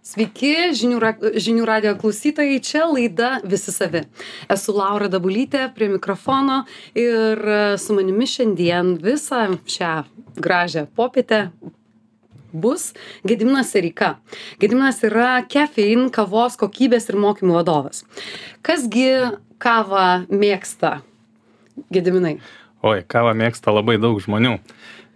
Sveiki, 0.00 0.72
žinių, 0.72 0.96
ra 0.96 1.10
žinių 1.20 1.66
radio 1.68 1.90
klausytojai, 2.00 2.56
čia 2.64 2.86
laida 2.88 3.34
Visi 3.44 3.68
savi. 3.74 4.00
Esu 4.48 4.72
Laura 4.72 5.10
Dabulytė 5.12 5.66
prie 5.76 5.90
mikrofono 5.92 6.62
ir 6.96 7.42
su 7.76 7.96
manimi 7.98 8.24
šiandien 8.24 8.94
visą 9.02 9.42
šią 9.68 9.90
gražią 10.40 10.86
popietę 10.96 11.42
bus 12.52 12.94
Gediminas 13.28 13.74
Erika. 13.76 14.14
Gediminas 14.62 15.02
yra 15.04 15.42
Kefein 15.44 16.08
kavos 16.08 16.56
kokybės 16.56 17.10
ir 17.12 17.20
mokymų 17.20 17.60
vadovas. 17.60 18.00
Kasgi 18.64 19.36
kavą 19.60 20.24
mėgsta 20.32 21.02
Gediminai? 21.92 22.38
Oi, 22.80 23.02
kavą 23.04 23.36
mėgsta 23.36 23.76
labai 23.76 24.00
daug 24.00 24.16
žmonių 24.24 24.56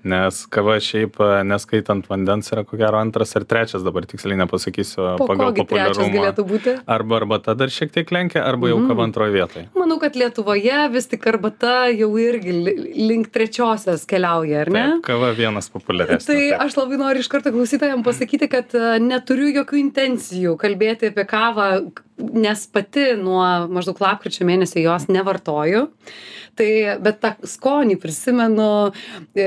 nes 0.04 0.42
kava 0.52 0.76
šiaip 0.84 1.16
neskaitant 1.48 2.04
vandens 2.10 2.50
yra 2.52 2.64
ko 2.68 2.76
gero 2.80 2.98
antras 3.00 3.32
ar 3.38 3.44
trečias 3.48 3.82
dabar 3.86 4.04
tiksliai 4.08 4.36
nepasakysiu 4.42 5.14
Po 5.20 5.26
pagal 5.30 5.54
populiarumą 5.56 6.08
galėtų 6.12 6.44
būti? 6.50 6.74
arba 6.96 7.16
arbata 7.22 7.54
dar 7.56 7.72
šiek 7.72 7.92
tiek 7.94 8.12
lenkia 8.12 8.42
arba 8.44 8.68
jau 8.72 8.82
kava 8.88 9.06
antroje 9.08 9.32
vietoje 9.38 9.66
Manau, 9.74 9.98
kad 10.02 10.16
Lietuvoje 10.20 10.82
vis 10.92 11.06
tik 11.10 11.26
arbata 11.32 11.74
jau 11.92 12.10
irgi 12.20 12.52
li- 12.52 12.76
link 13.08 13.30
trečiosios 13.34 14.04
keliauja, 14.08 14.62
ar 14.66 14.70
ne? 14.74 14.84
Taip, 14.94 15.02
kava 15.08 15.32
vienas 15.36 15.68
populiaresnis 15.72 16.28
Tai 16.28 16.36
taip. 16.40 16.60
aš 16.66 16.76
labai 16.78 17.00
noriu 17.00 17.24
iš 17.24 17.28
karto 17.32 17.52
klausytojams 17.54 18.04
pasakyti, 18.06 18.48
kad 18.52 18.74
e, 18.76 18.98
neturiu 19.00 19.50
jokių 19.60 19.80
intencijų 19.82 20.56
kalbėti 20.60 21.10
apie 21.12 21.24
kavą, 21.28 21.68
nes 22.18 22.66
pati 22.70 23.12
nuo 23.18 23.42
maždaug 23.72 24.00
lapkričio 24.00 24.46
mėnesio 24.46 24.82
jos 24.84 25.08
nevartoju. 25.10 25.88
Tai, 26.54 26.66
bet 27.02 27.16
tą 27.18 27.32
skonį 27.50 27.96
prisimenu, 27.98 28.92
e, 29.34 29.46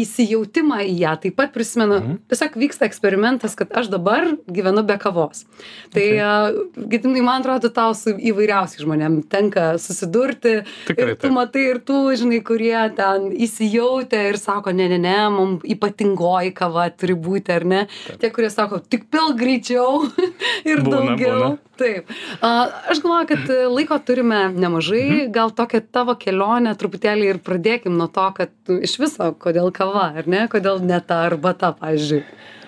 įsijautimą 0.00 0.78
į 0.88 0.94
ją 1.02 1.10
taip 1.20 1.34
pat 1.36 1.52
prisimenu. 1.52 1.98
Mhm. 2.00 2.14
Tiesiog 2.32 2.56
vyksta 2.62 2.86
eksperimentas, 2.88 3.52
kad 3.58 3.74
aš 3.76 3.90
dabar 3.92 4.30
gyvenu 4.48 4.80
be 4.88 4.96
kavos. 4.96 5.44
Tai, 5.92 6.06
okay. 6.08 6.86
Gidinai, 6.88 7.20
man 7.26 7.42
atrodo, 7.44 7.68
tau 7.68 7.92
su 7.92 8.14
įvairiausiais 8.16 8.80
žmonėm 8.80 9.18
tenka 9.28 9.74
susidurti. 9.82 10.62
Tikrai 10.88 11.10
ir 11.10 11.14
tu 11.18 11.26
taip. 11.26 11.36
matai 11.36 11.66
ir 11.74 11.82
tų, 11.84 12.00
žinai, 12.22 12.40
kurie 12.40 12.80
ten 12.96 13.28
įsijautė 13.36 14.24
ir 14.30 14.40
sako, 14.40 14.72
ne, 14.72 14.88
ne, 14.88 14.98
ne, 15.04 15.18
mums 15.34 15.68
ypatingoji 15.68 16.54
kava 16.56 16.88
turi 16.96 17.12
būti, 17.12 17.52
ar 17.60 17.68
ne? 17.68 17.84
Tie, 18.22 18.32
kurie 18.32 18.48
sako, 18.48 18.80
tik 18.80 19.10
pil 19.12 19.34
greičiau 19.36 20.06
ir 20.70 20.80
Būna, 20.80 20.96
daugiau. 20.96 21.36
būna. 21.36 21.56
Taip. 21.78 21.97
A, 22.40 22.68
Aš 22.92 23.00
galvoju, 23.04 23.26
kad 23.30 23.50
e, 23.50 23.66
laiko 23.70 23.98
turime 23.98 24.48
nemažai, 24.54 25.04
Mhm. 25.08 25.32
gal 25.32 25.50
tokią 25.50 25.80
tavo 25.92 26.14
kelionę 26.14 26.74
truputėlį 26.78 27.28
ir 27.34 27.38
pradėkim 27.38 27.96
nuo 27.98 28.08
to, 28.08 28.26
kad 28.36 28.50
iš 28.82 28.98
viso, 28.98 29.32
kodėl 29.38 29.72
kava, 29.72 30.12
ar 30.18 30.26
ne, 30.26 30.46
kodėl 30.48 30.80
ne 30.82 31.00
ta 31.00 31.22
arbata, 31.26 31.72
pavyzdžiui. 31.80 32.22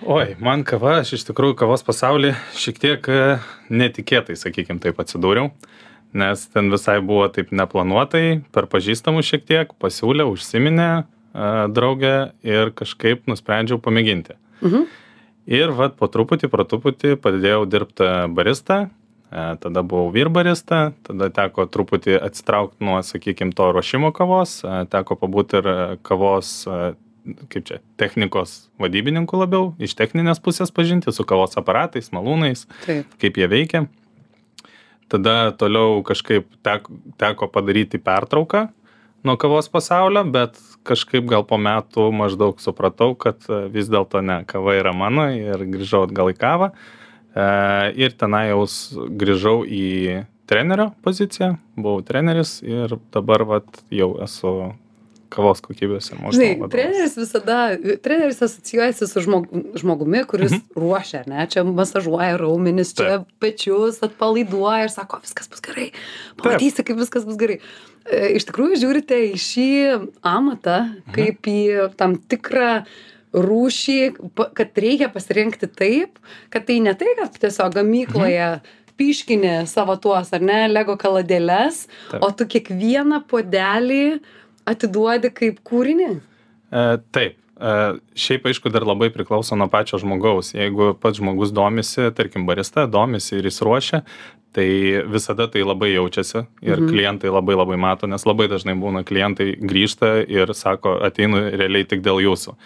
Oi, 0.06 0.36
man 0.40 0.64
kava, 0.64 1.00
aš 1.02 1.12
iš 1.18 1.26
tikrųjų 1.28 1.56
kavos 1.60 1.82
pasaulį 1.84 2.34
šiek 2.56 2.78
tiek 2.80 3.08
e, 3.12 3.38
netikėtai, 3.70 4.36
sakykim, 4.36 4.78
taip 4.80 4.96
atsidūriau, 5.02 5.50
nes 6.16 6.46
ten 6.50 6.70
visai 6.72 7.00
buvo 7.04 7.28
taip 7.28 7.52
neplanuotai, 7.52 8.42
per 8.52 8.66
pažįstamų 8.66 9.20
šiek 9.22 9.44
tiek 9.46 9.74
pasiūlė, 9.78 10.24
užsiminė 10.32 10.88
e, 10.90 11.04
draugė 11.68 12.32
ir 12.42 12.72
kažkaip 12.72 13.28
nusprendžiau 13.30 13.78
pamėginti. 13.78 14.34
Mhm. 14.64 14.88
Ir 15.50 15.72
vad 15.74 15.96
po 15.98 16.06
truputį, 16.06 16.48
pro 16.52 16.64
truputį 16.68 17.16
padėjau 17.18 17.64
dirbti 17.66 18.08
barista, 18.36 18.84
e, 18.86 18.99
tada 19.30 19.82
buvau 19.82 20.10
vyrbarista, 20.10 20.90
tada 21.06 21.30
teko 21.30 21.66
truputį 21.70 22.16
atsitraukti 22.18 22.82
nuo, 22.82 22.98
sakykime, 23.06 23.54
to 23.54 23.70
ruošimo 23.70 24.10
kavos, 24.14 24.60
e, 24.66 24.82
teko 24.90 25.16
pabūti 25.20 25.60
ir 25.60 25.70
e, 25.70 25.76
kavos, 26.06 26.50
e, 26.66 26.80
kaip 27.52 27.68
čia, 27.68 27.78
technikos 28.00 28.56
vadybininku 28.82 29.38
labiau, 29.38 29.70
iš 29.78 29.94
techninės 29.98 30.42
pusės 30.42 30.74
pažinti 30.74 31.14
su 31.14 31.26
kavos 31.28 31.54
aparatais, 31.60 32.10
malūnais, 32.16 32.66
Taip. 32.86 33.14
kaip 33.22 33.38
jie 33.38 33.50
veikia. 33.50 33.86
Tada 35.10 35.54
toliau 35.58 36.02
kažkaip 36.06 36.50
teko, 36.66 36.98
teko 37.18 37.50
padaryti 37.50 37.98
pertrauką 38.02 38.68
nuo 39.26 39.34
kavos 39.38 39.70
pasaulio, 39.70 40.24
bet 40.26 40.58
kažkaip 40.86 41.26
gal 41.30 41.44
po 41.46 41.58
metų 41.60 42.08
maždaug 42.14 42.58
supratau, 42.62 43.14
kad 43.14 43.46
e, 43.46 43.66
vis 43.70 43.86
dėlto 43.92 44.26
ne, 44.26 44.42
kava 44.50 44.74
yra 44.74 44.96
mano 44.96 45.30
ir 45.30 45.70
grįžau 45.70 46.08
atgal 46.08 46.34
į 46.34 46.40
kavą. 46.40 46.74
E, 46.74 46.99
ir 47.34 48.14
tenai 48.18 48.48
jau 48.50 48.64
grįžau 49.20 49.60
į 49.64 50.24
trenerio 50.50 50.90
poziciją, 51.04 51.54
buvau 51.78 52.02
treneris 52.06 52.58
ir 52.66 52.96
dabar 53.14 53.44
vat, 53.46 53.82
jau 53.94 54.16
esu 54.24 54.54
kavos 55.30 55.60
kokybės 55.62 56.10
ir 56.10 56.18
mokymo 56.18 56.32
Žinai, 56.34 56.48
vadovas. 56.58 56.72
treneris 56.74 57.12
visada, 57.18 57.58
treneris 58.02 58.40
asocijuojasi 58.42 59.06
su 59.06 59.22
žmog, 59.22 59.46
žmogumi, 59.78 60.24
kuris 60.30 60.56
mhm. 60.56 60.64
ruošia, 60.82 61.22
ar 61.22 61.30
ne, 61.30 61.44
čia 61.52 61.64
masažuoja 61.66 62.40
raumenis, 62.40 62.90
čia 62.98 63.20
pečius, 63.42 64.00
atpalaiduoja 64.06 64.88
ir 64.88 64.94
sako, 64.94 65.20
viskas 65.22 65.50
bus 65.52 65.62
gerai, 65.64 65.90
pamatysi, 66.40 66.84
kaip 66.86 66.98
viskas 66.98 67.28
bus 67.28 67.38
gerai. 67.40 67.60
E, 68.10 68.32
Iš 68.40 68.48
tikrųjų, 68.48 68.80
žiūrite 68.82 69.22
į 69.30 69.38
šį 69.38 69.70
amatą 70.26 70.80
kaip 71.14 71.46
į 71.50 71.60
tam 72.00 72.18
tikrą 72.18 72.72
rūšį, 73.34 73.98
kad 74.58 74.78
reikia 74.82 75.10
pasirinkti 75.12 75.68
taip, 75.70 76.18
kad 76.50 76.66
tai 76.68 76.80
ne 76.82 76.94
tai, 76.98 77.14
kad 77.18 77.36
tiesiog 77.42 77.74
gamykloje 77.76 78.50
piškinė 79.00 79.54
savo 79.70 79.96
tuos, 80.00 80.32
ar 80.36 80.44
ne, 80.44 80.62
lego 80.68 80.96
kaladėlės, 81.00 81.86
Taip. 82.10 82.24
o 82.24 82.30
tu 82.36 82.46
kiekvieną 82.50 83.22
podelį 83.30 84.18
atiduodi 84.68 85.30
kaip 85.32 85.62
kūrinį. 85.66 86.10
E, 86.18 86.82
taip. 87.14 87.38
E, 87.60 87.72
šiaip 88.16 88.50
aišku 88.50 88.72
dar 88.72 88.84
labai 88.88 89.10
priklauso 89.12 89.56
nuo 89.56 89.70
pačio 89.72 90.00
žmogaus. 90.00 90.52
Jeigu 90.56 90.92
pats 91.00 91.20
žmogus 91.20 91.54
domisi, 91.56 92.10
tarkim, 92.16 92.44
barista, 92.48 92.86
domisi 92.88 93.38
ir 93.38 93.48
jis 93.48 93.60
ruošia, 93.64 94.02
tai 94.52 94.68
visada 95.06 95.46
tai 95.46 95.62
labai 95.62 95.92
jaučiasi 95.92 96.40
ir 96.66 96.80
mhm. 96.80 96.88
klientai 96.90 97.30
labai 97.30 97.54
labai 97.54 97.76
mato, 97.78 98.08
nes 98.10 98.24
labai 98.26 98.48
dažnai 98.50 98.74
būna 98.78 99.04
klientai 99.06 99.52
grįžta 99.60 100.16
ir 100.26 100.54
sako, 100.58 100.98
ateinu 101.06 101.44
realiai 101.54 101.86
tik 101.86 102.02
dėl 102.02 102.18
jūsų. 102.24 102.56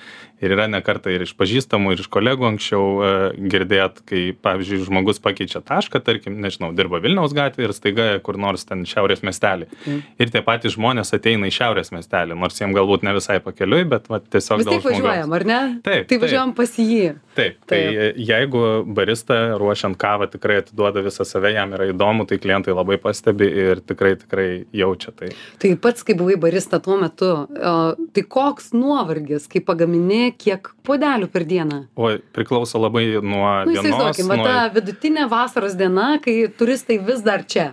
Ir 0.43 0.53
yra 0.57 0.67
ne 0.69 0.81
kartą 0.85 1.13
ir 1.15 1.23
iš 1.25 1.35
pažįstamų, 1.39 1.95
ir 1.95 2.03
iš 2.03 2.09
kolegų 2.13 2.49
anksčiau 2.49 2.85
e, 3.07 3.11
girdėt, 3.53 4.01
kai, 4.09 4.23
pavyzdžiui, 4.45 4.81
žmogus 4.89 5.21
pakeičia 5.23 5.63
tašką, 5.65 6.01
tarkim, 6.05 6.41
nežinau, 6.43 6.73
dirba 6.77 6.99
Vilniaus 7.05 7.33
gatvėje 7.37 7.71
ir 7.71 7.75
staiga 7.77 8.09
kur 8.25 8.39
nors 8.41 8.67
ten 8.67 8.83
šiaurės 8.89 9.23
miestelį. 9.25 9.69
Mhm. 9.85 10.01
Ir 10.21 10.33
tie 10.35 10.43
patys 10.45 10.75
žmonės 10.75 11.15
ateina 11.17 11.49
į 11.49 11.55
šiaurės 11.55 11.93
miestelį, 11.95 12.37
nors 12.41 12.59
jiems 12.61 12.77
galbūt 12.77 13.07
ne 13.07 13.15
visai 13.17 13.39
pakeliui, 13.45 13.85
bet 13.95 14.11
va, 14.11 14.19
tiesiog 14.21 14.65
dėl 14.65 14.75
tiek 14.75 14.89
važiuojam, 14.89 15.29
žmogaus. 15.29 15.39
ar 15.39 15.47
ne? 15.49 15.61
Taip, 15.87 16.09
Tai 16.11 16.19
važiuojam 16.25 16.55
pas 16.59 16.75
jį. 16.83 17.05
Taip, 17.35 17.57
tai 17.71 17.81
jeigu 18.21 18.65
barista 18.95 19.39
ruošiant 19.59 19.99
kavą 19.99 20.29
tikrai 20.31 20.61
atiduoda 20.63 21.03
visą 21.05 21.27
save, 21.27 21.55
jam 21.55 21.73
yra 21.75 21.89
įdomu, 21.91 22.27
tai 22.31 22.39
klientai 22.43 22.75
labai 22.75 22.99
pastebi 23.03 23.49
ir 23.49 23.83
tikrai, 23.83 24.15
tikrai 24.21 24.49
jaučia 24.75 25.15
tai. 25.15 25.33
Tai 25.63 25.73
pats, 25.83 26.05
kai 26.07 26.15
buvai 26.19 26.37
barista 26.41 26.79
tuo 26.83 26.99
metu, 27.01 27.31
o, 27.49 27.75
tai 28.15 28.27
koks 28.37 28.73
nuovargis, 28.77 29.49
kai 29.51 29.63
pagamini, 29.65 30.24
kiek 30.33 30.71
podelių 30.87 31.29
per 31.33 31.45
dieną? 31.49 31.81
O 31.97 32.15
priklauso 32.37 32.81
labai 32.81 33.07
nuo 33.21 33.47
nu, 33.67 33.75
įsivaizduokim, 33.77 34.31
va 34.31 34.39
nuo 34.41 34.47
ta 34.49 34.67
vidutinė 34.75 35.29
vasaros 35.31 35.77
diena, 35.79 36.15
kai 36.25 36.37
turistai 36.59 36.99
vis 37.03 37.25
dar 37.27 37.45
čia. 37.45 37.73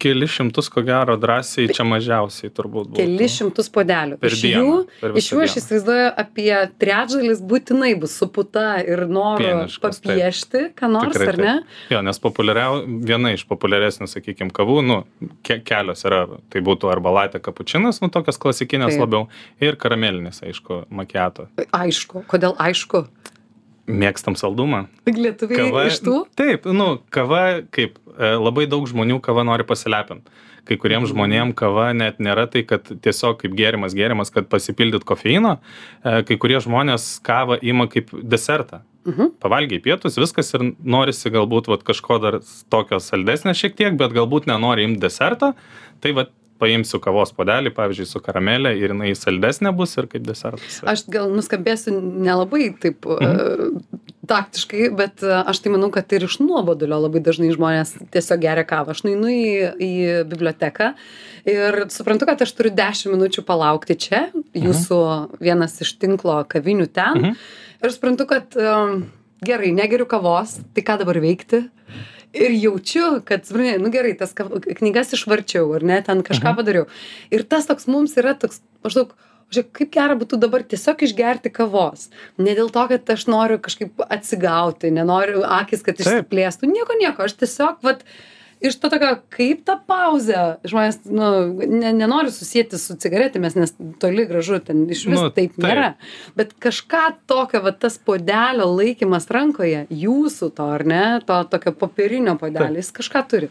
Keli 0.00 0.26
šimtus, 0.30 0.68
ko 0.72 0.82
gero, 0.86 1.16
drąsiai 1.20 1.68
čia 1.74 1.84
mažiausiai 1.86 2.50
turbūt. 2.54 2.90
būtų. 2.94 2.98
Keli 3.00 3.28
šimtus 3.30 3.68
podelių. 3.72 4.18
Per 4.22 4.32
iš 4.32 4.42
dieną, 4.46 4.62
jų, 4.62 4.78
per 5.02 5.18
iš 5.20 5.28
jų 5.32 5.42
aš 5.44 5.56
įsivaizduoju, 5.60 6.08
apie 6.22 6.50
trečdalis 6.80 7.42
būtinai 7.52 7.92
bus 8.00 8.16
su 8.16 8.28
puta 8.32 8.66
ir 8.80 9.04
noru 9.10 9.44
Pieniškos, 9.44 10.00
taip. 10.00 10.08
papiešti, 10.08 10.64
ką 10.78 10.90
nors, 10.94 11.14
Tikrai 11.16 11.28
ar 11.34 11.40
ne? 11.40 11.54
taip. 11.60 11.94
Jo, 11.94 12.02
nes 12.06 12.22
populiariau, 12.22 12.82
viena 13.10 13.34
iš 13.36 13.46
populiaresnių, 13.50 14.08
sakykime, 14.10 14.52
kavų, 14.56 14.80
nu, 14.86 14.98
ke 15.46 15.60
kelios 15.66 16.04
yra, 16.08 16.24
tai 16.52 16.64
būtų 16.66 16.90
arba 16.92 17.14
latė 17.20 17.42
kapučinas, 17.44 18.00
nu, 18.04 18.10
tokios 18.12 18.40
klasikinės 18.40 18.96
Taip. 18.96 19.04
labiau, 19.04 19.26
ir 19.62 19.78
karamelinis, 19.80 20.42
aišku, 20.46 20.84
makiato. 20.90 21.50
Aišku. 21.76 22.24
Kodėl 22.30 22.56
aišku? 22.60 23.04
Mėgstam 23.90 24.36
saldumą. 24.38 24.84
Lietuviai 25.08 25.88
iš 25.88 25.98
tų? 26.04 26.20
Taip, 26.38 26.68
nu, 26.70 27.00
kava, 27.10 27.64
kaip 27.74 27.96
labai 28.20 28.66
daug 28.70 28.86
žmonių 28.88 29.20
kava 29.24 29.44
nori 29.46 29.64
pasilepinti. 29.64 30.28
Kai 30.68 30.76
kuriems 30.76 31.08
Mhm. 31.08 31.14
žmonėms 31.14 31.54
kava 31.56 31.92
net 31.96 32.18
nėra 32.20 32.44
tai, 32.50 32.62
kad 32.62 32.84
tiesiog 32.84 33.38
kaip 33.40 33.54
gėrimas 33.56 33.94
gėrimas, 33.96 34.30
kad 34.32 34.48
pasipildyt 34.48 35.04
kofeino. 35.08 35.58
E, 36.04 36.22
Kai 36.22 36.36
kurie 36.36 36.60
žmonės 36.60 37.20
kavą 37.24 37.58
ima 37.62 37.86
kaip 37.88 38.10
desertą. 38.10 38.82
Mhm. 39.06 39.30
Pavalgiai 39.40 39.80
pietus, 39.80 40.18
viskas 40.20 40.52
ir 40.54 40.74
norisi 40.84 41.30
galbūt 41.32 41.66
vat, 41.72 41.82
kažko 41.82 42.20
dar 42.20 42.40
tokio 42.70 43.00
saldesnio 43.00 43.54
šiek 43.56 43.74
tiek, 43.74 43.96
bet 43.96 44.12
galbūt 44.12 44.44
nenori 44.46 44.84
imti 44.84 45.00
deserto. 45.00 45.54
Tai 46.00 46.12
vat, 46.12 46.30
paimsiu 46.60 47.00
kavos 47.00 47.32
puodelį, 47.32 47.70
pavyzdžiui, 47.72 48.04
su 48.06 48.20
karamelė 48.20 48.74
ir 48.76 48.92
jinai 48.92 49.14
saldesnė 49.16 49.72
bus 49.74 49.96
ir 49.96 50.04
kaip 50.12 50.22
desertas. 50.28 50.82
Aš 50.84 51.06
gal 51.08 51.30
nuskambėsiu 51.32 51.94
nelabai 52.02 52.76
taip 52.78 53.06
mhm. 53.06 53.88
Taktiškai, 54.30 54.88
bet 54.96 55.24
e, 55.26 55.32
aš 55.50 55.62
tai 55.64 55.72
manau, 55.74 55.90
kad 55.94 56.10
ir 56.14 56.24
iš 56.26 56.38
nuobodulio 56.42 57.00
labai 57.02 57.22
dažnai 57.26 57.50
žmonės 57.54 57.96
tiesiog 58.14 58.42
geria 58.44 58.66
kavą. 58.68 58.94
Aš 58.94 59.04
nueinu 59.06 59.30
į, 59.34 59.46
į 59.76 59.92
biblioteką 60.30 60.92
ir 61.50 61.80
suprantu, 61.92 62.28
kad 62.30 62.42
aš 62.46 62.54
turiu 62.56 62.72
10 62.78 63.14
minučių 63.14 63.44
palaukti 63.48 63.98
čia, 64.06 64.26
jūsų 64.56 65.00
vienas 65.42 65.78
iš 65.82 65.96
tinklo 66.02 66.40
kavinių 66.50 66.90
ten. 66.90 67.16
Mhm. 67.18 67.40
Ir 67.80 67.94
suprantu, 67.94 68.26
kad 68.28 68.56
um, 68.60 69.04
gerai 69.44 69.72
negeriu 69.76 70.06
kavos 70.08 70.58
tai 70.74 70.84
ką 70.84 70.98
dabar 71.00 71.20
veikti 71.22 71.64
ir 72.36 72.54
jaučiu 72.54 73.20
kad 73.26 73.46
supranti 73.46 73.78
nu 73.82 73.90
gerai 73.90 74.12
tas 74.18 74.34
knygas 74.34 75.14
išvarčiau 75.16 75.72
ar 75.78 75.86
ne 75.86 75.98
ten 76.06 76.22
kažką 76.26 76.54
padariau 76.58 76.86
ir 77.34 77.42
tas 77.42 77.66
toks 77.66 77.88
mums 77.90 78.14
yra 78.20 78.36
toks 78.38 78.60
maždaug 78.84 79.16
žiūrėk 79.50 79.70
kaip 79.80 79.92
gera 79.94 80.16
būtų 80.18 80.38
dabar 80.40 80.64
tiesiog 80.66 81.04
išgerti 81.06 81.52
kavos. 81.54 82.08
Ne 82.38 82.54
dėl 82.58 82.70
to 82.72 82.86
kad 82.90 83.14
aš 83.16 83.26
noriu 83.30 83.60
kažkaip 83.62 84.02
atsigauti 84.08 84.92
nenoriu 84.94 85.44
akys 85.46 85.84
kad 85.86 86.00
išsiplėstų. 86.00 86.70
Nieko 86.70 86.98
nieko. 87.00 87.26
Aš 87.26 87.38
tiesiog 87.42 87.80
vat 87.86 88.04
iš 88.60 88.76
to 88.80 88.90
tokio 88.92 89.14
kaip 89.32 89.64
ta 89.66 89.76
pauzė. 89.88 90.60
Žmonės 90.68 91.00
nu 91.08 91.30
ne 91.66 91.92
nenori 91.96 92.32
susieti 92.34 92.78
su 92.80 92.96
cigaretėmis 93.00 93.56
nes 93.58 93.74
toli 94.02 94.26
gražu 94.28 94.60
ten 94.64 94.84
išvis 94.86 95.16
Nu, 95.16 95.28
taip 95.32 95.56
taip. 95.56 95.64
nėra. 95.64 95.88
Bet 96.38 96.54
kažką 96.62 97.04
tokio 97.30 97.62
va 97.64 97.72
tas 97.72 97.98
puodelio 97.98 98.68
laikymas 98.70 99.30
rankoje 99.32 99.86
jūsų 99.90 100.52
to 100.56 100.68
ar 100.76 100.86
ne 100.86 101.04
to 101.26 101.42
tokio 101.50 101.72
popierinio 101.72 102.36
puodelio 102.40 102.78
jis 102.78 102.92
kažką 103.00 103.24
turi. 103.32 103.50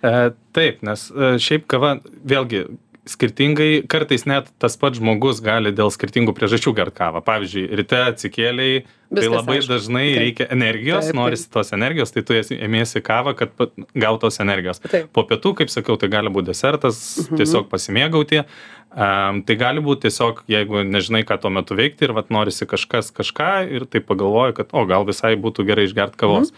E, 0.00 0.30
taip, 0.56 0.80
nes 0.86 1.10
e, 1.12 1.34
šiaip 1.42 1.66
kava, 1.70 1.98
vėlgi, 2.24 2.64
skirtingai, 3.10 3.82
kartais 3.90 4.24
net 4.30 4.48
tas 4.62 4.76
pats 4.80 5.00
žmogus 5.00 5.40
gali 5.44 5.72
dėl 5.74 5.90
skirtingų 5.90 6.34
priežasčių 6.36 6.72
gert 6.78 6.94
kavą. 6.96 7.22
Pavyzdžiui, 7.26 7.66
ryte 7.80 7.98
atsikėliai, 8.12 8.84
tai 9.10 9.26
labai 9.28 9.56
aišku. 9.58 9.70
dažnai 9.72 10.04
Taip. 10.06 10.20
reikia 10.22 10.46
energijos, 10.54 11.04
Taip, 11.08 11.12
taip. 11.14 11.20
norisi 11.20 11.48
tos 11.50 11.72
energijos, 11.76 12.12
tai 12.14 12.22
tu 12.22 12.36
ėmėsi 12.38 13.02
kavą, 13.02 13.34
kad 13.38 13.56
gautos 13.98 14.38
energijos. 14.44 14.78
Taip. 14.86 15.10
Po 15.16 15.26
pietų, 15.26 15.54
kaip 15.62 15.72
sakiau, 15.74 15.98
tai 15.98 16.08
gali 16.12 16.30
būti 16.30 16.52
desertas, 16.52 17.00
Mhm. 17.26 17.40
tiesiog 17.42 17.68
pasimėgauti. 17.72 18.44
Um, 18.90 19.44
tai 19.46 19.54
gali 19.54 19.78
būti 19.78 20.08
tiesiog, 20.08 20.40
jeigu 20.50 20.80
nežinai, 20.82 21.22
ką 21.22 21.36
tuo 21.40 21.50
metu 21.54 21.76
veikti 21.78 22.08
ir 22.08 22.12
vat 22.12 22.28
norisi 22.34 22.66
kažkas 22.66 23.12
kažką 23.14 23.70
ir 23.70 23.84
tai 23.86 24.00
pagalvoji, 24.02 24.56
kad, 24.56 24.72
o 24.74 24.82
gal 24.84 25.04
visai 25.06 25.36
būtų 25.38 25.62
gerai 25.68 25.84
išgerti 25.86 26.18
kavos. 26.18 26.50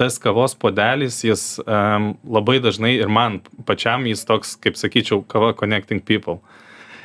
Tas 0.00 0.16
kavos 0.16 0.54
podelis, 0.56 1.18
jis 1.20 1.42
um, 1.66 2.14
labai 2.24 2.56
dažnai 2.64 2.94
ir 2.96 3.10
man 3.12 3.42
pačiam 3.68 4.06
jis 4.08 4.24
toks, 4.24 4.54
kaip 4.56 4.78
sakyčiau, 4.80 5.20
kava 5.28 5.52
connecting 5.52 6.00
people. 6.00 6.38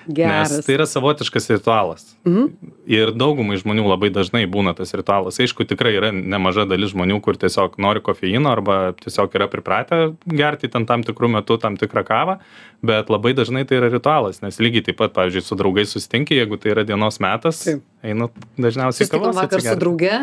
Geras 0.07 0.52
Nes 0.52 0.66
tai 0.66 0.75
yra 0.78 0.86
savotiškas 0.90 1.50
ritualas. 1.54 2.06
Mhm. 2.28 2.72
Ir 2.86 3.12
daugumai 3.18 3.57
žmonių 3.62 3.88
labai 3.90 4.12
dažnai 4.13 4.46
būna 4.50 4.75
tas 4.78 4.94
ritualas. 4.94 5.40
Aišku, 5.42 5.66
tikrai 5.68 5.96
yra 5.98 6.12
nemaža 6.13 6.68
dalis 6.69 6.94
žmonių, 6.94 7.22
kur 7.25 7.40
tiesiog 7.40 7.80
nori 7.81 8.04
kofeino 8.06 8.52
arba 8.52 8.94
tiesiog 9.02 9.34
yra 9.36 9.50
pripratę 9.52 10.16
gerti 10.25 10.69
ten 10.72 10.86
tam 10.86 11.04
tikrų 11.06 11.31
metų 11.40 11.60
tam 11.62 11.78
tikrą 11.80 12.06
kavą, 12.06 12.40
bet 12.86 13.10
labai 13.10 13.34
dažnai 13.38 13.66
tai 13.68 13.80
yra 13.80 13.90
ritualas, 13.94 14.42
nes 14.44 14.60
lygiai 14.62 14.86
taip 14.86 15.00
pat, 15.00 15.13
pavyzdžiui, 15.16 15.44
su 15.46 15.57
draugais 15.60 15.92
susitinki, 15.94 16.38
jeigu 16.38 16.60
tai 16.62 16.74
yra 16.74 16.84
dienos 16.88 17.18
metas, 17.24 17.63
Taip. 17.66 17.81
einat 18.06 18.36
dažniausiai 18.62 19.06
Susitikom 19.06 19.30
kavos 19.30 19.40
vakar 19.40 19.62
su 19.62 19.69
atsigert. 19.72 19.81
drauge 19.81 20.16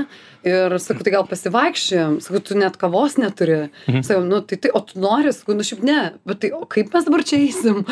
ir 0.47 0.77
sakau, 0.83 1.07
tai 1.07 1.15
gal 1.15 1.27
pasivaikščiojam, 1.31 2.19
sakau, 2.25 2.43
tu 2.47 2.59
net 2.59 2.79
kavos 2.81 3.17
neturi. 3.21 3.71
Mhm. 3.89 4.05
Sakau, 4.07 4.23
nu 4.27 4.43
tai, 4.47 4.59
tai, 4.63 4.73
o 4.75 4.83
tu 4.87 5.01
nori, 5.03 5.33
sakau, 5.35 5.57
nu 5.59 5.67
šiaip 5.67 5.83
ne, 5.87 6.01
bet 6.29 6.43
tai, 6.45 6.53
o 6.57 6.67
kaip 6.71 6.93
mes 6.95 7.09
dabar 7.09 7.25
čia 7.27 7.41
eisim? 7.43 7.83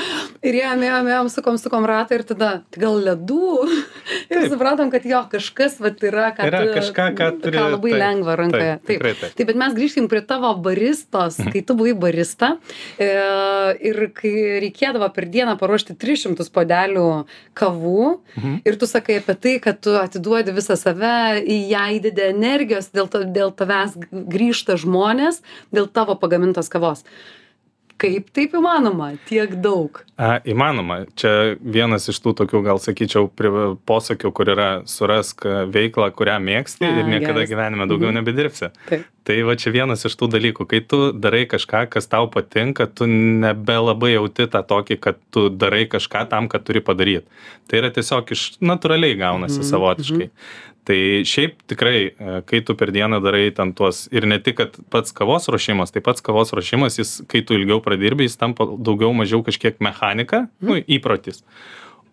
Ir 0.46 0.60
ėjom, 0.62 0.86
ėjom, 0.86 1.10
ėjom, 1.14 1.32
sukom, 1.34 1.58
sukom 1.80 1.86
ratą 1.88 2.14
ir 2.18 2.22
tada, 2.28 2.48
gal 2.76 2.98
ledų. 3.00 3.68
Ir 4.30 4.40
Taip. 4.44 4.50
supratom, 4.52 4.90
kad 4.92 5.04
jo, 5.06 5.20
kažkas 5.30 5.78
vat 5.82 5.98
yra, 6.06 6.28
ką, 6.36 6.46
Yra 6.46 6.60
tu- 6.66 6.74
kažką, 6.76 7.06
ką 7.18 7.26
turi- 7.42 7.56
ką 7.58 7.64
labai 7.72 7.90
taip, 7.90 8.00
lengva 8.00 8.36
rankoje. 8.38 8.74
taip, 8.78 8.86
tikrai 8.86 9.12
taip. 9.18 9.34
Taip, 9.38 9.46
bet 9.48 9.56
mes 9.58 9.74
grįžkim 9.74 10.06
prie 10.10 10.20
tavo 10.22 10.52
baristos, 10.62 11.38
kai 11.52 11.62
tu 11.66 11.74
buvai 11.74 11.94
barista 11.98 12.52
e, 12.98 13.08
ir 13.90 13.98
kai 14.14 14.32
reikėdavo 14.62 15.08
per 15.14 15.26
dieną 15.26 15.56
paruošti 15.58 15.96
300 15.98 16.46
podelių 16.54 17.06
kavų 17.58 18.20
Mhm. 18.36 18.60
ir 18.66 18.76
tu 18.78 18.86
sakai 18.86 19.18
apie 19.20 19.34
tai, 19.34 19.58
kad 19.58 19.80
tu 19.80 19.90
atiduodi 19.98 20.54
visą 20.54 20.76
save, 20.78 21.42
į 21.42 21.58
ją 21.72 21.84
įdedi 21.98 22.28
energijos, 22.30 22.90
dėl, 22.94 23.08
to, 23.10 23.24
dėl 23.24 23.50
tavęs 23.54 23.96
grįžta 24.12 24.76
žmonės, 24.78 25.42
dėl 25.74 25.88
tavo 25.90 26.14
pagamintos 26.14 26.68
kavos. 26.70 27.02
Kaip 28.00 28.30
taip 28.32 28.54
įmanoma, 28.56 29.10
tiek 29.28 29.52
daug? 29.60 29.98
A, 30.16 30.38
įmanoma. 30.48 31.02
Čia 31.20 31.58
vienas 31.60 32.06
iš 32.08 32.16
tų 32.24 32.32
tokių, 32.38 32.62
gal 32.64 32.78
sakyčiau, 32.80 33.26
posakių, 33.88 34.30
kur 34.36 34.48
yra 34.54 34.68
surask 34.88 35.44
a, 35.44 35.66
veiklą, 35.68 36.06
kurią 36.16 36.38
mėgsti 36.40 36.88
A, 36.88 36.94
ir 37.02 37.10
niekada 37.10 37.42
geras. 37.42 37.50
gyvenime 37.52 37.86
daugiau 37.90 38.08
Mhm. 38.08 38.18
nebedirbsi. 38.22 38.70
Taip. 38.88 39.04
Tai 39.24 39.36
va 39.44 39.52
čia 39.54 39.70
vienas 39.70 40.04
iš 40.08 40.16
tų 40.16 40.30
dalykų, 40.32 40.64
kai 40.66 40.80
tu 40.80 41.12
darai 41.12 41.44
kažką, 41.46 41.90
kas 41.92 42.06
tau 42.08 42.26
patinka, 42.32 42.86
tu 42.88 43.04
nebelabai 43.06 44.14
jauti 44.16 44.46
tą 44.48 44.62
tokį, 44.64 44.96
kad 45.00 45.16
tu 45.30 45.50
darai 45.50 45.84
kažką 45.86 46.28
tam, 46.30 46.48
kad 46.48 46.64
turi 46.64 46.80
padaryti. 46.80 47.26
Tai 47.68 47.78
yra 47.82 47.90
tiesiog 47.90 48.32
iš 48.32 48.56
natūraliai 48.60 49.18
gaunasi 49.20 49.60
Mhm, 49.60 49.68
savotiškai. 49.70 50.30
Tai 50.88 50.96
šiaip 51.28 51.58
tikrai, 51.68 51.98
e, 52.08 52.36
kai 52.48 52.62
tu 52.64 52.74
per 52.74 52.88
dieną 52.94 53.18
darai 53.22 53.50
ten 53.54 53.74
tuos 53.76 54.06
ir 54.10 54.24
ne 54.26 54.38
tik, 54.40 54.56
kad 54.62 54.78
pats 54.90 55.12
kavos 55.12 55.46
ruošimas, 55.52 55.92
tai 55.92 56.00
pats 56.02 56.24
kavos 56.24 56.54
ruošimas, 56.56 56.96
jis, 56.98 57.10
kai 57.30 57.42
tu 57.44 57.54
ilgiau 57.58 57.82
pradirbi, 57.84 58.24
jis 58.26 58.38
tampa 58.40 58.64
daugiau 58.64 59.12
mažiau 59.14 59.44
kažkiek 59.46 59.76
mechanika, 59.84 60.46
nu, 60.64 60.78
įprotis. 60.80 61.44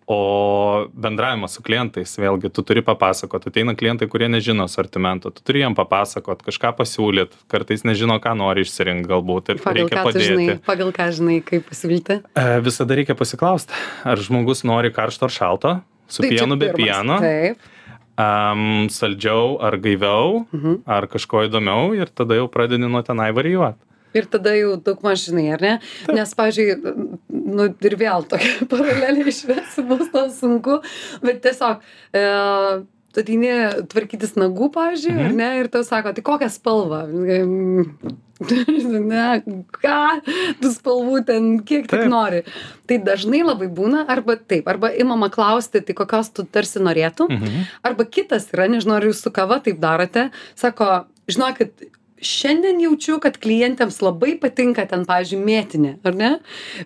O 0.08 0.88
bendravimas 0.96 1.52
su 1.58 1.60
klientais, 1.64 2.14
vėlgi, 2.16 2.48
tu 2.56 2.62
turi 2.64 2.80
papasakot, 2.84 3.44
ateina 3.50 3.74
klientai, 3.76 4.06
kurie 4.08 4.28
nežino 4.32 4.64
sortimento, 4.72 5.28
tu 5.36 5.42
turi 5.44 5.60
jiem 5.60 5.74
papasakot, 5.76 6.40
kažką 6.46 6.70
pasiūlyt, 6.78 7.34
kartais 7.52 7.84
nežino, 7.84 8.16
ką 8.24 8.32
nori 8.40 8.64
išsirinkti 8.64 9.10
galbūt 9.10 9.52
ir 9.52 9.60
Pagal 9.60 9.82
reikia 9.82 9.98
ką 9.98 10.12
tu 10.16 10.22
žinai, 10.24 10.46
padėti. 10.48 10.64
pagal 10.68 10.94
ką 10.96 11.08
žinai, 11.18 11.36
kaip 11.44 11.66
pasivilti? 11.68 12.16
E, 12.32 12.46
Visada 12.64 12.96
reikia 12.96 13.16
pasiklausti, 13.20 13.76
ar 14.08 14.16
žmogus 14.24 14.64
nori 14.64 14.92
karšto 14.96 15.28
ar 15.28 15.34
šalto, 15.36 15.74
su 16.08 16.24
Tai 16.24 16.32
pienu, 16.32 16.56
be 16.56 16.72
pieno, 16.72 17.20
Taip. 17.20 17.68
Um, 18.18 18.88
saldžiau 18.90 19.58
ar 19.62 19.76
gaiviau, 19.78 20.46
Mhm. 20.52 20.82
ar 20.86 21.06
kažko 21.06 21.46
įdomiau 21.48 21.94
ir 21.96 22.06
tada 22.14 22.34
jau 22.34 22.48
pradedi 22.48 22.88
nuo 22.90 23.02
tenai 23.02 23.30
varijuoti. 23.32 23.78
Ir 24.16 24.24
tada 24.24 24.54
jau 24.56 24.76
daug 24.80 25.02
maž 25.04 25.26
žinai, 25.28 25.52
ar 25.52 25.60
ne? 25.60 25.72
Taip. 26.06 26.14
Nes, 26.16 26.30
pavyzdžiui, 26.34 26.76
nu 27.28 27.66
ir 27.84 27.96
vėl 28.00 28.24
tokia 28.26 28.64
paralelė 28.70 29.26
išvesi 29.28 29.84
bus 29.86 30.08
to 30.10 30.22
sunku, 30.32 30.78
bet 31.22 31.42
tiesiog, 31.44 31.82
e, 32.16 32.22
tu 33.12 33.20
ateini 33.20 33.52
tvarkytis 33.92 34.32
nagų, 34.40 34.70
pavyzdžiui, 34.72 35.12
Mhm. 35.28 35.36
ne, 35.36 35.50
ir 35.60 35.68
tau 35.68 35.84
sako, 35.84 36.12
tai 36.16 36.22
kokią 36.24 36.48
spalvą? 36.50 37.02
Ne, 39.08 39.42
ką, 39.74 39.98
tu 40.62 40.70
spalvų 40.70 41.20
ten 41.26 41.48
kiek 41.66 41.88
tik 41.90 42.04
Taip. 42.04 42.10
nori. 42.12 42.42
Tai 42.86 42.98
dažnai 43.06 43.40
labai 43.42 43.66
būna, 43.74 44.04
arba 44.08 44.36
taip, 44.38 44.68
arba 44.70 44.92
imama 44.94 45.28
klausti, 45.34 45.82
tai 45.82 45.96
kokios 45.98 46.30
tu 46.34 46.44
tarsi 46.46 46.78
norėtum, 46.82 47.32
Mhm. 47.34 47.66
arba 47.84 48.04
kitas 48.06 48.46
yra, 48.54 48.68
nežinau, 48.70 48.96
ar 49.00 49.08
jūs 49.10 49.22
su 49.26 49.30
kava 49.34 49.58
taip 49.64 49.80
darote, 49.82 50.28
sako, 50.54 51.06
žinokit, 51.28 51.88
šiandien 52.22 52.80
jaučiu, 52.82 53.20
kad 53.22 53.38
klientėms 53.38 54.00
labai 54.02 54.38
patinka 54.40 54.86
ten, 54.90 55.04
pavyzdžiui, 55.06 55.42
mėtinė, 55.44 55.92
ar 56.04 56.14
ne? 56.14 56.30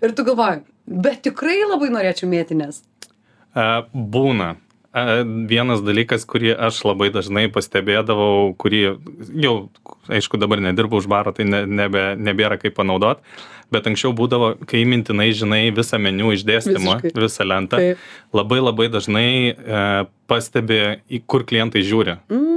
Ir 0.03 0.13
tu 0.13 0.25
galvoji, 0.25 0.63
bet 0.87 1.23
tikrai 1.25 1.61
labai 1.69 1.89
norėčiau 1.93 2.29
mėtinės. 2.29 2.83
E, 3.57 3.83
Būna. 3.95 4.57
Vienas 4.93 5.81
dalykas, 5.81 6.27
kurį 6.29 6.53
aš 6.69 6.83
labai 6.85 7.09
dažnai 7.15 7.47
pastebėdavau, 7.53 8.53
kurį 8.61 8.83
jau, 9.41 9.55
aišku, 10.13 10.37
dabar 10.37 10.61
nedirbu 10.61 11.01
už 11.01 11.09
baro, 11.09 11.33
tai 11.33 11.47
ne, 11.49 11.63
nebe, 11.65 12.13
nebėra 12.21 12.59
kaip 12.61 12.77
panaudot, 12.77 13.23
bet 13.73 13.89
anksčiau 13.89 14.13
būdavo, 14.13 14.53
kai 14.69 14.85
mintinai 14.85 15.31
žinai 15.33 15.63
visą 15.73 15.97
meniu 15.97 16.35
išdėstymą, 16.37 16.99
Visiškai. 17.01 17.25
visą 17.25 17.49
lentą, 17.49 17.81
Taip. 17.81 18.05
labai 18.37 18.61
labai 18.61 18.91
dažnai 18.93 19.29
e, 19.57 19.83
pastebi, 20.29 20.83
į 21.09 21.23
kur 21.25 21.49
klientai 21.49 21.81
žiūri. 21.89 22.21
Mm. 22.29 22.52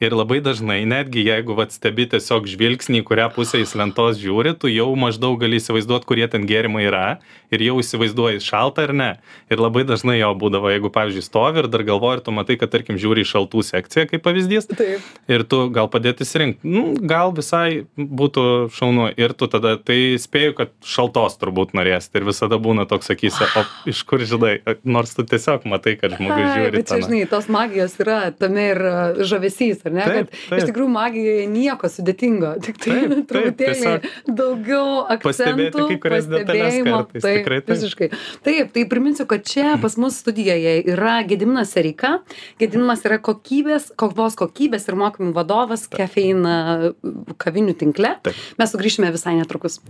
Ir 0.00 0.14
labai 0.16 0.38
dažnai, 0.40 0.78
netgi 0.88 1.20
jeigu 1.26 1.52
vat, 1.58 1.74
stebi 1.76 2.06
tiesiog 2.08 2.46
žvilgsnį, 2.48 3.02
į 3.02 3.04
kurią 3.04 3.26
pusę 3.34 3.58
jis 3.60 3.74
lentos 3.76 4.16
žiūri, 4.16 4.54
tu 4.56 4.70
jau 4.72 4.86
maždaug 4.96 5.34
gali 5.42 5.58
įsivaizduoti, 5.60 6.08
kurie 6.08 6.24
ten 6.32 6.46
gėrimai 6.48 6.86
yra 6.86 7.18
ir 7.52 7.60
jau 7.66 7.74
įsivaizduoji 7.82 8.40
šaltą 8.40 8.86
ar 8.88 8.92
ne. 8.96 9.08
Ir 9.52 9.60
labai 9.60 9.82
dažnai 9.84 10.16
jo 10.16 10.30
būdavo, 10.40 10.70
jeigu, 10.72 10.88
pavyzdžiui, 10.94 11.24
stovi 11.26 11.60
ir 11.60 11.68
dar 11.68 11.84
galvoji 11.84 12.16
ir 12.16 12.22
tu 12.24 12.32
matai, 12.32 12.56
kad, 12.62 12.72
tarkim, 12.72 12.96
žiūri 13.02 13.26
į 13.26 13.28
šaltų 13.28 13.64
sekciją 13.66 14.06
kaip 14.08 14.24
pavyzdys 14.24 14.70
Taip. 14.70 15.04
ir 15.28 15.44
tu 15.44 15.60
gal 15.74 15.90
padėti 15.92 16.24
įsirinkti, 16.24 16.64
nu, 16.64 16.86
gal 16.96 17.34
visai 17.36 17.84
būtų 18.00 18.46
šaunu 18.78 19.10
ir 19.20 19.36
tu 19.36 19.50
tada, 19.52 19.74
tai 19.76 20.16
spėju, 20.22 20.56
kad 20.62 20.72
šaltos 20.80 21.36
turbūt 21.42 21.76
norėsi 21.76 22.08
ir 22.16 22.28
visada 22.30 22.56
būna 22.56 22.88
toks, 22.88 23.10
sakysi, 23.12 23.50
o 23.52 23.66
iš 23.92 24.00
kur 24.08 24.24
žinai, 24.24 24.56
nors 24.80 25.12
tu 25.12 25.28
tiesiog 25.28 25.68
matai, 25.68 25.98
kad 26.00 26.16
žmogus 26.16 26.54
žiūri. 26.56 26.74
bet 26.78 26.88
čia, 26.88 27.02
žinai, 27.04 27.22
tos 27.28 27.52
magijos 27.52 28.00
yra 28.00 28.22
tame 28.32 28.68
ir 28.72 28.84
uh, 28.86 29.22
žavesys, 29.28 29.84
ar 29.90 29.96
ne? 29.96 30.06
Taip, 30.06 30.30
kad 30.30 30.38
taip. 30.38 30.58
iš 30.60 30.68
tikrųjų 30.70 30.92
magijoje 30.94 31.46
nieko 31.50 31.90
sudėtingo, 31.92 32.52
tik 32.64 32.80
tai 32.82 32.96
Taip, 33.00 33.14
truputėlį 33.30 33.94
daugiau 34.40 34.84
akcentų. 35.16 35.86
Pastebėjimo. 36.04 37.00
Taip, 37.12 37.24
tikrai 37.24 37.60
taip. 37.60 37.72
Visiškai. 37.74 38.10
Taip, 38.46 38.72
tai 38.76 38.86
priminsiu, 38.90 39.26
kad 39.30 39.46
čia 39.46 39.76
pas 39.82 39.96
mus 40.00 40.20
studijoje 40.22 40.76
yra 40.94 41.20
Gediminas 41.28 41.74
Sereika. 41.76 42.18
Gediminas 42.60 43.04
yra 43.08 43.20
kokybės, 43.22 43.90
kavos 44.00 44.38
kokybės 44.40 44.88
ir 44.90 44.98
mokymų 45.00 45.34
vadovas 45.36 45.88
kefeina 45.90 46.94
kavinių 47.40 47.76
tinkle. 47.80 48.16
Taip. 48.26 48.46
Mes 48.60 48.74
sugrįšime 48.74 49.10
visai 49.14 49.36
netrukus. 49.38 49.80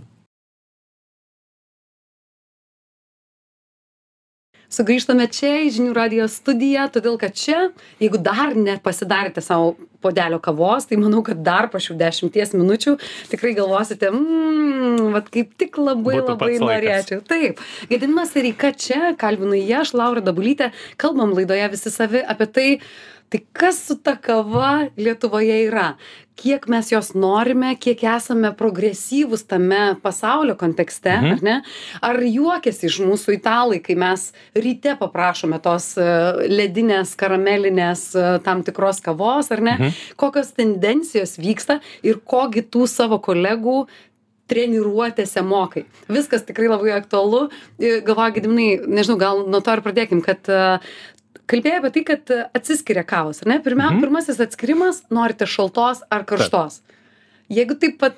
Sugrįžtame 4.71 5.27
čia 5.31 5.53
į 5.65 5.71
žinių 5.77 5.95
radijo 5.95 6.27
studiją 6.31 6.87
todėl 6.95 7.17
kad 7.21 7.35
čia 7.37 7.69
jeigu 8.01 8.21
dar 8.21 8.55
nepasidarėte 8.55 9.43
sau 9.43 9.75
puodelio 10.01 10.39
kavos 10.43 10.87
tai 10.89 10.97
manau 11.01 11.21
kad 11.25 11.43
dar 11.45 11.69
po 11.71 11.81
šių 11.81 11.97
dešimties 11.99 12.55
minučių 12.57 12.95
tikrai 13.33 13.53
galvosite 13.57 14.09
mmm 14.13 15.11
vat 15.15 15.29
kaip 15.33 15.53
tik 15.59 15.77
labai 15.81 16.19
labai 16.21 16.57
norėčiau. 16.61 17.21
Taip. 17.27 17.61
Gediminas 17.91 18.33
sereika 18.35 18.73
čia 18.73 19.13
kalbinu 19.19 19.59
jį 19.59 19.81
aš 19.83 19.95
laura 19.97 20.23
dabulytė 20.25 20.71
kalbam 21.01 21.35
laidoje 21.37 21.71
visi 21.75 21.93
savi 21.93 22.23
apie 22.33 22.47
tai 22.55 22.67
tai 23.31 23.39
kas 23.55 23.77
su 23.87 23.95
ta 24.03 24.17
kava 24.19 24.89
lietuvoje 24.99 25.55
yra? 25.69 25.93
Kiek 26.41 26.65
mes 26.71 26.89
jos 26.91 27.11
norime 27.13 27.75
kiek 27.79 28.01
esame 28.15 28.49
progresyvūs 28.57 29.43
tame 29.47 29.95
pasaulio 30.03 30.55
kontekste 30.57 31.13
Mhm. 31.21 31.31
ar 31.35 31.43
ne? 31.45 31.55
Ar 32.01 32.17
juokiasi 32.19 32.87
iš 32.89 32.97
mūsų 33.05 33.35
italai 33.37 33.79
kai 33.83 33.95
mes 33.95 34.31
ryte 34.55 34.95
paprašome 34.99 35.61
tos 35.61 35.91
e, 36.01 36.05
ledinės 36.49 37.13
karamelinės 37.15 38.03
e, 38.15 38.25
tam 38.43 38.63
tikros 38.67 38.99
kavos 39.05 39.51
ar 39.51 39.61
ne? 39.61 39.75
Mhm. 39.79 39.91
kokios 40.17 40.51
tendencijos 40.57 41.37
vyksta 41.37 41.79
ir 42.03 42.19
ko 42.25 42.49
gi 42.51 42.61
tų 42.67 42.87
savo 42.87 43.19
kolegų 43.19 43.87
treniruotėse 44.51 45.43
mokai? 45.47 45.85
Viskas 46.11 46.43
tikrai 46.43 46.67
labai 46.67 46.91
aktualu. 46.97 47.49
I- 47.79 48.01
galvoju 48.01 48.33
gediminai 48.35 48.79
nežinau 48.87 49.17
gal 49.19 49.45
nuo 49.47 49.61
to 49.61 49.71
ir 49.77 49.81
pradėkim 49.85 50.23
kad 50.25 50.49
e, 50.49 50.79
kalbėjai 51.51 51.79
apie 51.81 51.91
tai 51.97 52.03
kad 52.11 52.33
atsiskiria 52.57 53.03
kavos 53.07 53.43
ar 53.43 53.51
ne? 53.53 53.59
Pirmia 53.63 53.91
Mhm. 53.91 54.01
pirmasis 54.05 54.39
atskirimas 54.43 55.03
norite 55.11 55.45
šaltos 55.49 56.03
ar 56.09 56.25
karštos? 56.27 56.81
Jeigu 57.51 57.75
taip 57.79 57.99
pat 57.99 58.15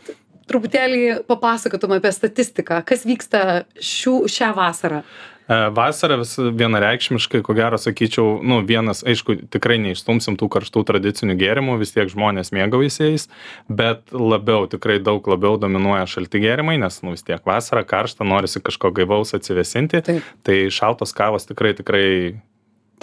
truputėlį 0.47 1.23
papasakotum 1.27 1.95
apie 1.97 2.11
statistiką 2.13 2.81
kas 2.85 3.05
vyksta 3.07 3.63
šių 3.79 4.17
šią 4.29 4.53
vasarą? 4.57 5.03
E, 5.43 5.55
Vasarą 5.75 6.21
vis 6.21 6.37
vienareikšmiškai, 6.39 7.41
ko 7.43 7.53
gero 7.53 7.75
sakyčiau, 7.75 8.37
nu, 8.47 8.61
vienas, 8.63 9.01
aišku, 9.03 9.35
tikrai 9.51 9.75
neišstumsim 9.83 10.37
tų 10.39 10.47
karštų 10.47 10.83
tradicinių 10.87 11.35
gėrimų, 11.35 11.75
vis 11.81 11.91
tiek 11.91 12.07
žmonės 12.07 12.53
mėgaujasi 12.55 13.09
jais, 13.09 13.27
bet 13.67 14.07
labiau, 14.15 14.69
tikrai 14.71 15.01
daug 15.03 15.27
labiau 15.27 15.57
dominuoja 15.59 16.05
šalti 16.07 16.39
gėrimai, 16.45 16.77
nes, 16.79 17.01
nu, 17.03 17.11
vis 17.11 17.27
tiek 17.27 17.43
vasara 17.43 17.83
karšta, 17.83 18.23
norisi 18.23 18.63
kažko 18.63 18.93
gaivaus 18.95 19.35
atsivesinti, 19.35 19.99
Taip. 20.07 20.23
tai 20.47 20.61
šaltos 20.71 21.11
kavos 21.11 21.43
tikrai, 21.51 21.73
tikrai 21.75 22.07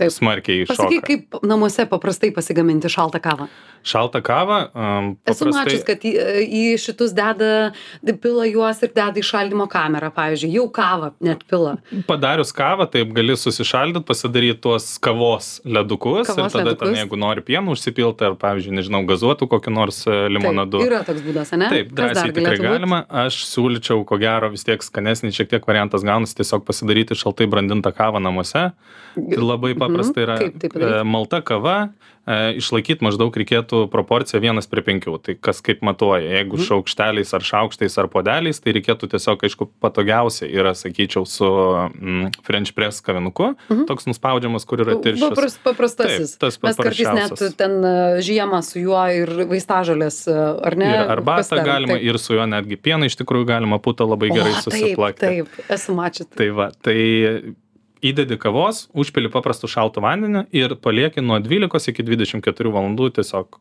Taip. 0.00 0.14
smarkiai 0.16 0.66
pasakyk 0.68 1.00
iššoka. 1.00 1.08
kaip 1.08 1.40
namuose 1.46 1.86
paprastai 1.90 2.32
pasigaminti 2.36 2.90
šaltą 2.92 3.22
kavą 3.22 3.50
Šaltą 3.80 4.20
kavą, 4.20 4.58
um, 4.76 5.06
esu 5.24 5.46
paprastai... 5.46 5.56
mačius 5.56 5.84
kad 5.88 6.02
į, 6.04 6.10
į 6.44 6.64
šitus 6.82 7.14
deda 7.16 7.70
pila 8.20 8.44
juos 8.44 8.82
ir 8.84 8.92
deda 8.92 9.16
į 9.16 9.24
šaldymo 9.24 9.64
kamerą 9.72 10.10
pavyzdžiui 10.12 10.52
jau 10.58 10.66
kavą 10.68 11.14
net 11.24 11.46
pila 11.48 11.78
Padarius 12.08 12.52
kavą, 12.56 12.84
taip 12.92 13.14
gali 13.16 13.36
susišaldyti, 13.40 14.04
pasidaryti 14.06 14.60
tuos 14.66 14.92
kavos 15.02 15.60
ledukus 15.64 16.28
Kavos 16.28 16.52
ir 16.52 16.58
tada 16.58 16.70
ledukus. 16.70 16.88
ten, 16.88 16.98
jeigu 17.00 17.18
nori 17.20 17.44
pienų 17.44 17.74
užsipilti 17.76 18.26
ar, 18.28 18.36
pavyzdžiui, 18.40 18.74
nežinau, 18.78 19.02
gazuotų 19.08 19.48
kokiu 19.50 19.72
nors 19.74 20.02
e, 20.06 20.16
limonadu. 20.32 20.80
Taip, 20.80 20.90
yra 20.90 21.00
toks 21.06 21.24
būdas, 21.24 21.52
ne? 21.58 21.70
Taip, 21.72 21.92
drąsiai 21.96 22.34
tikrai 22.36 22.56
būt? 22.58 22.66
galima. 22.66 23.00
Aš 23.24 23.42
siūlyčiau, 23.50 24.04
ko 24.08 24.18
gero, 24.20 24.50
vis 24.52 24.66
tiek 24.66 24.84
skanesnį 24.84 25.32
šiek 25.36 25.50
tiek 25.54 25.68
variantas 25.68 26.04
gaunasi 26.06 26.38
tiesiog 26.40 26.64
pasidaryti 26.68 27.18
šaltai 27.18 27.48
brandintą 27.50 27.92
kavą 27.96 28.22
namuose. 28.22 28.70
Tai 29.16 29.42
labai 29.42 29.72
paprasta 29.74 29.89
yra 30.26 30.38
Kaip 30.38 30.58
tai 30.60 30.68
padaryt? 30.68 31.00
e, 31.00 31.02
malta 31.04 31.40
kava, 31.42 31.90
išlaikyti 32.30 33.02
maždaug 33.02 33.34
reikėtų 33.34 33.88
proporciją 33.90 34.38
vienas 34.44 34.68
prie 34.70 34.82
penkių. 34.86 35.16
Tai 35.24 35.34
kas 35.42 35.58
kaip 35.66 35.80
matuoja, 35.82 36.28
jeigu 36.30 36.58
Mhm. 36.60 36.66
šaukšteliais 36.68 37.32
ar 37.34 37.40
šaukštais 37.40 37.96
ar 37.98 38.06
podeliais, 38.12 38.60
tai 38.62 38.72
reikėtų 38.76 39.08
tiesiog, 39.10 39.40
aišku, 39.42 39.66
patogiausia 39.82 40.46
yra, 40.46 40.70
sakyčiau, 40.76 41.26
su 41.26 41.44
mm, 41.44 42.30
French 42.44 42.72
press 42.76 43.00
kavinuku, 43.00 43.56
Mhm. 43.70 43.86
toks 43.88 44.06
nuspaudžiamas, 44.06 44.64
kur 44.66 44.78
yra 44.78 44.94
tirščias. 45.02 45.28
Papras, 45.34 45.58
paprastasis. 45.64 46.36
Taip, 46.36 46.40
tas 46.40 46.62
Mes 46.62 46.76
kartais 46.76 47.14
net 47.14 47.56
ten 47.56 47.84
e, 47.84 48.20
žiemą 48.22 48.62
su 48.62 48.78
juo 48.78 49.00
ir 49.10 49.26
vaistažolės, 49.50 50.28
e, 50.28 50.66
ar 50.66 50.76
ne? 50.76 50.86
Ir 50.92 51.08
arbatą 51.16 51.42
pasidarom. 51.42 51.64
galima, 51.66 51.94
Taip. 51.98 52.02
ir 52.04 52.18
su 52.18 52.34
juo 52.34 52.46
netgi 52.46 52.76
pieną 52.76 53.06
iš 53.10 53.16
tikrųjų 53.16 53.46
galima 53.46 53.80
putą 53.80 54.06
labai 54.06 54.28
gerai 54.30 54.52
O, 54.54 54.62
susiplakti. 54.70 55.20
Taip, 55.20 55.48
taip, 55.56 55.66
esu 55.70 55.94
mačius. 55.96 56.28
Tai 56.36 56.48
va, 56.50 56.70
tai 56.82 57.54
įdedi 58.04 58.38
kavos, 58.40 58.86
užpili 58.96 59.30
paprastų 59.32 59.70
šaltų 59.70 60.04
vandenį 60.04 60.44
ir 60.56 60.76
palieki 60.80 61.24
nuo 61.24 61.38
12 61.42 61.92
iki 61.92 62.06
24 62.06 62.72
valandų 62.74 63.10
tiesiog 63.20 63.60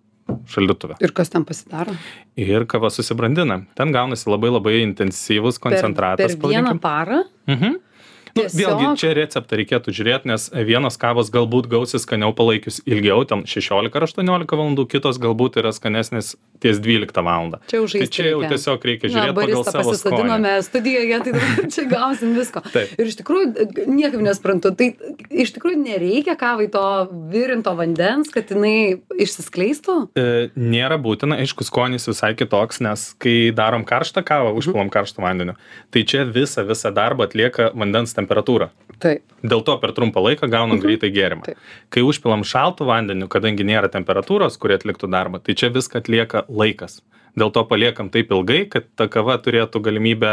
šaldytuve. 0.49 0.97
Ir 1.03 1.13
kas 1.17 1.31
ten 1.33 1.45
pasidaro? 1.47 1.95
Ir 2.39 2.65
kava 2.69 2.91
susibrandina. 2.93 3.63
Ten 3.77 3.93
gaunasi 3.95 4.29
labai 4.29 4.51
labai 4.53 4.75
intensyvus 4.83 5.59
koncentratas. 5.61 6.35
Per, 6.35 6.41
per 6.41 6.55
vieną 6.55 6.75
parą? 6.81 7.23
Mhm. 7.49 7.79
Nu, 8.35 8.43
Tiesiog- 8.43 8.59
vėlgi, 8.79 8.97
čia 9.01 9.13
receptą 9.17 9.57
reikėtų 9.59 9.93
žiūrėti, 9.95 10.25
nes 10.29 10.49
vienos 10.67 10.97
kavos 11.01 11.31
galbūt 11.33 11.67
gausis 11.71 12.03
skaniau 12.05 12.33
palaikius 12.35 12.81
ilgiau, 12.85 13.23
ten 13.27 13.43
16 13.49 13.95
ar 13.95 14.05
18 14.05 14.45
valandų, 14.59 14.85
kitos 14.91 15.17
galbūt 15.19 15.57
yra 15.61 15.71
skanesnės 15.73 16.35
ties 16.61 16.79
12 16.83 17.23
valandą. 17.25 17.59
Čia 17.71 17.77
jau 17.79 17.87
Tai 17.89 18.07
čia 18.07 18.25
jau 18.29 18.41
reikia. 18.41 18.49
tiesiog 18.53 18.85
reikia 18.89 19.09
Na, 19.09 19.13
žiūrėti 19.15 19.39
savo 19.49 19.63
skonį. 19.63 19.89
pasisodinome 19.89 20.53
studijoje, 20.63 21.19
tai 21.23 21.33
čia 21.73 21.85
gausim 21.89 22.35
visko. 22.37 22.61
Taip. 22.73 22.93
Ir 22.99 23.05
iš 23.11 23.17
tikrųjų, 23.21 23.87
niekaip 23.89 24.21
nesprantu, 24.25 24.73
tai 24.77 24.89
iš 25.31 25.53
tikrųjų 25.57 25.79
nereikia 25.83 26.35
kavai 26.39 26.67
to 26.73 26.83
virinto 27.31 27.73
vandens, 27.79 28.29
kad 28.33 28.51
jinai 28.53 28.99
išsiskleistų? 29.19 29.95
E, 30.19 30.25
nėra 30.59 30.97
būtina, 31.01 31.37
aišku, 31.43 31.65
skonis 31.67 32.07
visai 32.09 32.33
kitoks, 32.37 32.81
nes 32.83 33.07
kai 33.21 33.51
darom 33.55 33.85
karštą 33.87 34.23
kavą, 34.27 34.53
užpilam 34.59 34.91
karštą 34.93 35.23
vandeniu, 35.23 35.55
tai 35.93 36.03
čia 36.03 36.25
visą, 36.27 36.65
visą 36.67 36.91
darbą 36.95 37.27
atlieka 37.29 37.71
vandens 37.77 38.13
temperatūra. 38.19 38.69
Taip. 38.99 39.23
Dėl 39.41 39.63
to 39.65 39.75
per 39.81 39.95
trumpą 39.95 40.21
laiką 40.25 40.49
gaunam 40.51 40.81
greitai 40.83 41.11
gėrimą. 41.15 41.47
Taip. 41.47 41.61
Kai 41.93 42.03
užpilam 42.05 42.43
šaltų 42.47 42.87
vandeniu, 42.89 43.29
kadangi 43.31 43.67
nėra 43.67 43.91
temperatūros, 43.91 44.59
kurie 44.59 44.77
atliktų 44.79 45.09
darbą, 45.11 45.41
tai 45.43 45.55
čia 45.59 45.71
viską 45.73 46.03
atlieka 46.03 46.43
laikas. 46.51 46.99
Dėl 47.37 47.51
to 47.53 47.63
paliekam 47.69 48.09
taip 48.09 48.31
ilgai, 48.31 48.63
kad 48.71 48.85
ta 48.97 49.07
kava 49.07 49.37
turėtų 49.37 49.81
galimybę 49.85 50.31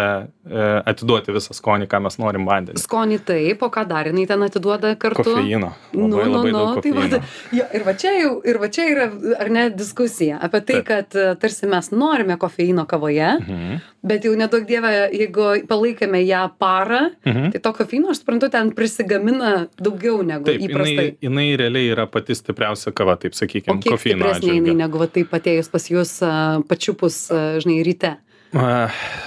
e, 0.48 0.82
atiduoti 0.92 1.34
visą 1.34 1.52
skonį, 1.54 1.86
ką 1.90 2.00
mes 2.06 2.16
norim 2.18 2.46
vandenį. 2.48 2.80
Skonį 2.80 3.18
taip, 3.28 3.62
o 3.62 3.68
ką 3.70 3.84
dar 3.88 4.06
jinai 4.10 4.26
ten 4.26 4.42
atiduoda 4.46 4.94
kartu? 4.96 5.22
Kofeino. 5.26 5.72
Labai, 5.92 6.24
labai 6.30 6.52
daug 6.54 6.80
tai 6.80 6.92
kofeino. 6.92 7.20
va, 7.20 7.34
jo, 7.58 7.66
ir, 7.74 7.84
va 7.86 7.94
čia 7.94 8.14
jau, 8.20 8.32
ir 8.48 8.58
va 8.62 8.68
čia 8.72 8.86
yra, 8.94 9.08
ar 9.40 9.50
ne, 9.52 9.66
diskusija 9.70 10.38
apie 10.40 10.60
tai, 10.62 10.80
Taip. 10.80 10.86
kad 10.88 11.14
e, 11.20 11.26
tarsi 11.42 11.66
mes 11.70 11.90
norime 11.92 12.38
kofeino 12.40 12.86
kavoje, 12.88 13.28
Mhm. 13.46 13.76
bet 14.06 14.22
jau 14.24 14.32
nedaug 14.38 14.62
dievė, 14.68 15.10
jeigu 15.12 15.66
palaikėme 15.66 16.20
ją 16.26 16.44
parą, 16.60 17.10
Mhm. 17.26 17.50
tai 17.52 17.58
to 17.60 17.72
kofeino, 17.72 18.10
aš 18.10 18.22
suprantu, 18.22 18.50
ten 18.50 18.70
prisigamina 18.72 19.66
daugiau 19.80 20.22
negu 20.24 20.44
Taip, 20.44 20.60
įprastai. 20.60 21.16
jinai, 21.18 21.18
jinai 21.22 21.56
realiai 21.58 21.90
yra 21.94 22.06
pati 22.06 22.32
stipriausia 22.34 22.92
kava, 22.94 23.16
taip 23.16 23.32
sakykime, 23.34 23.82
kofeino 23.82 24.24
stipresnė 24.32 24.54
jinai 24.60 24.76
negu 24.84 24.98
va 24.98 25.06
taip 25.06 25.30
atėjus 25.36 25.70
pas 25.70 25.88
jūs 25.90 26.22
a, 26.22 26.62
pačiupus, 26.86 27.30
a, 27.34 27.58
žinai, 27.60 27.82
ryte? 27.82 28.16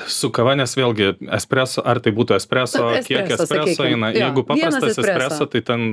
Su 0.07 0.31
kava, 0.31 0.55
nes 0.55 0.71
vėlgi, 0.79 1.11
espreso, 1.35 1.83
ar 1.85 1.99
tai 1.99 2.11
būtų 2.15 2.37
espreso, 2.39 2.85
Na, 2.95 3.01
kiek 3.03 3.27
espreso, 3.27 3.43
espreso 3.43 3.75
sakykim. 3.75 3.99
eina. 3.99 4.11
Jo, 4.15 4.19
Jeigu 4.23 4.43
paprastas 4.47 4.95
espreso. 4.95 5.11
espreso, 5.11 5.45
tai 5.51 5.61
ten 5.61 5.83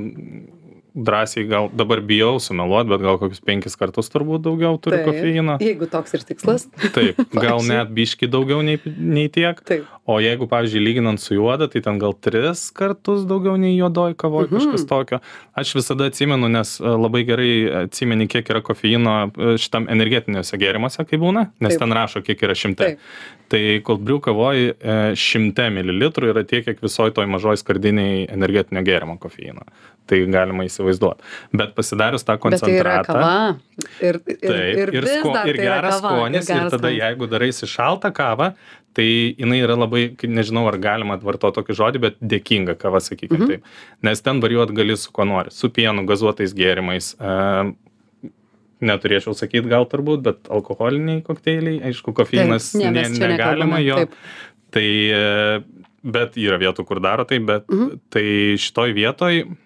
drąsiai 0.97 1.45
gal 1.49 1.69
dabar 1.77 2.01
bijau 2.01 2.39
sumeluot, 2.41 2.89
bet 2.89 3.03
gal 3.05 3.19
kokius 3.21 3.43
penkis 3.45 3.77
kartus 3.77 4.09
turbūt 4.13 4.43
daugiau 4.47 4.79
turi 4.81 5.03
Taip. 5.03 5.11
kofeino. 5.11 5.59
Jeigu 5.61 5.89
toks 5.93 6.17
ir 6.17 6.25
tikslas. 6.25 6.65
Taip, 6.97 7.21
gal 7.45 7.61
net 7.69 7.93
biški 7.93 8.29
daugiau 8.33 8.63
nei, 8.65 8.79
nei 8.97 9.29
tiek. 9.29 9.61
Taip. 9.69 9.85
O 10.07 10.17
jeigu, 10.23 10.47
pavyzdžiui, 10.49 10.81
lyginant 10.87 11.19
su 11.21 11.35
juoda, 11.35 11.67
tai 11.69 11.81
ten 11.83 11.99
gal 11.99 12.15
tris 12.15 12.69
kartus 12.73 13.25
daugiau 13.29 13.57
nei 13.61 13.75
juodoj 13.77 14.15
kavoj 14.17 14.47
Mhm. 14.47 14.55
kažkas 14.57 14.87
tokio. 14.89 15.19
Aš 15.59 15.75
visada 15.75 16.07
atsimenu, 16.07 16.49
nes 16.49 16.77
e, 16.81 16.85
labai 16.87 17.25
gerai 17.27 17.51
atsimeni, 17.85 18.29
kiek 18.31 18.47
yra 18.55 18.63
kofeino 18.63 19.17
e, 19.35 19.57
šitam 19.59 19.89
energetiniuose 19.91 20.57
gėrimuose, 20.63 21.03
kai 21.11 21.19
būna, 21.19 21.49
nes 21.61 21.75
Taip. 21.75 21.81
ten 21.83 21.93
rašo, 21.93 22.23
kiek 22.25 22.41
yra 22.47 22.55
šimtai. 22.55 22.93
Taip. 22.95 22.99
Tai 23.51 23.61
cold 23.87 24.01
brew 24.07 24.19
kavoj 24.23 24.63
e, 24.75 24.97
šimte 25.19 25.69
mililitrų 25.75 26.33
yra 26.33 26.43
tiek, 26.47 26.65
kiek 26.67 26.81
visoj 26.83 27.13
toj 27.15 27.27
mažoj 27.31 27.59
skardiniai 27.63 28.25
energetinio 28.31 28.83
gėrimo 28.87 29.19
kofeino. 29.23 29.63
Tai 30.07 30.19
galima 30.31 30.63
įsivaizduoti. 30.67 30.86
Bet 31.53 31.75
pasidarius 31.75 32.23
tą 32.25 32.35
tai 32.37 32.39
koncentratą. 32.39 33.05
kava. 33.13 33.59
Ir, 34.01 34.21
ir, 34.27 34.39
Taip, 34.41 34.79
ir, 34.79 34.95
ir, 34.95 35.07
sko, 35.21 35.33
ir 35.47 35.57
tai 35.57 35.65
geras 35.67 36.01
kava, 36.01 36.11
skonis, 36.15 36.49
ir, 36.49 36.55
geras 36.55 36.73
tada 36.73 36.89
skonis. 36.89 37.01
jeigu 37.03 37.29
daraisi 37.29 37.67
šaltą 37.67 38.13
kavą, 38.17 38.55
tai 38.97 39.09
jinai 39.37 39.59
yra 39.61 39.77
labai, 39.77 40.05
kaip 40.17 40.31
nežinau, 40.33 40.67
ar 40.71 40.79
galima 40.81 41.19
vartoti 41.21 41.59
tokį 41.61 41.75
žodį, 41.77 42.01
bet 42.01 42.15
dėkinga 42.21 42.79
kava, 42.81 42.99
sakykime 43.05 43.39
Mhm. 43.39 43.49
taip. 43.49 43.63
Nes 44.03 44.21
ten 44.23 44.41
varijuot 44.41 44.73
gali 44.73 44.97
su 44.97 45.11
kuo 45.13 45.25
nori. 45.29 45.51
Su 45.51 45.69
pienu, 45.69 46.07
gazuotais 46.07 46.55
gėrimais. 46.57 47.15
E, 47.21 47.75
neturėčiau 48.87 49.35
sakyti 49.37 49.69
gal 49.69 49.87
turbūt, 49.89 50.23
bet 50.23 50.49
alkoholiniai 50.53 51.23
kokteiliai, 51.25 51.81
aišku, 51.89 52.13
kofeinas 52.17 52.73
Taip, 52.73 52.93
ne, 52.93 53.03
ne, 53.09 53.29
negalima 53.33 53.81
jo. 53.85 53.97
taip. 53.97 54.11
Tai, 54.77 54.83
e, 54.85 55.61
bet 56.05 56.35
yra 56.37 56.59
vietų, 56.61 56.85
kur 56.87 57.01
daro 57.01 57.25
tai, 57.25 57.39
bet 57.39 57.65
Mhm. 57.69 58.01
tai 58.13 58.25
šitoj 58.61 58.93
vietoj 58.95 59.57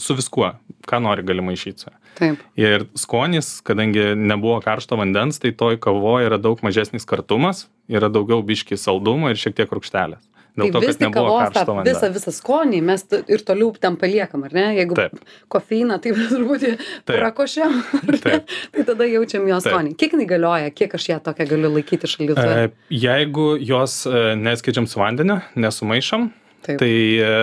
su 0.00 0.16
viskuo, 0.18 0.52
ką 0.88 1.00
nori 1.04 1.24
gali 1.26 1.44
maišyti. 1.44 1.92
Taip. 2.14 2.42
Ir 2.58 2.86
skonis, 2.98 3.56
kadangi 3.66 4.12
nebuvo 4.14 4.60
karšto 4.62 4.98
vandens, 5.00 5.40
tai 5.42 5.50
toj 5.56 5.80
kavoje 5.82 6.28
yra 6.28 6.38
daug 6.38 6.60
mažesnis 6.62 7.06
kartumas, 7.08 7.66
yra 7.90 8.10
daugiau 8.12 8.42
biški 8.46 8.78
saldumo 8.78 9.32
ir 9.32 9.40
šiek 9.40 9.56
tiek 9.58 9.74
rūkštelės. 9.74 10.22
Dėl 10.54 10.68
tai 10.68 10.74
to, 10.76 10.80
vis 10.84 10.98
tik 11.00 11.08
nebuvo 11.08 11.38
kavos 11.40 11.66
tą 11.66 11.74
visą, 11.82 12.08
visą 12.14 12.32
skonį 12.34 12.80
mes 12.86 13.02
ir 13.10 13.42
toliau 13.42 13.72
ten 13.82 13.96
paliekam, 13.98 14.44
ar 14.46 14.52
ne? 14.54 14.66
Jeigu 14.76 14.94
Taip. 14.94 15.16
kofeiną, 15.50 15.96
tai 16.02 16.12
Taip. 16.14 17.08
prakošiam, 17.08 17.74
tai 18.22 18.84
tada 18.86 19.08
jaučiam 19.10 19.48
jos 19.50 19.66
Taip. 19.66 19.72
skonį. 19.74 19.96
Kiek 19.98 20.14
jinai 20.14 20.28
galioja, 20.30 20.70
kiek 20.70 20.94
aš 20.94 21.08
ją 21.10 21.18
tokią 21.26 21.48
galiu 21.50 21.72
laikyti 21.74 22.10
šaldytuve? 22.12 22.54
E, 22.68 22.70
Jeigu 22.94 23.48
jos 23.66 24.04
e, 24.06 24.22
neskidžiam 24.38 24.86
su 24.86 25.02
vandeniu, 25.02 25.40
nesumaišom, 25.58 26.30
Taip. 26.68 26.78
tai 26.84 26.92
e, 27.18 27.34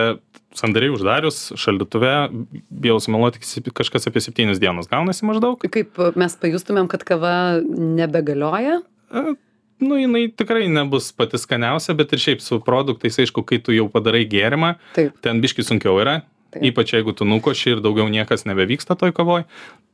sandariai 0.58 0.92
uždarius 0.94 1.52
šaldytuve, 1.60 2.12
bijau 2.82 2.98
sumeluoti, 3.02 3.42
kažkas 3.74 4.08
apie 4.10 4.22
7 4.24 4.58
dienas 4.60 4.90
gaunasi 4.90 5.26
maždaug. 5.28 5.62
Kaip 5.72 6.00
mes 6.18 6.36
pajustumėm, 6.42 6.90
kad 6.92 7.06
kava 7.08 7.34
nebegalioja? 7.62 8.82
E, 9.12 9.32
Nu, 9.82 9.96
jinai 9.98 10.28
tikrai 10.30 10.68
nebus 10.70 11.08
pati 11.16 11.38
skaniausia, 11.40 11.94
bet 11.98 12.12
ir 12.14 12.20
šiaip 12.22 12.42
su 12.44 12.60
produktais, 12.62 13.16
aišku, 13.18 13.42
kai 13.42 13.58
tu 13.58 13.74
jau 13.74 13.88
padarai 13.90 14.22
gėrimą, 14.30 14.76
Taip. 14.94 15.16
ten 15.24 15.40
biški 15.42 15.64
sunkiau 15.66 15.96
yra, 15.98 16.20
Taip. 16.52 16.62
ypač 16.68 16.92
jeigu 16.92 17.14
tu 17.16 17.24
nukoši 17.24 17.70
ir 17.76 17.80
daugiau 17.80 18.08
niekas 18.12 18.44
nebevyksta 18.44 18.94
toj 19.00 19.12
kovoj, 19.16 19.44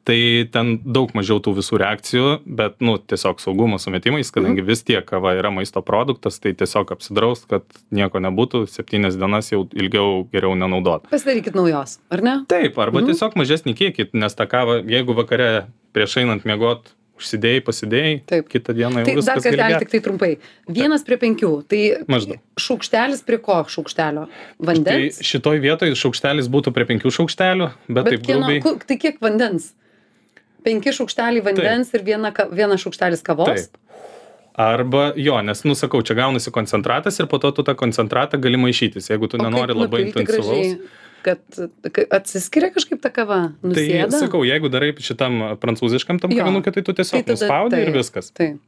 tai 0.09 0.49
ten 0.51 0.79
daug 0.89 1.11
mažiau 1.15 1.37
tų 1.45 1.53
visų 1.59 1.79
reakcijų, 1.83 2.29
bet, 2.47 2.79
nu, 2.81 2.97
tiesiog 2.99 3.39
saugumo 3.43 3.77
sumetimais, 3.79 4.31
kadangi 4.33 4.65
vis 4.65 4.81
tiek 4.83 5.05
kava 5.05 5.35
yra 5.37 5.51
maisto 5.53 5.83
produktas, 5.85 6.41
tai 6.41 6.55
tiesiog 6.57 6.89
apsidraust, 6.97 7.45
kad 7.51 7.63
nieko 7.93 8.17
nebūtų, 8.25 8.65
septynias 8.73 9.19
dienas 9.21 9.53
jau 9.53 9.67
ilgiau 9.77 10.25
geriau 10.33 10.57
nenaudot. 10.57 11.05
Pasidarykit 11.13 11.55
naujos, 11.55 11.99
ar 12.11 12.23
ne? 12.25 12.35
Taip, 12.49 12.79
arba 12.81 13.03
Mhm. 13.03 13.13
tiesiog 13.13 13.37
mažesnį 13.37 13.77
kiekį, 13.77 14.09
nes 14.15 14.35
tą 14.35 14.49
kavą, 14.49 14.81
jeigu 14.89 15.15
vakare 15.15 15.67
prieš 15.93 16.17
einant 16.25 16.43
miegot, 16.49 16.89
užsidėjai, 17.19 17.63
pasidėjai, 17.67 18.13
Taip. 18.31 18.49
kitą 18.49 18.75
dieną 18.79 19.03
jau 19.03 19.05
Tai 19.09 19.15
dar 19.15 19.21
viskas 19.21 19.45
gali 19.49 19.57
kartelį 19.59 19.79
tik 19.83 19.91
tai 19.95 20.01
trumpai. 20.07 20.31
Vienas 20.79 21.03
prie 21.05 21.17
penkių. 21.19 21.51
Tai 21.69 21.81
Maždaug. 22.15 22.39
šaukštelis 22.59 23.23
prie 23.27 23.39
ko 23.43 23.59
šaukštelio? 23.67 24.27
Tai 24.29 24.67
Vandens? 24.71 25.19
šitoj 25.21 25.59
vietoj 25.67 25.93
šaukštelis 25.99 26.49
būtų 26.49 26.73
prie 26.73 26.87
penkių 26.93 27.11
šaukštelių, 27.19 27.69
bet, 27.89 27.95
bet 28.05 28.13
taip 28.15 28.23
kieno, 28.27 28.47
grubiai. 28.47 28.63
ku- 28.63 28.79
tai 28.87 28.97
kiek 28.97 29.19
vandens? 29.21 29.73
Penki 30.65 30.91
šaukšteliai 30.93 31.43
vandens 31.45 31.93
ir 31.95 32.03
viena, 32.03 32.33
vienas 32.51 32.81
šaukštelis 32.83 33.23
kavos? 33.23 33.47
Taip. 33.69 33.77
Arba 34.59 35.13
jo, 35.17 35.37
nes, 35.47 35.61
nu 35.65 35.75
sakau, 35.79 36.01
čia 36.03 36.17
gaunasi 36.19 36.51
koncentratas 36.51 37.21
ir 37.23 37.27
po 37.31 37.39
to 37.39 37.53
tu 37.55 37.63
tą 37.63 37.77
koncentratą 37.79 38.41
gali 38.43 38.59
maišytis, 38.59 39.07
jeigu 39.13 39.29
tu 39.31 39.39
O 39.39 39.43
nenori 39.45 39.71
labai 39.77 40.01
intensyvaus. 40.09 40.49
gražiai, 40.51 40.81
Kad 41.27 41.41
kad 41.93 42.05
atsiskiria 42.21 42.71
kažkaip 42.75 43.01
ta 43.03 43.11
kava? 43.15 43.41
Tai 43.63 43.71
Nusėda? 43.75 44.21
sakau, 44.23 44.45
jeigu 44.47 44.71
darai 44.73 44.93
šitam 45.03 45.41
prancūziškam 45.61 46.21
tam 46.23 46.31
Jo. 46.35 46.45
kavinukai, 46.45 46.73
tai 46.77 46.83
tu 46.87 46.95
tiesiog 46.95 47.25
tada 47.27 47.35
nuspaudi 47.37 47.81
ir 47.83 47.89
taip, 47.91 47.97
viskas. 47.99 48.31
Taip. 48.37 48.59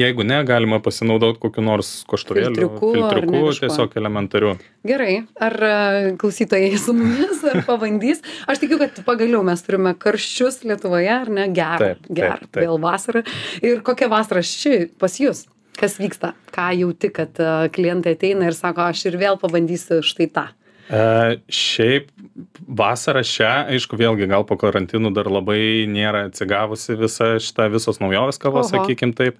Jeigu 0.00 0.22
ne, 0.24 0.38
galima 0.48 0.78
pasinaudoti 0.80 1.40
kokiu 1.42 1.60
nors 1.66 1.88
koštuvėliu, 2.08 2.54
Filtriuku 2.54 2.90
ar 2.90 2.94
ne 2.94 3.00
filtriuku, 3.00 3.40
kažkuo. 3.50 3.66
tiesiog 3.66 3.96
elementariu. 4.00 4.52
Gerai, 4.86 5.14
ar 5.44 5.56
e, 5.66 5.72
klausytojai 6.20 6.78
su 6.84 6.94
mumis, 6.96 7.42
ar 7.50 7.58
pabandys? 7.66 8.22
Aš 8.48 8.62
tikiu, 8.62 8.78
kad 8.80 8.96
pagaliau 9.04 9.42
mes 9.44 9.60
turime 9.66 9.92
karščius 10.00 10.62
Lietuvoje, 10.64 11.10
ar 11.12 11.28
ne? 11.28 11.48
Gerą, 11.52 11.78
Taip, 11.82 12.04
taip, 12.06 12.14
gerą, 12.16 12.38
taip. 12.46 12.62
vėl 12.64 12.78
vasarą. 12.80 13.24
Ir 13.66 13.82
kokia 13.84 14.08
vasara 14.12 14.40
ši 14.46 14.86
pas 15.02 15.18
jūs? 15.20 15.44
Kas 15.80 15.98
vyksta? 16.00 16.32
Ką 16.54 16.70
jauti, 16.80 17.10
kad 17.12 17.36
e, 17.42 17.50
klientai 17.74 18.14
ateina 18.16 18.48
ir 18.48 18.56
sako, 18.56 18.88
aš 18.94 19.04
ir 19.10 19.18
vėl 19.20 19.36
pabandysiu 19.42 20.00
štai 20.06 20.30
tą. 20.32 20.46
E, 20.88 21.36
šiaip 21.52 22.08
vasarą 22.66 23.20
šią, 23.26 23.50
aišku, 23.74 23.98
vėlgi 24.00 24.26
gal 24.30 24.46
po 24.48 24.56
karantinų 24.60 25.12
dar 25.14 25.28
labai 25.30 25.84
nėra 25.90 26.24
atsigavusi 26.30 26.96
visa 26.98 27.34
šita 27.42 27.68
visos 27.70 28.00
naujovės 28.02 28.40
kavos, 28.42 28.70
sakykim 28.72 29.12
taip. 29.18 29.36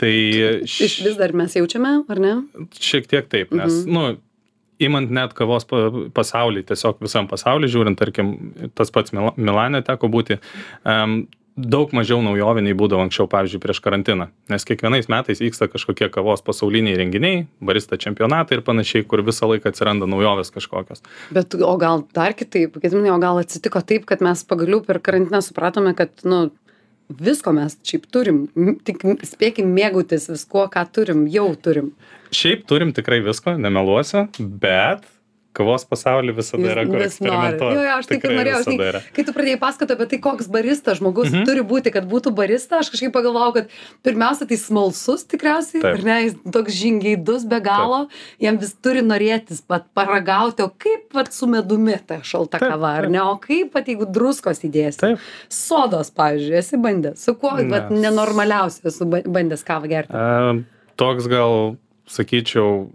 Tai 0.00 0.10
Iš 0.64 1.00
vis 1.04 1.16
dar 1.18 1.32
mes 1.36 1.54
jaučiame, 1.58 2.04
ar 2.08 2.18
ne? 2.22 2.32
šiek 2.78 3.06
tiek 3.10 3.26
taip, 3.28 3.50
nes, 3.52 3.84
Mhm. 3.84 3.92
nu, 3.92 4.18
imant 4.80 5.10
net 5.10 5.34
kavos 5.34 5.66
pa- 5.68 5.90
pasaulį, 6.14 6.62
tiesiog 6.64 7.00
visam 7.02 7.26
pasauliu 7.28 7.68
žiūrint, 7.68 7.98
tarkim, 7.98 8.70
tas 8.74 8.90
pats 8.90 9.10
Mila- 9.10 9.34
Milane 9.36 9.82
teko 9.82 10.08
būti, 10.08 10.38
um, 10.86 11.26
daug 11.60 11.92
mažiau 11.96 12.20
naujoviniai 12.24 12.76
būdavo 12.76 13.04
anksčiau, 13.06 13.28
pavyzdžiui, 13.30 13.60
prieš 13.62 13.80
karantiną. 13.84 14.28
Nes 14.52 14.66
kiekvienais 14.68 15.10
metais 15.12 15.42
vyksta 15.42 15.68
kažkokie 15.70 16.10
kavos 16.12 16.42
pasauliniai 16.46 16.98
renginiai, 16.98 17.44
barista 17.64 17.98
čempionatai 18.00 18.58
ir 18.58 18.64
panašiai, 18.66 19.06
kur 19.08 19.24
visą 19.26 19.50
laiką 19.50 19.72
atsiranda 19.72 20.08
naujovės 20.10 20.52
kažkokios. 20.54 21.04
Bet 21.34 21.54
o 21.54 21.74
gal 21.80 22.04
dar 22.16 22.36
kitaip, 22.38 22.80
Gediminai, 22.82 23.12
o 23.14 23.20
gal 23.22 23.42
atsitiko 23.42 23.82
taip, 23.86 24.06
kad 24.08 24.24
mes 24.24 24.44
pagaliau 24.48 24.82
per 24.86 25.02
karantiną 25.04 25.42
supratome, 25.44 25.94
kad, 25.98 26.14
nu, 26.24 26.48
visko 27.10 27.52
mes 27.54 27.76
šiaip 27.86 28.06
turim, 28.12 28.44
tik 28.86 29.02
spėkim 29.26 29.70
mėgautis 29.74 30.28
viskuo, 30.30 30.66
ką 30.72 30.84
turim, 30.94 31.26
jau 31.30 31.50
turim. 31.58 31.92
Šiaip 32.34 32.66
turim 32.70 32.94
tikrai 32.94 33.18
visko, 33.24 33.56
nemeluosiu, 33.58 34.28
bet 34.38 35.02
kavos 35.52 35.82
pasaulyje 35.84 36.32
visada 36.36 36.62
Vis- 36.62 36.72
yra 36.72 36.84
kur 36.86 37.02
eksperimentuoti. 37.02 37.74
Jo, 37.74 37.82
jo, 37.82 37.94
aš 37.98 38.06
taip 38.06 38.24
ir 38.24 38.30
norėjau. 38.38 38.60
Žinai, 38.68 39.02
kai 39.16 39.24
tu 39.26 39.32
pradėjai 39.34 39.58
pasakoti 39.58 39.92
apie 39.96 40.06
tai, 40.12 40.18
koks 40.22 40.46
barista 40.48 40.94
žmogus 40.94 41.30
Mhm. 41.32 41.44
turi 41.48 41.62
būti, 41.66 41.90
kad 41.92 42.06
būtų 42.08 42.30
barista, 42.34 42.78
aš 42.78 42.90
kažkaip 42.94 43.10
pagalvojau, 43.12 43.54
kad 43.54 43.68
pirmiausia, 44.04 44.46
tai 44.46 44.56
smalsus 44.56 45.24
tikriausiai, 45.26 45.82
Taip. 45.82 45.98
ar 45.98 46.02
ne, 46.06 46.16
jis 46.28 46.34
toks 46.52 46.72
žingeidus 46.72 47.48
be 47.48 47.60
galo, 47.60 48.08
jam 48.38 48.58
vis 48.58 48.74
turi 48.80 49.02
norėtis 49.02 49.60
pat 49.66 49.86
paragauti, 49.92 50.62
o 50.62 50.68
kaip 50.70 51.12
vat, 51.12 51.32
su 51.32 51.46
medumi 51.46 51.98
ta 52.06 52.20
šalta 52.22 52.58
Taip, 52.60 52.70
kava, 52.70 52.94
ar 52.98 53.02
taip. 53.02 53.10
ne, 53.10 53.20
o 53.22 53.36
kaip 53.36 53.72
pat 53.72 53.86
jeigu 53.86 54.06
druskos 54.06 54.62
įdėsi. 54.62 54.98
Taip. 55.02 55.18
Sodos, 55.48 56.10
pavyzdžiui, 56.14 56.56
esi 56.62 56.76
bandęs. 56.76 57.18
Su 57.18 57.34
kuo, 57.34 57.56
Ne. 57.58 57.64
vat, 57.68 57.90
nenormaliausia 57.90 58.86
esu 58.86 59.04
ba- 59.04 59.22
bandęs 59.26 59.64
kavą 59.64 59.88
gerti. 59.88 60.14
E, 60.14 60.64
toks 60.96 61.26
gal, 61.26 61.76
sakyčiau, 62.06 62.88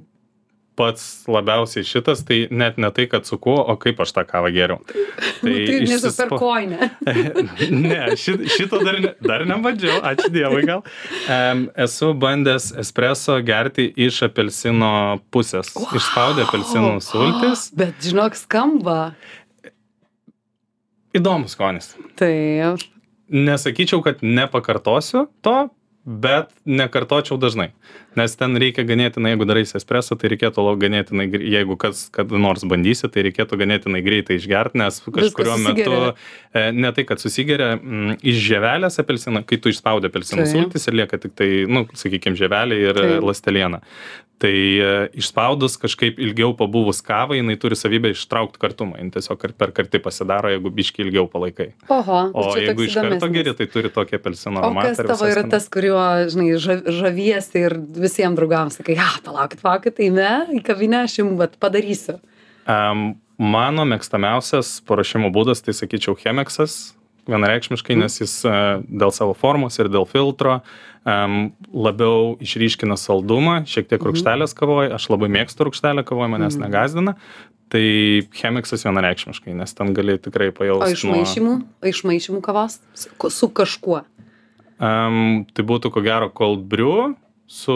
pats 0.75 1.25
labiausiai 1.31 1.85
šitas, 1.87 2.23
tai 2.27 2.45
net 2.51 2.79
ne 2.81 2.89
tai, 2.95 3.05
kad 3.11 3.27
su 3.27 3.37
kuo, 3.41 3.55
o 3.57 3.75
kaip 3.79 4.01
aš 4.03 4.11
tą 4.15 4.25
kavą 4.27 4.51
geriau. 4.55 4.81
Tai, 4.85 4.97
tai 5.41 5.53
nežinau, 5.81 5.87
per 5.87 6.09
išsispo- 6.11 6.39
koinę. 6.41 6.89
ne, 7.87 8.01
ši, 8.19 8.35
šito 8.57 8.81
dar, 8.83 8.99
ne, 9.03 9.13
dar 9.23 9.45
nebandžiau, 9.49 10.01
ačiū 10.11 10.31
Dievui 10.35 10.65
gal. 10.67 10.83
Um, 11.31 11.65
esu 11.87 12.11
bandęs 12.19 12.71
espreso 12.83 13.37
gerti 13.45 13.87
iš 14.07 14.23
apelsino 14.29 14.91
pusės. 15.33 15.71
Wow. 15.77 15.95
Išspaudė 15.99 16.45
apelsinų 16.47 16.93
sultis. 17.03 17.69
Bet 17.75 18.03
žinok, 18.03 18.35
skamba. 18.39 18.99
Įdomus 21.15 21.55
skonis. 21.55 21.93
Taip. 22.19 22.83
Nesakyčiau, 23.31 24.03
kad 24.05 24.19
nepakartosiu 24.21 25.25
to, 25.45 25.55
bet 26.05 26.51
nekartočiau 26.69 27.37
dažnai. 27.41 27.71
Nes 28.15 28.35
ten 28.37 28.53
reikia 28.61 28.85
ganėtinai, 28.85 29.33
jeigu 29.33 29.47
darai 29.49 29.63
espreso, 29.65 30.15
tai 30.15 30.29
reikėtų 30.31 30.65
ganėtinai, 30.79 31.25
jeigu 31.33 31.75
kas 31.81 32.05
kada 32.13 32.37
nors 32.39 32.63
bandysi, 32.63 33.09
tai 33.11 33.25
reikėtų 33.25 33.57
ganėtinai 33.59 34.03
greitai 34.05 34.37
išgerti, 34.37 34.79
nes 34.79 35.01
kažkurio 35.01 35.57
metu 35.63 35.97
e, 36.13 36.67
ne 36.77 36.91
tai, 36.95 37.07
kad 37.09 37.23
susigeria 37.23 37.73
mm, 37.75 38.19
iš 38.21 38.37
žievelės 38.45 39.01
apelsino, 39.01 39.41
kai 39.49 39.59
tu 39.59 39.73
išspaudė 39.73 40.13
apelsinų 40.13 40.45
sultis 40.51 40.85
ir 40.87 40.99
lieka 41.01 41.19
tik 41.25 41.33
tai, 41.41 41.49
nu, 41.65 41.87
sakykime, 41.97 42.37
žievelė 42.37 42.79
ir 42.85 43.01
Taip. 43.01 43.25
Taip. 43.89 43.97
Tai 44.37 44.51
e, 44.51 44.87
išspaudus 45.15 45.77
kažkaip 45.79 46.17
ilgiau 46.19 46.49
pabuvus 46.59 46.97
kavą, 47.05 47.37
jinai 47.37 47.55
turi 47.55 47.77
savybę 47.79 48.09
ištraukti 48.11 48.59
kartumą. 48.59 48.97
Jin 48.99 49.07
tiesiog 49.15 49.39
kar- 49.39 49.53
per 49.55 49.71
kartį 49.71 50.01
pasidaro, 50.03 50.49
jeigu 50.51 50.71
biški 50.75 51.05
ilgiau 51.05 51.23
palaikai. 51.31 51.69
Oho. 51.87 52.17
O 52.35 52.43
čia 52.51 52.65
jeigu 52.65 52.83
iš 52.83 52.97
karto 52.99 53.29
geri, 53.31 53.53
tai 53.55 53.67
turi 53.71 53.87
tokį 53.95 54.19
apelsino 54.19 54.59
O 54.59 54.65
aromatą. 54.65 54.89
kas 54.91 54.99
ir 54.99 55.07
tavo 55.13 55.29
yra 55.31 55.45
tas, 55.49 55.69
kuriuo, 55.71 56.03
žinai, 56.33 56.49
ža- 56.59 56.83
žaviesi 56.99 57.63
ir 57.63 57.77
visiems 57.79 58.35
draugams 58.35 58.75
sakai, 58.81 58.97
ja, 58.99 59.07
palaukit, 59.23 59.63
palaukit, 59.63 59.95
tai 60.01 60.09
ne, 60.11 60.33
į 60.59 60.61
kavinę 60.67 61.05
aš 61.07 61.15
jums 61.21 61.39
vat, 61.39 61.55
padarysiu. 61.63 62.19
Um, 62.67 63.15
mano 63.39 63.87
mėgstamiausias 63.87 64.81
paruošimo 64.83 65.31
būdas, 65.31 65.63
tai 65.63 65.71
sakyčiau, 65.79 66.17
Chemeksas, 66.19 66.91
vienareikšmiškai, 67.27 67.95
nes 67.99 68.19
jis 68.21 68.33
uh, 68.45 68.81
dėl 68.85 69.11
savo 69.15 69.33
formos 69.37 69.79
ir 69.79 69.89
dėl 69.89 70.05
filtro 70.09 70.59
um, 71.05 71.51
labiau 71.73 72.35
išryškina 72.43 72.97
saldumą, 72.99 73.63
šiek 73.69 73.87
tiek 73.89 74.01
rūkštelės 74.01 74.53
kavoje, 74.57 74.91
aš 74.95 75.09
labai 75.09 75.29
mėgstu 75.33 75.67
rūkštelę 75.69 76.03
kavoje, 76.05 76.29
manęs 76.35 76.55
Mhm. 76.57 76.63
negazdina. 76.67 77.15
Tai 77.69 77.81
Chemeksas 78.37 78.83
vienareikšmiškai, 78.85 79.55
nes 79.57 79.73
ten 79.73 79.93
gali 79.97 80.19
tikrai 80.21 80.51
pajausti. 80.53 81.07
o 81.81 81.87
iš 81.89 82.03
maišymų 82.05 82.41
kavos 82.45 82.79
su, 82.93 83.09
su 83.33 83.49
kažkuo. 83.49 84.03
Um, 84.77 85.45
tai 85.55 85.63
būtų 85.65 85.89
ko 85.91 86.01
gero 86.05 86.29
cold 86.29 86.67
brew 86.69 87.15
su 87.47 87.73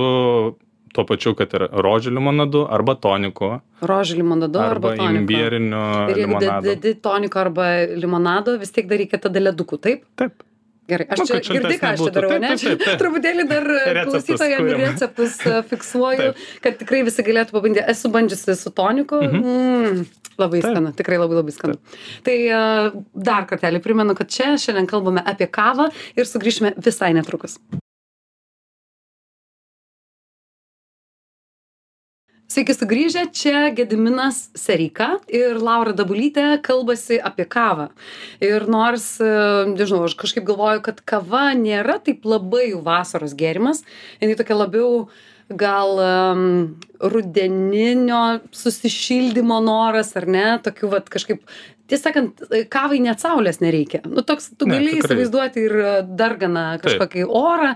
tuo 0.93 1.05
pačiu, 1.09 1.35
kad 1.37 1.53
ir 1.57 1.67
rožių 1.71 2.11
limonadu 2.17 2.65
arba 2.71 2.95
toniku. 2.95 3.59
Rožių 3.85 4.19
limonado 4.21 4.59
arba, 4.63 4.93
arba 4.95 5.09
imbieriniu 5.13 5.81
Ir 6.09 6.15
jeigu 6.23 6.37
limonadu. 6.39 6.67
dedi 6.73 6.93
toniko 7.05 7.39
arba 7.43 7.67
limonado, 7.95 8.57
vis 8.61 8.71
tiek 8.75 8.87
dar 8.89 8.97
reikia 9.01 9.19
tada 9.21 9.39
ledukų, 9.39 9.79
taip? 9.81 10.05
Taip. 10.19 10.45
Gerai, 10.89 11.05
aš 11.13 11.19
Nu, 11.21 11.25
čia 11.29 11.35
kad 11.37 11.49
girdi, 11.53 11.75
ką 11.77 11.89
aš 11.93 11.99
čia 12.01 12.11
darau, 12.15 12.29
Taip, 12.33 12.41
ne? 12.41 12.47
taip, 12.49 12.61
taip, 12.65 12.79
taip. 12.81 12.95
Truputėlį 13.03 13.43
dar 13.51 13.67
kuriam. 14.63 14.79
receptus 14.87 15.35
e, 15.45 15.59
fiksuoju, 15.69 16.17
Taip. 16.31 16.39
kad 16.63 16.79
tikrai 16.79 17.03
visi 17.05 17.25
galėtų 17.27 17.53
pabandyti. 17.53 17.83
Esu 17.93 18.09
bandžiusi 18.09 18.55
su 18.57 18.71
toniku. 18.73 19.19
Mhm. 19.21 19.43
Mm, 19.45 19.99
labai 20.41 20.63
Taip. 20.63 20.71
skanu, 20.73 20.93
tikrai 20.97 21.19
labai 21.21 21.37
labai 21.43 21.53
skanu. 21.53 21.77
Tai 22.25 22.37
e, 22.41 22.63
dar 23.29 23.45
kartelį 23.45 23.83
primenu, 23.85 24.17
kad 24.17 24.33
čia 24.33 24.55
šiandien 24.57 24.89
kalbame 24.89 25.21
apie 25.29 25.45
kavą 25.45 25.91
ir 26.17 26.25
sugrįšime 26.25 26.73
visai 26.81 27.13
netrukus. 27.13 27.59
Sveiki 32.49 32.73
sugrįžę, 32.73 33.27
čia 33.29 33.67
Gediminas 33.77 34.47
Sereika 34.57 35.19
ir 35.29 35.59
Laura 35.61 35.91
Dabulytė 35.93 36.55
kalbasi 36.65 37.19
apie 37.21 37.45
kavą. 37.45 37.91
Ir 38.41 38.65
nors, 38.65 39.05
e, 39.21 39.27
nežinau, 39.69 40.07
aš 40.07 40.15
kažkaip 40.17 40.47
galvoju, 40.47 40.81
kad 40.87 41.03
kava 41.05 41.51
nėra 41.53 41.99
taip 42.01 42.25
labai 42.25 42.71
vasaros 42.73 43.35
gėrimas, 43.37 43.83
jinai 44.17 44.39
tokia 44.39 44.57
labiau 44.57 45.05
gal 45.61 46.01
um, 46.01 46.47
rudeninio 46.97 48.39
susišildymo 48.49 49.61
noras, 49.61 50.15
ar 50.17 50.25
ne, 50.25 50.47
tokių 50.65 50.89
vat 50.95 51.13
kažkaip 51.13 51.45
tiesą 51.89 52.09
sakant 52.09 52.43
kavai 52.71 52.99
net 53.03 53.19
saulės 53.23 53.59
nereikia 53.63 54.01
nu 54.05 54.21
toks 54.25 54.51
tu 54.57 54.67
Ne, 54.69 54.77
gali 54.77 54.91
tikrai. 54.95 55.01
įsivaizduoti 55.03 55.63
ir 55.65 55.75
darganą 56.19 56.65
kažkokį 56.83 57.25
orą 57.27 57.73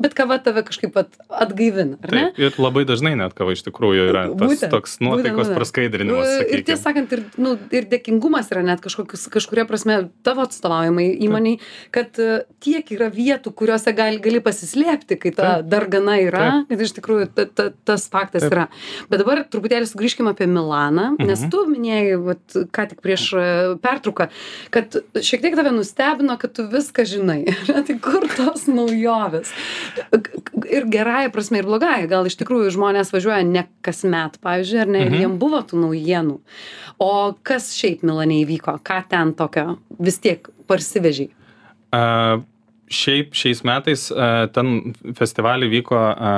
bet 0.00 0.14
kava 0.18 0.38
tave 0.42 0.62
kažkaip 0.66 0.96
atgaivina 1.30 1.96
ne 2.00 2.24
Taip, 2.30 2.38
ir 2.40 2.58
labai 2.62 2.84
dažnai 2.88 3.14
net 3.18 3.34
kava 3.36 3.52
iš 3.56 3.64
tikrųjų 3.66 4.08
yra 4.12 4.24
tas 4.32 4.46
Būtent, 4.46 4.70
toks 4.72 4.98
nuotaikos 5.02 5.46
būtent, 5.48 5.56
praskaidrinimas. 5.58 6.26
Ir 6.26 6.42
sakykim. 6.46 6.64
tiesą 6.70 6.82
sakant, 6.86 7.12
ir, 7.16 7.22
nu, 7.42 7.56
ir 7.74 7.86
dėkingumas 7.90 8.50
yra 8.54 8.62
net 8.66 8.80
kažkokius, 8.84 9.26
kažkuria 9.34 9.64
prasme 9.68 9.96
tavo 10.26 10.44
atstovaujamai 10.46 11.06
įmoniai, 11.26 11.58
kad 11.94 12.18
e, 12.22 12.44
tiek 12.62 12.86
yra 12.94 13.08
vietų, 13.12 13.52
kuriuose 13.58 13.92
gali, 13.96 14.20
gali 14.22 14.40
pasislėpti, 14.44 15.18
kai 15.22 15.32
ta 15.34 15.48
Taip. 15.58 15.68
dargana 15.72 16.16
yra, 16.22 16.44
kad 16.70 16.84
iš 16.86 16.94
tikrųjų 17.00 17.28
ta, 17.34 17.46
ta, 17.50 17.68
tas 17.88 18.06
faktas 18.12 18.46
Taip. 18.46 18.52
yra. 18.54 18.66
Bet 19.10 19.22
dabar 19.24 19.42
truputėlį 19.50 19.88
sugrįžkime 19.90 20.30
apie 20.34 20.46
Milaną, 20.50 21.16
nes 21.18 21.40
Mhm. 21.42 21.50
tu 21.50 21.64
minėjai, 21.72 22.16
vat, 22.30 22.58
ką 22.76 22.88
tik 22.92 23.02
prieš 23.04 23.26
e, 23.34 23.46
pertrauką, 23.82 24.28
kad 24.74 24.96
šiek 25.16 25.42
tiek 25.44 25.56
tave 25.58 25.72
nustebino, 25.74 26.36
kad 26.40 26.54
tu 26.56 26.66
viską 26.72 27.04
žinai. 27.08 27.40
tai 27.88 27.96
kur 28.02 28.26
tos 28.36 28.66
naujovės? 28.70 29.52
Ir 30.72 30.88
gerąją 30.90 31.30
prasme, 31.34 31.60
ir 31.62 31.68
blogąją. 31.68 32.08
Gal 32.10 32.26
iš 32.30 32.38
tikrųjų 32.40 32.72
žmonės 32.76 33.12
važiuoja 33.14 33.42
ne 33.46 33.66
kasmet, 33.86 34.38
pavyzdžiui, 34.44 34.80
ar 34.84 34.90
ne, 34.90 35.04
ir 35.06 35.12
Mhm. 35.12 35.20
jiem 35.22 35.38
buvo 35.40 35.62
tų 35.66 35.80
naujienų. 35.84 36.38
O 37.02 37.12
kas 37.46 37.70
šiaip 37.76 38.02
Milane 38.06 38.40
įvyko? 38.44 38.78
Ką 38.84 39.02
ten 39.08 39.34
tokio 39.36 39.78
vis 40.00 40.18
tiek 40.18 40.48
parsivežiai? 40.66 41.30
A, 41.92 42.40
Šiaip 42.86 43.34
šiais 43.34 43.64
metais 43.66 44.04
a, 44.14 44.46
ten 44.54 44.92
festivalį 45.18 45.66
vyko 45.72 45.96
a, 45.98 46.30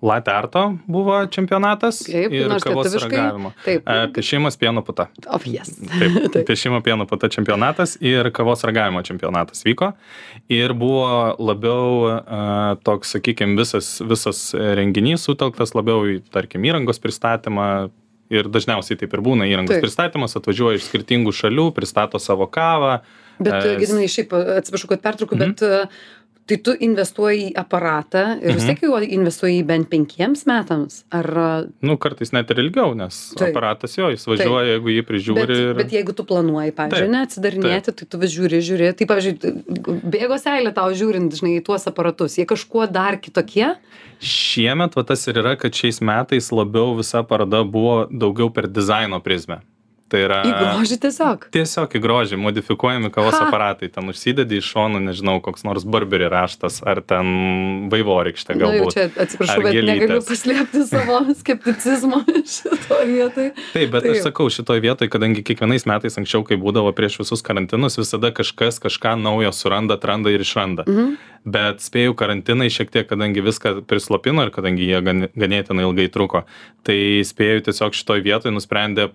Latte 0.00 0.32
Arto 0.32 0.62
buvo 0.88 1.18
čempionatas 1.28 1.98
Kaip, 2.06 2.32
ir 2.32 2.54
kavos 2.64 2.94
ragavimo. 3.02 3.52
Taip. 3.66 3.84
A, 3.84 4.06
Piešimas 4.14 4.56
pieno 4.60 4.80
puta. 4.86 5.10
O, 5.26 5.40
jas. 5.44 5.74
Taip, 5.76 6.16
Taip. 6.32 6.46
piešimo 6.48 6.80
pieno 6.86 7.04
puta 7.10 7.28
čempionatas 7.32 7.98
ir 8.00 8.30
kavos 8.32 8.64
ragavimo 8.64 9.02
čempionatas 9.04 9.60
vyko. 9.68 9.92
Ir 10.48 10.72
buvo 10.72 11.36
labiau 11.36 12.08
a, 12.08 12.42
toks, 12.84 13.16
sakykime, 13.18 13.58
visas, 13.60 13.98
visas 14.00 14.44
renginys 14.56 15.28
sutelktas 15.28 15.76
labiau 15.76 16.06
į, 16.08 16.20
tarkim, 16.32 16.64
įrangos 16.64 17.02
pristatymą. 17.02 17.90
Ir 18.30 18.46
dažniausiai 18.46 18.94
taip 18.94 19.10
ir 19.16 19.20
būna 19.26 19.48
įrangos 19.50 19.74
Taip. 19.74 19.82
pristatymas, 19.82 20.36
atvažiuoja 20.38 20.78
iš 20.78 20.84
skirtingų 20.86 21.32
šalių, 21.34 21.72
pristato 21.74 22.20
savo 22.22 22.46
kavą. 22.46 23.00
Bet, 23.40 23.64
Gedinai, 23.80 24.06
šiaip 24.12 24.32
atsiprašau, 24.60 24.88
kad 24.94 25.00
pertraukiu, 25.02 25.38
Mhm. 25.38 25.50
bet 25.54 25.62
e, 25.62 25.86
tai 26.50 26.56
tu 26.66 26.72
investuoji 26.74 27.52
į 27.52 27.54
aparatą 27.60 28.22
ir 28.42 28.52
vis 28.56 28.64
Mhm. 28.64 28.68
tiek 28.74 28.80
jau 28.82 28.98
investuoji 29.00 29.64
bent 29.64 29.88
penkiems 29.88 30.44
metams? 30.50 31.04
Ar 31.12 31.26
Nu, 31.80 31.96
kartais 31.96 32.32
net 32.32 32.50
ir 32.50 32.56
ilgiau, 32.56 32.92
nes 32.96 33.34
Taip. 33.38 33.54
aparatas 33.54 33.94
jo, 33.96 34.10
jis 34.10 34.26
važiuoja, 34.26 34.74
jeigu 34.74 34.90
jį 34.90 35.02
prižiūri. 35.06 35.46
Bet, 35.46 35.50
ir... 35.56 35.74
bet 35.74 35.90
jeigu 35.94 36.12
tu 36.12 36.24
planuoji, 36.24 36.72
pavyzdžiui, 36.74 37.06
Taip, 37.06 37.14
neatsidarinėti, 37.16 37.94
tai 37.94 38.06
tu 38.10 38.18
vis 38.18 38.34
žiūri, 38.34 38.58
žiūri. 38.66 38.90
Tai, 38.98 39.06
pavyzdžiui, 39.06 39.54
bėgo 40.10 40.36
seilė 40.42 40.74
tau 40.74 40.90
žiūrint, 40.90 41.30
žinai, 41.38 41.60
į 41.60 41.64
tuos 41.64 41.86
aparatus. 41.86 42.34
Jie 42.36 42.46
kažkuo 42.50 42.90
dar 42.90 43.16
kitokie? 43.22 43.76
Šiemet 44.20 44.94
va, 44.96 45.02
tas 45.04 45.22
ir 45.28 45.34
yra, 45.40 45.56
kad 45.56 45.72
šiais 45.72 46.00
metais 46.02 46.50
labiau 46.50 46.96
visa 46.98 47.22
paroda 47.22 47.62
buvo 47.64 48.08
daugiau 48.10 48.50
per 48.52 48.66
dizaino 48.66 49.22
prizmę. 49.22 49.62
Tai 50.10 50.18
yra... 50.26 50.40
Į 50.42 50.50
grožį 50.58 50.96
tiesiog. 51.04 51.44
Tiesiog 51.54 51.92
į 51.94 52.00
grožį 52.02 52.38
modifikuojami 52.42 53.12
kavos 53.14 53.36
Ha. 53.38 53.44
aparatai. 53.46 53.86
Ten 53.94 54.10
užsidedi 54.10 54.58
iš 54.58 54.66
šonų, 54.74 54.98
nežinau, 55.06 55.36
koks 55.44 55.62
nors 55.62 55.84
barberi 55.86 56.26
raštas, 56.32 56.80
ar 56.82 56.98
ten 57.06 57.88
vaivorykštė 57.92 58.56
Na 58.56 58.64
galbūt. 58.64 58.96
čia 58.96 59.04
atsiprašau, 59.14 59.62
bet 59.62 59.76
negaliu 59.78 60.00
gėlytės. 60.18 60.26
paslėpti 60.32 60.82
savo 60.90 61.20
skepticizmo 61.42 62.18
šitoje 62.26 63.06
vietoje. 63.06 63.52
Taip, 63.72 63.90
bet 63.94 64.02
Taip. 64.02 64.16
aš 64.16 64.24
sakau, 64.26 64.48
šitoje 64.50 64.82
vietoje, 64.82 65.12
kadangi 65.14 65.44
kiekvienais 65.46 65.86
metais 65.86 66.18
anksčiau, 66.18 66.42
kai 66.48 66.58
būdavo 66.58 66.90
prieš 66.98 67.20
visus 67.22 67.46
karantinus, 67.46 67.94
visada 68.02 68.32
kažkas 68.34 68.82
kažką 68.82 69.14
naujo 69.22 69.54
suranda, 69.54 69.94
atranda 69.94 70.34
ir 70.34 70.42
išranda. 70.42 70.82
Mhm. 70.90 71.14
Bet 71.46 71.80
spėjau 71.80 72.12
karantinai 72.18 72.66
šiek 72.68 72.90
tiek, 72.92 73.06
kadangi 73.08 73.40
viską 73.40 73.78
prislopino 73.88 74.42
ir 74.44 74.50
kadangi 74.52 74.84
jie 74.90 74.98
gan- 75.06 75.28
ganėtinai 75.32 75.86
ilgai 75.86 76.10
truko, 76.12 76.42
tai 76.84 77.22
spėjau 77.24 77.62
tiesiog 77.70 77.94
šitoje 77.96 78.26
vietoje 78.26 78.52
nusprendė 78.52 79.12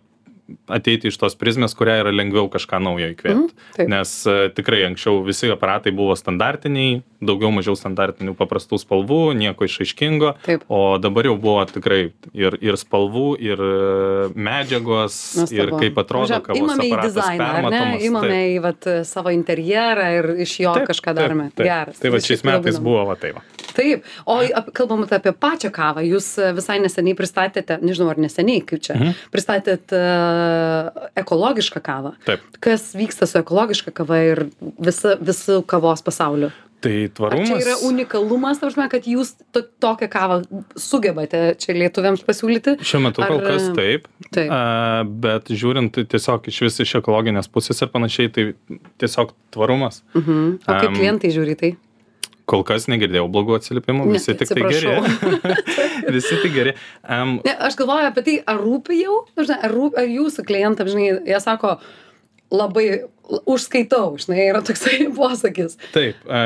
ateiti 0.70 1.10
iš 1.10 1.18
tos 1.22 1.36
prizmės, 1.40 1.74
kurią 1.78 1.98
yra 2.04 2.12
lengviau 2.14 2.48
kažką 2.54 2.80
naujo 2.84 3.10
įkvėpti. 3.14 3.34
Mhm, 3.34 3.66
taip. 3.78 3.90
Nes 3.92 4.12
e, 4.30 4.36
tikrai 4.54 4.84
anksčiau 4.90 5.24
visi 5.26 5.50
aparatai 5.54 5.94
buvo 5.96 6.16
standartiniai, 6.18 7.00
daugiau 7.26 7.50
mažiau 7.56 7.74
standartinių 7.80 8.36
paprastų 8.38 8.80
spalvų, 8.84 9.20
nieko 9.40 9.66
išaiškingo, 9.66 10.36
Taip. 10.46 10.66
o 10.70 10.82
dabar 11.02 11.32
jau 11.32 11.36
buvo 11.42 11.66
tikrai 11.70 12.00
ir, 12.38 12.60
ir 12.62 12.78
spalvų, 12.78 13.28
ir 13.42 13.66
e, 13.66 14.32
medžiagos, 14.38 15.20
Nuostabu. 15.42 15.62
ir 15.62 15.76
kaip 15.82 16.02
atrodo 16.06 16.32
Žiūrėk, 16.34 16.48
kavos 16.52 16.64
Imame 16.64 16.90
aparatas 16.92 17.16
dizainą, 17.18 17.52
permatomas. 17.56 18.10
Imame 18.10 18.34
Taip. 18.36 18.50
į 18.54 18.60
vat, 18.68 18.90
savo 19.10 19.34
interjerą 19.34 20.10
ir 20.20 20.32
iš 20.46 20.60
jo 20.62 20.76
Taip, 20.78 20.92
kažką 20.94 21.14
taip, 21.14 21.22
darome. 21.24 21.50
taip. 21.56 21.66
Geras. 21.66 22.02
Tai 22.04 22.14
va 22.14 22.22
šiais 22.30 22.46
metais 22.46 22.82
buvo 22.84 23.08
va 23.10 23.18
tai 23.18 23.34
va. 23.40 23.46
Taip, 23.76 24.04
o 24.26 24.40
ap- 24.40 24.70
kalbant 24.78 25.12
apie 25.12 25.34
pačią 25.36 25.72
kavą, 25.76 26.04
jūs 26.08 26.30
e, 26.40 26.52
visai 26.58 26.78
neseniai 26.80 27.16
pristatėte, 27.20 27.78
nežinau 27.84 28.10
ar 28.14 28.22
neseniai, 28.24 28.64
kaip 28.66 28.80
čia, 28.86 28.96
Mhm. 28.96 29.16
pristatėt 29.36 29.92
uh, 29.92 31.10
ekologišką 31.20 31.82
kavą. 31.84 32.14
Taip. 32.26 32.40
Kas 32.64 32.94
vyksta 32.96 33.28
su 33.28 33.40
ekologiška 33.42 33.92
kava 33.96 34.22
ir 34.32 34.46
visa, 34.80 35.16
visų 35.20 35.62
kavos 35.68 36.02
pasauliu? 36.06 36.52
Tai 36.86 36.92
Ar 37.06 37.10
tvarumas. 37.18 37.48
čia 37.50 37.56
yra 37.64 37.76
unikalumas, 37.88 38.60
ta 38.60 38.68
prasme, 38.68 38.86
kad 38.92 39.08
jūs 39.10 39.32
to, 39.56 39.64
tokią 39.82 40.10
kavą 40.12 40.36
sugebate 40.78 41.56
čia 41.58 41.74
lietuviams 41.74 42.22
pasiūlyti? 42.28 42.76
Šiuo 42.86 43.00
metu 43.08 43.24
kol 43.26 43.40
Ar, 43.40 43.46
kas 43.48 43.70
e, 43.72 43.74
taip, 43.78 44.06
Taip. 44.36 44.52
a, 44.54 44.60
bet 45.08 45.50
žiūrint 45.50 45.98
tiesiog 46.12 46.46
iš 46.52 46.60
vis 46.68 46.78
iš 46.86 46.94
ekologinės 47.02 47.50
pusės 47.50 47.82
ir 47.82 47.90
panašiai, 47.96 48.30
tai 48.36 48.46
tiesiog 49.02 49.34
tvarumas. 49.56 50.04
Mhm. 50.14 50.60
O 50.62 50.78
kaip 50.78 50.92
Am, 50.92 51.00
klientai 51.00 51.32
žiūri 51.34 51.58
tai? 51.58 51.72
Kol 52.46 52.62
kas 52.68 52.86
negirdėjau 52.92 53.26
blogų 53.34 53.56
atsiliepimų, 53.58 54.06
Ne, 54.06 54.20
visi 54.20 54.36
tik 54.38 54.52
tai 54.52 54.62
geri. 54.70 54.92
visi 56.18 56.38
tik 56.44 56.54
geri. 56.54 56.74
Um, 57.10 57.40
Ne, 57.46 57.56
aš 57.68 57.78
galvoju 57.80 58.12
apie 58.12 58.24
tai, 58.28 58.36
ar 58.46 58.60
rūpi 58.62 59.00
jau, 59.02 59.16
nu, 59.34 59.46
ar, 59.56 59.74
rūpi, 59.74 59.98
ar 60.04 60.12
jūsų 60.14 60.46
klientams, 60.46 60.94
žinai, 60.94 61.08
jie 61.32 61.40
sako, 61.42 61.76
labai 62.54 62.86
užskaitau, 63.50 64.14
žinai, 64.22 64.44
yra 64.52 64.62
toksai 64.66 65.08
posakis. 65.18 65.80
taip, 65.96 66.22
a, 66.30 66.44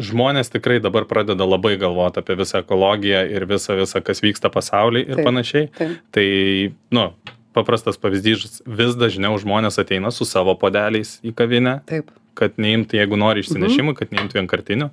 žmonės 0.00 0.48
tikrai 0.54 0.78
dabar 0.80 1.04
pradeda 1.10 1.44
labai 1.44 1.74
galvoti 1.80 2.22
apie 2.22 2.38
visą 2.38 2.62
ekologiją 2.62 3.24
ir 3.34 3.44
visą, 3.50 3.74
visą 3.82 4.00
kas 4.06 4.22
vyksta 4.24 4.48
pasaulyje 4.54 5.10
ir 5.10 5.18
Taip, 5.18 5.26
panašiai. 5.26 5.66
taip. 5.76 5.98
Tai, 6.14 6.26
nu, 6.96 7.04
paprastas 7.58 7.98
pavyzdys, 8.00 8.62
vis 8.64 8.94
dažniau 8.96 9.34
žmonės 9.42 9.76
ateina 9.82 10.12
su 10.14 10.24
savo 10.24 10.54
podeliais 10.56 11.16
į 11.26 11.34
kavinę, 11.36 11.80
Taip. 11.90 12.14
Kad 12.38 12.58
neimti, 12.60 12.98
jeigu 13.00 13.18
nori 13.20 13.44
išsinešimų, 13.44 13.94
kad 13.98 14.12
neimti 14.14 14.38
vienkartinių. 14.38 14.90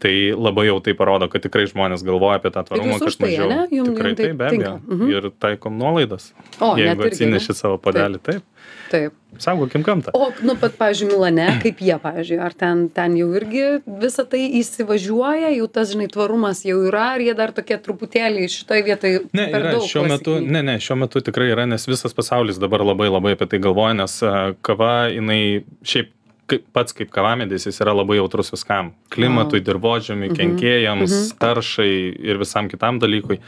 Tai 0.00 0.12
labai 0.32 0.64
jau 0.70 0.78
tai 0.80 0.94
parodo, 0.96 1.26
kad 1.28 1.42
tikrai 1.44 1.66
žmonės 1.68 2.00
galvoja 2.06 2.38
apie 2.40 2.48
tą 2.54 2.62
tvarumą, 2.64 2.96
kad 3.02 3.12
tai, 3.12 3.26
mažiau. 3.26 3.48
ane? 3.50 3.66
Jum- 3.68 3.90
tikrai 3.90 4.12
jum 4.14 4.16
tai 4.16 4.28
taip, 4.30 4.36
be 4.38 4.46
abejo. 4.48 4.76
Mhm. 4.86 5.10
Ir 5.12 5.26
taikom 5.44 5.76
nuolaidas. 5.76 6.30
O, 6.56 6.72
jeigu 6.80 7.04
ne? 7.04 7.10
atsineši 7.10 7.56
savo 7.58 7.76
padelį, 7.84 8.22
taip. 8.24 8.46
Taip. 8.90 9.12
Saugokim 9.38 9.84
gamtą. 9.86 10.10
O, 10.16 10.30
nu, 10.42 10.56
pat, 10.58 10.72
pavyzdžiui, 10.78 11.10
Milane, 11.12 11.44
kaip 11.62 11.78
jie, 11.84 11.94
pavyzdžiui, 12.02 12.38
ar 12.42 12.56
ten, 12.58 12.88
ten 12.90 13.14
jau 13.18 13.28
irgi 13.38 13.66
visą 14.02 14.24
tai 14.26 14.40
įsivažiuoja, 14.58 15.52
jau 15.54 15.68
tas, 15.70 15.92
žinai, 15.92 16.08
tvarumas 16.10 16.64
jau 16.66 16.80
yra, 16.88 17.04
ar 17.14 17.22
jie 17.22 17.34
dar 17.38 17.52
tokie 17.54 17.78
truputėlį 17.84 18.48
šitoje 18.50 18.86
vietoje 18.88 19.20
Ne, 19.30 19.46
per 19.52 19.62
yra, 19.62 19.74
daug 19.76 19.86
šiuo 19.86 20.06
metu, 20.10 20.38
ne, 20.42 20.64
ne, 20.66 20.78
šiuo 20.82 20.96
metu 21.04 21.22
tikrai 21.22 21.52
yra, 21.52 21.68
nes 21.70 21.86
visas 21.86 22.16
pasaulis 22.16 22.58
dabar 22.62 22.82
labai 22.88 23.06
labai 23.12 23.36
apie 23.36 23.46
tai 23.52 23.62
galvoja, 23.62 23.94
nes 24.02 24.16
a, 24.26 24.34
kava, 24.66 24.94
jinai 25.14 25.42
šiaip 25.86 26.10
kaip, 26.50 26.64
pats 26.76 26.96
kaip 26.96 27.12
kavamedis, 27.14 27.66
jis 27.68 27.80
yra 27.84 27.94
labai 27.96 28.18
jautrus 28.18 28.52
viskam. 28.54 28.92
Klimatui, 29.14 29.62
dirbožėmiui, 29.66 30.32
kenkėjams, 30.36 31.16
taršai 31.40 31.92
ir 32.30 32.40
visam 32.42 32.70
kitam 32.72 33.00
dalykui. 33.02 33.40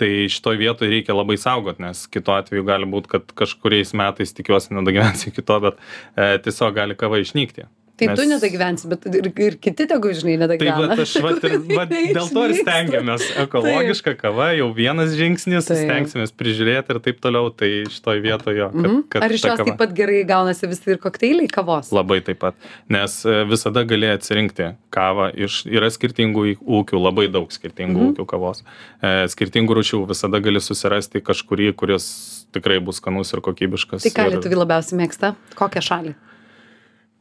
Tai 0.00 0.08
šitoj 0.32 0.56
vietoj 0.56 0.88
reikia 0.88 1.12
labai 1.12 1.36
saugot, 1.36 1.80
nes 1.82 2.06
kitu 2.08 2.32
atveju 2.32 2.64
gali 2.64 2.86
būti, 2.88 3.10
kad 3.12 3.34
kažkuriais 3.36 3.92
metais, 4.00 4.32
tikiuosi, 4.32 4.72
nedagyvensiu 4.72 5.28
iki 5.28 5.44
to, 5.44 5.58
bet 5.66 5.76
e, 6.16 6.38
tiesiog 6.46 6.72
gali 6.78 6.96
kava 6.96 7.20
išnykti. 7.20 7.66
Tai 8.00 8.06
Nes- 8.08 8.16
tu 8.16 8.24
nedagyvensi, 8.30 8.88
bet 8.88 9.04
ir, 9.12 9.26
ir 9.44 9.56
kiti 9.60 9.84
tegu, 9.90 10.08
žinai, 10.16 10.38
Tai 10.38 10.46
nedagyvena. 10.46 10.94
va, 10.96 11.04
aš 11.04 11.12
va, 11.20 11.32
ir, 11.36 11.56
va, 11.78 11.84
dėl 11.90 12.28
to 12.32 12.44
ir 12.48 12.54
stengiamės. 12.62 13.26
Ekologiška 13.44 14.14
kava 14.16 14.46
jau 14.56 14.70
vienas 14.72 15.12
žingsnis, 15.18 15.68
Taip. 15.68 15.82
stengsimės 15.84 16.32
prižiūrėti 16.32 16.94
ir 16.96 17.00
taip 17.04 17.20
toliau, 17.20 17.50
tai 17.52 17.68
šitoj 17.92 18.22
vietoje 18.24 18.70
Mhm. 18.72 19.02
kad 19.12 19.22
Ar 19.26 19.30
iš 19.36 19.44
jos 19.44 19.52
kava- 19.58 19.66
taip 19.68 19.78
pat 19.82 19.92
gerai 19.98 20.22
gaunasi 20.24 20.66
visi 20.70 20.90
ir 20.94 20.96
kokteiliai 21.02 21.50
kavos? 21.52 21.92
Labai 21.92 22.22
taip 22.24 22.38
pat. 22.40 22.54
Nes 22.88 23.18
e, 23.28 23.44
visada 23.44 23.84
gali 23.84 24.08
atsirinkti 24.16 24.70
kavą 24.90 25.28
iš, 25.36 25.66
yra 25.68 25.92
skirtingų 25.92 26.56
ūkių, 26.64 26.96
labai 27.04 27.28
daug 27.28 27.52
skirtingų 27.52 28.00
Mhm. 28.00 28.14
ūkių 28.16 28.26
kavos. 28.32 28.64
E, 29.02 29.26
skirtingų 29.28 29.76
rūšių 29.76 30.06
visada 30.08 30.40
gali 30.40 30.56
susirasti 30.64 31.20
kažkurį, 31.20 31.74
kuris 31.76 32.08
tikrai 32.52 32.80
bus 32.80 32.96
skanus 32.96 33.34
ir 33.36 33.40
kokybiškas. 33.44 34.02
Tai 34.08 34.10
ką 34.16 34.26
ir... 34.26 34.38
lietuvi 34.40 34.56
labiausiai 34.56 34.98
mėgsta? 35.04 35.34
Kokią 35.54 35.84
šalį? 35.84 36.14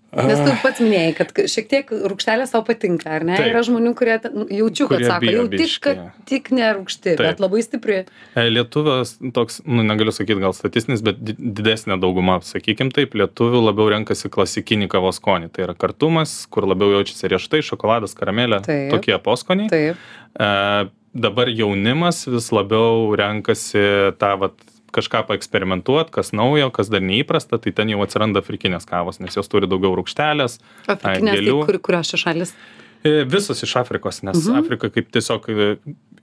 Nes 0.10 0.40
tu 0.42 0.54
pats 0.64 0.80
minėjai, 0.82 1.12
kad 1.18 1.32
šiek 1.54 1.68
tiek 1.70 1.92
rūkštelės 1.94 2.50
tau 2.54 2.64
patinka, 2.66 3.12
ar 3.20 3.26
ne? 3.28 3.36
Taip. 3.38 3.52
Yra 3.52 3.62
žmonių, 3.68 3.92
kurie 3.98 4.16
nu, 4.34 4.48
jaučiu, 4.50 4.88
kad 4.90 4.98
Kurie 4.98 5.10
sako, 5.12 5.34
jau 5.36 5.44
tik, 5.54 5.74
kad 5.86 6.00
tik 6.30 6.50
nerūkšti, 6.56 7.14
Taip. 7.14 7.22
bet 7.22 7.44
labai 7.44 7.62
stipri. 7.62 8.00
E, 8.34 8.46
Lietuvės 8.50 9.16
toks, 9.36 9.60
nu, 9.70 9.86
negaliu 9.86 10.14
sakyti 10.16 10.42
gal 10.42 10.56
statistinis, 10.58 11.04
bet 11.06 11.22
di- 11.22 11.38
didesnė 11.38 12.00
dauguma, 12.02 12.40
sakykim 12.46 12.90
taip, 12.96 13.14
lietuvių 13.22 13.62
labiau 13.68 13.92
renkasi 13.94 14.32
klasikinį 14.34 14.90
kavos 14.90 15.22
skonį. 15.22 15.52
Tai 15.54 15.68
yra 15.68 15.78
kartumas, 15.78 16.40
kur 16.50 16.66
labiau 16.66 16.96
jaučiasi 16.98 17.30
riešutai, 17.36 17.62
šokoladas, 17.70 18.18
karamelė, 18.18 18.64
Taip. 18.66 18.90
tokie 18.96 19.14
poskoniai. 19.22 19.70
Taip. 19.70 20.02
E, 20.40 20.50
dabar 21.14 21.54
jaunimas 21.54 22.26
vis 22.30 22.50
labiau 22.54 23.14
renkasi 23.18 23.86
tą 24.18 24.34
vat, 24.42 24.58
kažką 24.96 25.24
paeksperimentuoti, 25.30 26.12
kas 26.12 26.32
naujo, 26.36 26.72
kas 26.76 26.90
dar 26.90 27.02
neįprasta, 27.02 27.60
tai 27.62 27.72
ten 27.76 27.90
jau 27.94 28.02
atsiranda 28.06 28.42
afrikinės 28.44 28.86
kavos, 28.90 29.20
nes 29.20 29.36
jos 29.36 29.48
turi 29.52 29.68
daugiau 29.70 29.96
rūkštelės. 30.00 30.60
Afrikinės, 30.88 31.42
tai 31.46 31.58
kur, 31.66 31.80
kurios 31.90 32.14
šalis? 32.20 32.54
E, 33.00 33.24
Visos 33.24 33.62
iš 33.64 33.78
Afrikos, 33.80 34.24
nes 34.28 34.36
Mhm. 34.44 34.58
Afrika 34.60 34.90
kaip 34.92 35.08
tiesiog 35.16 35.46
e, 35.48 35.78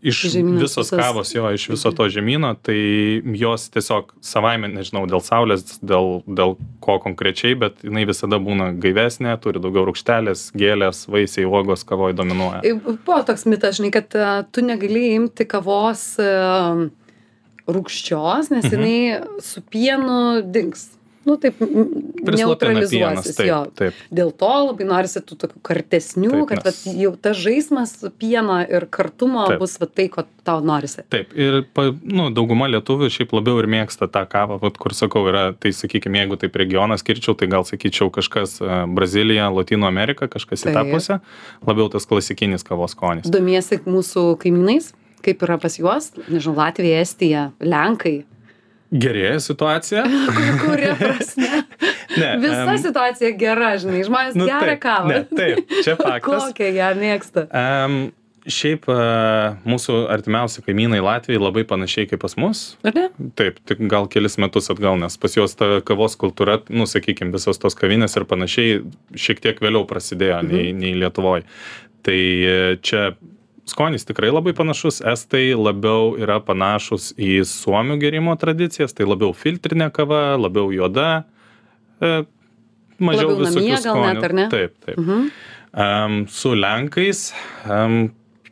iš 0.05 0.19
Žemynas 0.29 0.61
visos 0.61 0.91
visas. 0.91 0.99
kavos 1.01 1.31
jo, 1.35 1.47
iš 1.57 1.69
viso 1.73 1.89
to 1.97 2.05
žemyno, 2.13 2.51
tai 2.63 3.23
jos 3.33 3.71
tiesiog 3.73 4.13
savaime, 4.21 4.69
nežinau, 4.69 5.07
dėl 5.09 5.23
saulės, 5.25 5.79
dėl, 5.81 6.21
dėl 6.29 6.53
ko 6.85 6.99
konkrečiai, 7.01 7.57
bet 7.59 7.81
jinai 7.83 8.05
visada 8.07 8.37
būna 8.37 8.75
gaivesnė, 8.77 9.33
turi 9.41 9.59
daugiau 9.59 9.87
rūkštelės, 9.89 10.53
gėlės, 10.53 11.07
vaisiai, 11.09 11.49
uogos 11.49 11.83
kavoj 11.89 12.13
dominuoja. 12.13 12.61
I- 12.63 12.75
Buvo 12.77 13.23
toks 13.25 13.47
mitas, 13.49 13.81
žinai, 13.81 13.91
kad 13.97 14.13
tu 14.53 14.61
negali 14.61 15.15
imti 15.17 15.49
kavos 15.49 16.19
a, 16.21 16.91
rūkščios, 17.67 18.51
nes 18.51 18.65
Mhm. 18.65 18.75
jinai 18.75 19.43
su 19.43 19.61
pienu 19.63 20.43
dings. 20.53 20.93
Nu, 21.27 21.35
taip, 21.43 21.57
neutralizuosis 22.23 23.35
taip, 23.37 23.47
jo. 23.49 23.59
taip. 23.75 23.95
Dėl 24.15 24.31
to 24.39 24.47
labai 24.69 24.87
norisi 24.87 25.19
tų 25.27 25.35
tokių 25.43 25.61
kartesnių, 25.67 26.31
Taip, 26.31 26.45
kad 26.53 26.61
nes- 26.65 26.67
vat, 26.87 26.95
jau 27.03 27.11
tas 27.21 27.37
žaismas 27.37 27.95
pieno 28.21 28.59
ir 28.69 28.87
kartumo 28.87 29.47
Taip. 29.49 29.59
bus 29.59 29.77
vat, 29.81 29.95
tai, 29.95 30.09
ko 30.09 30.23
tau 30.45 30.61
norisi. 30.63 31.03
Taip, 31.11 31.33
ir 31.35 31.63
pa, 31.75 31.89
nu, 32.03 32.29
dauguma 32.31 32.69
lietuvių 32.71 33.11
šiaip 33.11 33.33
labiau 33.35 33.59
ir 33.59 33.67
mėgsta 33.67 34.07
tą 34.11 34.23
kavą, 34.29 34.61
vat, 34.63 34.79
kur 34.79 34.93
sakau, 34.95 35.27
yra, 35.27 35.53
tai 35.59 35.71
sakykime, 35.75 36.23
jeigu 36.23 36.39
taip 36.39 36.53
regioną 36.55 36.95
skirčiau, 36.99 37.37
tai 37.37 37.49
gal 37.49 37.65
sakyčiau 37.67 38.11
kažkas 38.15 38.61
e, 38.63 38.87
Brazilija, 38.95 39.51
Latino 39.51 39.87
Amerika, 39.87 40.29
kažkas 40.29 40.63
į 40.63 40.71
tą 40.75 40.85
Taip. 40.85 40.95
pusę, 40.95 41.21
labiau 41.67 41.91
tas 41.91 42.07
klasikinis 42.07 42.63
kavos 42.63 42.95
skonis. 42.95 43.27
Domiesi 43.31 43.79
mūsų 43.83 44.37
kaimynais, 44.39 44.93
kaip 45.25 45.45
yra 45.47 45.57
pas 45.63 45.77
juos, 45.79 46.11
nežinau, 46.29 46.57
Latvija, 46.61 47.01
Estija, 47.05 47.45
Lenkai. 47.61 48.25
Gerėja 48.93 49.39
situacija. 49.43 50.05
Kuria 50.65 50.95
prasme? 51.01 51.63
Ne, 52.17 52.31
Visa 52.41 52.63
em, 52.65 52.79
situacija 52.81 53.29
gera, 53.37 53.75
žinai, 53.77 53.99
žmonės 54.07 54.37
nu, 54.39 54.47
taip, 54.49 54.79
kavą. 54.81 55.11
Ne, 55.11 55.19
taip, 55.37 55.67
čia 55.85 55.97
faktas. 56.01 56.47
Kokią 56.47 56.71
ją 56.73 56.87
mėgsta. 56.97 57.43
Um, 57.53 57.97
šiaip 58.49 58.87
uh, 58.89 59.59
mūsų 59.69 59.99
artimiausi 60.15 60.63
kaimynai 60.65 61.03
Latvijai 61.05 61.43
labai 61.43 61.67
panašiai 61.69 62.09
kaip 62.09 62.23
pas 62.25 62.39
mus. 62.41 62.63
Ar 62.89 62.97
ne? 62.97 63.05
Taip, 63.37 63.59
tik 63.69 63.83
gal 63.91 64.09
kelis 64.09 64.39
metus 64.41 64.71
atgal, 64.73 64.97
nes 65.03 65.19
pas 65.21 65.37
juos 65.37 65.59
ta 65.61 65.83
kavos 65.85 66.17
kultūra, 66.17 66.63
nu, 66.73 66.87
sakykime, 66.89 67.35
visos 67.37 67.61
tos 67.61 67.77
kavinės 67.77 68.17
ir 68.17 68.25
panašiai 68.31 68.79
šiek 69.13 69.45
tiek 69.45 69.61
vėliau 69.61 69.85
prasidėjo 69.91 70.41
Mhm. 70.41 70.55
nei, 70.57 70.73
nei 70.73 70.97
Lietuvoje. 71.03 71.45
Tai 72.07 72.17
e, 72.23 72.57
čia 72.87 73.11
skonis 73.67 74.07
tikrai 74.07 74.31
labai 74.31 74.55
panašus, 74.57 75.01
estai 75.13 75.51
labiau 75.59 76.15
yra 76.21 76.39
panašus 76.45 77.11
į 77.19 77.41
suomių 77.49 77.99
gerimo 78.03 78.37
tradicijas, 78.39 78.95
tai 78.97 79.09
labiau 79.09 79.33
filtrinė 79.37 79.91
kava, 79.95 80.37
labiau 80.39 80.71
juoda, 80.75 81.25
e, 82.01 82.13
mažiau 82.99 83.33
Labiau 83.33 83.49
namie 83.49 83.73
visokių 83.73 83.73
net, 83.75 83.83
skonių. 83.89 84.25
ar 84.31 84.37
ne? 84.41 84.47
Taip, 84.55 84.77
taip. 84.87 85.01
Mhm. 85.03 85.27
Um, 85.77 86.15
su 86.33 86.55
Lenkais 86.57 87.35
um, 87.69 88.07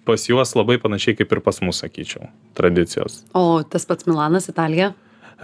pas 0.05 0.27
juos 0.29 0.51
labai 0.59 0.77
panašiai 0.83 1.17
kaip 1.17 1.31
ir 1.33 1.41
pas 1.41 1.63
mus, 1.65 1.79
sakyčiau, 1.81 2.27
tradicijos. 2.59 3.23
O 3.33 3.63
tas 3.65 3.87
pats 3.89 4.05
Milanas, 4.11 4.51
Italija. 4.53 4.93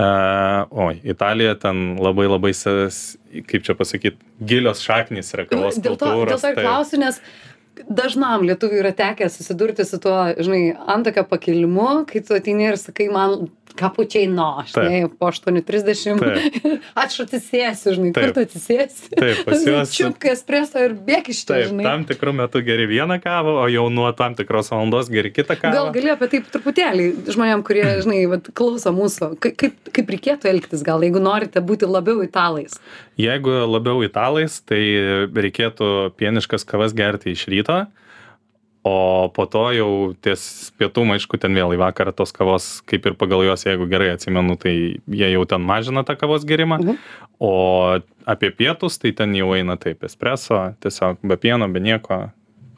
Uh, 0.01 0.69
oi, 0.71 1.01
Italija 1.05 1.55
ten 1.59 1.97
labai 2.01 2.27
labai, 2.31 2.53
kaip 3.49 3.65
čia 3.67 3.75
pasakyti, 3.77 4.21
gilios 4.47 4.85
šaknys 4.85 5.33
yra 5.35 5.47
kavos 5.49 5.81
Dėl 5.81 5.97
to, 5.97 6.07
dėl 6.07 6.21
kultūros. 6.21 6.45
to 6.45 6.53
ir 6.53 6.61
klausiu, 6.61 7.01
nes 7.03 7.19
dažnam 7.88 8.45
lietuviui 8.47 8.81
yra 8.83 8.93
tekę 8.97 9.29
susidurti 9.33 9.85
su 9.85 10.01
tuo, 10.03 10.16
žinai, 10.38 10.75
antokio 10.95 11.25
pakilimu, 11.29 12.05
kai 12.11 12.23
tu 12.27 12.37
ateini 12.37 12.71
ir 12.71 12.79
sakai 12.81 13.09
man 13.12 13.49
kapučiai 13.79 14.27
no, 14.31 14.63
žinai, 14.69 15.05
po 15.21 15.29
8.30. 15.31 16.21
Aš 17.03 17.19
atsisėsiu, 17.25 17.95
žinai, 17.97 18.11
kur 18.17 18.27
Taip. 18.29 18.35
tu 18.37 18.45
atsisėsi. 18.47 19.11
Taip, 19.15 19.43
pas 19.49 19.65
juos- 19.67 19.95
Čiupk 19.97 20.27
espreso 20.33 20.83
ir 20.85 20.95
bėk 21.07 21.31
iš 21.35 21.43
čia, 21.45 21.53
Taip, 21.55 21.69
žinai. 21.71 21.85
tam 21.87 22.05
tikrų 22.09 22.35
metų 22.43 22.63
geri 22.67 22.89
vieną 22.91 23.21
kavą, 23.25 23.57
o 23.63 23.67
jau 23.73 23.87
nuo 23.93 24.09
tam 24.19 24.35
tikros 24.39 24.71
valandos 24.73 25.11
geri 25.13 25.33
kitą 25.35 25.57
kavą. 25.61 25.75
Gal 25.77 25.93
gali 25.97 26.13
apie 26.15 26.31
tai 26.35 26.43
truputėlį 26.55 27.09
žmonėm, 27.35 27.65
kurie, 27.67 27.85
žinai, 28.07 28.21
vat, 28.33 28.51
klauso 28.57 28.93
mūsų, 28.97 29.31
Ka- 29.43 29.55
kaip, 29.65 29.79
kaip 29.97 30.13
reikėtų 30.17 30.51
elgtis, 30.53 30.85
gal 30.87 31.03
jeigu 31.07 31.23
norite 31.23 31.63
būti 31.65 31.89
labiau 31.91 32.25
italais. 32.27 32.77
Jeigu 33.21 33.53
labiau 33.69 34.01
italais, 34.07 34.61
tai 34.65 34.81
reikėtų 35.35 35.89
pieniškas 36.21 36.65
kavas 36.69 36.95
gerti 36.97 37.35
iš 37.35 37.47
ryto, 37.53 37.83
o 38.85 39.29
po 39.35 39.45
to 39.47 39.64
jau 39.77 39.90
ties 40.25 40.73
pietų, 40.81 41.05
aišku, 41.16 41.38
ten 41.40 41.53
vėl 41.55 41.75
į 41.77 41.81
vakarą 41.83 42.14
tos 42.16 42.33
kavos, 42.33 42.81
kaip 42.88 43.07
ir 43.07 43.14
pagal 43.14 43.45
juos, 43.45 43.64
jeigu 43.66 43.88
gerai 43.90 44.14
atsimenu, 44.14 44.57
tai 44.59 44.75
jie 45.05 45.29
jau 45.35 45.45
ten 45.49 45.61
mažina 45.61 46.05
tą 46.05 46.16
kavos 46.16 46.45
gerimą, 46.49 46.81
Mhm. 46.81 46.97
o 47.40 48.01
apie 48.27 48.51
pietus, 48.51 48.99
tai 48.99 49.12
ten 49.12 49.35
jau 49.35 49.53
eina 49.55 49.77
taip, 49.77 50.01
espreso, 50.05 50.75
tiesiog 50.81 51.19
be 51.23 51.37
pieno, 51.37 51.69
be 51.73 51.81
nieko. 51.81 52.31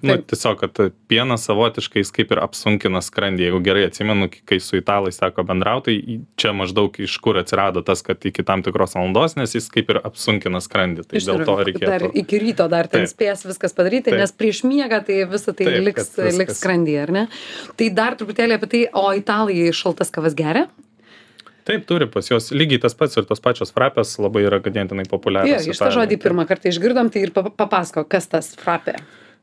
Nu, 0.02 0.16
Taip. 0.16 0.24
tiesiog, 0.32 0.56
kad 0.58 0.78
pienas 1.06 1.44
savotiškai 1.46 2.00
jis 2.02 2.10
kaip 2.10 2.32
ir 2.34 2.40
apsunkina 2.42 2.98
skrandį. 3.06 3.44
Jeigu 3.46 3.60
gerai 3.62 3.84
atsimenu, 3.86 4.26
kai 4.50 4.58
su 4.58 4.74
italais 4.80 5.14
teko 5.20 5.44
bendrauti, 5.46 5.94
tai 6.02 6.16
čia 6.42 6.50
maždaug 6.58 6.98
iš 6.98 7.14
kur 7.22 7.38
atsirado 7.38 7.84
tas, 7.86 8.02
kad 8.02 8.18
iki 8.26 8.42
tam 8.42 8.64
tikros 8.66 8.96
valandos, 8.98 9.36
nes 9.38 9.54
jis 9.54 9.68
kaip 9.70 9.90
ir 9.94 10.00
apsunkina 10.02 10.58
skrandį. 10.64 11.06
Tai 11.06 11.22
dėl 11.22 11.44
to 11.46 11.54
reikėtų. 11.70 11.86
Dar 11.92 12.06
iki 12.18 12.40
ryto 12.42 12.66
dar 12.72 12.88
ten 12.90 13.06
Taip. 13.06 13.12
spės 13.14 13.46
viskas 13.46 13.72
padaryti, 13.78 14.10
Taip. 14.10 14.18
nes 14.18 14.32
prieš 14.34 14.64
miegą 14.66 15.04
tai 15.06 15.22
visą 15.30 15.54
tai 15.54 15.68
Taip, 15.70 15.84
liks, 15.86 16.10
viskas- 16.18 16.38
liks 16.42 16.58
skrandyje, 16.60 17.02
ar 17.06 17.10
ne? 17.20 17.24
Tai 17.78 17.88
dar 18.02 18.18
truputėlį 18.18 18.58
apie 18.58 18.68
tai, 18.74 18.82
o 18.92 19.06
italai 19.14 19.70
šaltas 19.70 20.10
kavas 20.10 20.34
geria? 20.34 20.66
Taip, 21.64 21.86
turi 21.86 22.08
pas 22.10 22.26
juos 22.26 22.50
lygiai 22.50 22.80
tas 22.82 22.94
pats 22.98 23.14
ir 23.16 23.22
tos 23.30 23.38
pačios 23.38 23.70
frapės 23.70 24.16
labai 24.18 24.42
yra 24.48 24.58
ganėtinai 24.58 25.06
populiarios. 25.06 25.68
iš 25.70 25.78
tą 25.78 25.92
žodį 25.94 26.18
pirmą 26.18 26.42
kartą 26.48 26.66
išgirdom, 26.74 27.06
tai 27.14 27.22
ir 27.22 27.30
pa- 27.30 27.44
papasako, 27.54 28.02
kas 28.08 28.26
tas 28.26 28.56
frapė. 28.58 28.96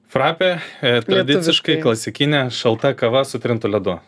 Frapė 0.10 0.56
e, 0.82 0.94
tradiciškai 1.06 1.76
klasikinė 1.84 2.48
šalta 2.50 2.96
kava 2.98 3.22
su 3.30 3.38
trintu 3.42 3.70
ledu. 3.70 4.00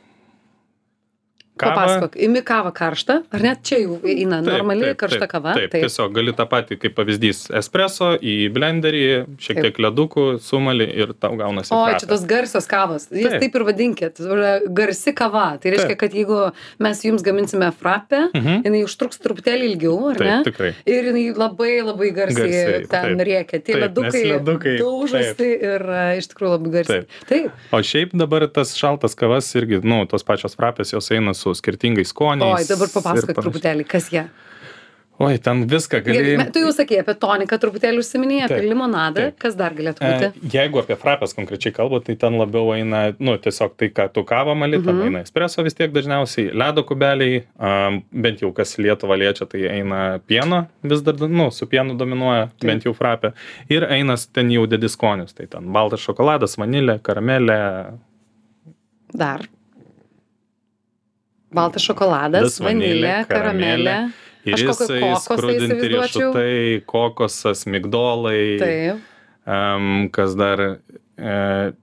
Kava- 1.62 1.76
Papasakok, 1.78 2.16
imi 2.26 2.42
kavą 2.42 2.72
karštą, 2.74 3.16
ar 3.32 3.40
net 3.46 3.62
čia 3.68 3.78
jau 3.84 4.00
eina 4.04 4.40
Taip, 4.42 4.50
normali 4.54 4.82
taip, 4.90 4.98
karšta 5.04 5.20
taip, 5.24 5.32
kava? 5.36 5.54
Taip, 5.58 5.70
taip, 5.72 5.84
tiesiog 5.86 6.14
gali 6.16 6.34
tą 6.34 6.46
patį, 6.50 6.78
kaip 6.82 6.96
pavyzdys, 6.98 7.42
espreso 7.62 8.12
į 8.18 8.36
blenderį, 8.56 9.04
šiek 9.38 9.60
Taip. 9.60 9.66
tiek 9.68 9.82
ledukų, 9.86 10.26
sumali 10.42 10.88
ir 10.90 11.14
tau 11.22 11.36
gaunasi. 11.40 11.72
O, 11.76 11.82
čia 12.00 12.08
tos 12.10 12.26
garsios 12.26 12.66
kavos. 12.68 13.08
Jas 13.12 13.36
Taip. 13.38 13.42
taip 13.46 13.56
ir 13.62 13.66
vadinkit. 13.70 14.18
Tai 14.18 14.52
Garsi 14.74 15.14
kava. 15.14 15.58
Tai 15.62 15.72
reiškia, 15.72 15.94
Taip. 15.94 16.00
kad 16.00 16.12
jeigu 16.18 16.40
mes 16.80 17.02
jums 17.06 17.22
gaminsime 17.24 17.72
frapę, 17.78 18.32
Mhm. 18.34 18.64
jinai 18.66 18.84
užtruks 18.88 19.20
truputėlį 19.22 19.70
ilgiau, 19.76 19.98
ar 20.12 20.16
Taip, 20.18 20.28
ne? 20.28 20.44
tikrai. 20.50 20.72
Ir 20.86 21.04
jinai 21.12 21.26
labai 21.38 21.72
labai 21.86 22.10
garsiai, 22.12 22.52
Garsiai, 22.52 22.88
ten 22.90 23.18
taip. 23.18 23.28
rėkia. 23.28 23.62
Taip, 23.62 23.76
nes 23.76 23.84
ledukai, 23.86 24.24
ledukai, 24.32 24.78
daužosi 24.80 25.50
ir 25.62 25.82
e, 25.82 26.18
iš 26.18 26.28
tikrųjų 26.34 26.52
labai 26.58 26.72
garsiai. 26.78 27.06
Taip. 27.30 27.52
O 27.72 27.78
šiaip 27.78 28.12
dabar 28.18 28.48
tas 28.48 28.74
šaltas 28.76 29.16
kavas 29.16 29.52
irgi, 29.56 29.82
nu, 29.84 30.06
tos 30.08 30.24
pačios 30.24 30.56
frapės 30.56 30.92
jos 30.94 31.10
eina 31.12 31.34
su 31.36 31.51
skirtingais 31.58 32.14
skoniais. 32.14 32.62
Oi, 32.62 32.70
dabar 32.70 32.88
papasakok 32.94 33.44
truputėlį, 33.44 33.88
kas 33.88 34.10
jie. 34.14 34.28
oi 35.22 35.38
ten 35.38 35.60
viską 35.70 36.00
gali 36.02 36.18
Gerai, 36.32 36.46
tu 36.50 36.62
jau 36.64 36.72
sakei 36.74 36.98
apie 36.98 37.14
toniką, 37.22 37.60
truputėlį 37.62 38.00
užsiminėjai, 38.02 38.46
apie 38.48 38.62
limonadą, 38.66 39.26
taip. 39.28 39.36
kas 39.44 39.54
dar 39.60 39.76
galėtų 39.78 40.02
būti? 40.02 40.30
E, 40.34 40.50
Jeigu 40.56 40.80
apie 40.82 40.96
frapės 40.98 41.36
konkrečiai 41.38 41.76
kalbu, 41.76 42.00
tai 42.08 42.16
ten 42.18 42.40
labiau 42.40 42.72
eina, 42.74 43.04
nu, 43.22 43.36
tiesiog 43.38 43.76
tai, 43.78 43.92
ką 43.94 44.08
tu 44.16 44.24
kavą 44.26 44.56
mali, 44.58 44.80
ten 44.82 44.96
Mhm. 44.96 45.04
eina 45.12 45.22
espreso 45.22 45.62
vis 45.68 45.78
tiek 45.78 45.94
dažniausiai, 45.94 46.50
ledo 46.58 46.82
kubeliai, 46.84 47.44
um, 47.60 48.02
bent 48.12 48.42
jau 48.42 48.50
kas 48.52 48.74
Lietuvą 48.82 49.20
liečia, 49.22 49.46
tai 49.46 49.62
eina 49.70 50.20
pieno, 50.26 50.64
vis 50.82 51.02
dar, 51.06 51.14
nu, 51.30 51.52
su 51.52 51.68
pienu 51.70 51.94
dominuoja, 51.96 52.50
Taip. 52.58 52.66
bent 52.72 52.84
jau 52.90 52.94
frapė. 52.98 53.34
Ir 53.70 53.86
eina 53.94 54.18
ten 54.34 54.50
jau 54.50 54.66
dediskonius, 54.66 55.36
tai 55.38 55.46
ten 55.46 55.70
baltas 55.72 56.00
šokoladas, 56.02 56.58
vanilė, 56.58 56.98
karamelė, 57.00 57.94
Dar. 59.14 59.42
Baltas 61.52 61.84
šokoladas, 61.84 62.46
Das, 62.48 62.60
vanilė, 62.64 63.26
karamelė. 63.30 63.96
ir 64.48 64.62
jisai 64.64 65.02
skrudinti 65.20 65.90
riešutai, 65.92 66.84
kokosas, 66.90 67.66
migdolai. 67.68 68.44
Taip. 68.62 69.08
Um, 69.42 70.08
kas 70.14 70.36
dar 70.38 70.62
e, 71.18 71.74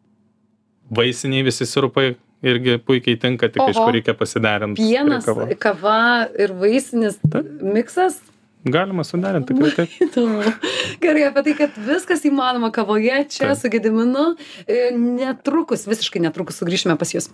vaisiniai 0.95 1.43
visi 1.47 1.67
sirupai 1.67 2.13
irgi 2.47 2.77
puikiai 2.79 3.19
tinka, 3.19 3.49
tik 3.51 3.61
Oho. 3.65 3.73
aišku 3.73 3.93
reikia 3.97 4.15
pasiderinti. 4.15 4.79
Pienas, 4.79 5.27
kava 5.59 6.29
ir 6.39 6.55
vaisinis 6.55 7.19
miksas. 7.61 8.21
Galima 8.69 9.05
suderinti, 9.07 9.55
tikrai 9.55 9.73
taip. 9.75 9.99
Įdomu. 10.07 10.55
Gerai, 11.03 11.27
apie 11.29 11.45
tai, 11.47 11.55
kad 11.61 11.77
viskas 11.87 12.25
įmanoma 12.27 12.71
kavoje, 12.75 13.21
čia 13.31 13.51
Taip. 13.53 13.61
su 13.61 13.71
Gediminu. 13.71 14.25
E, 14.67 14.89
Netrukus, 14.99 15.85
visiškai 15.91 16.23
netrukus 16.25 16.59
sugrįšime 16.63 16.97
pas 16.99 17.13
Jūs. 17.15 17.31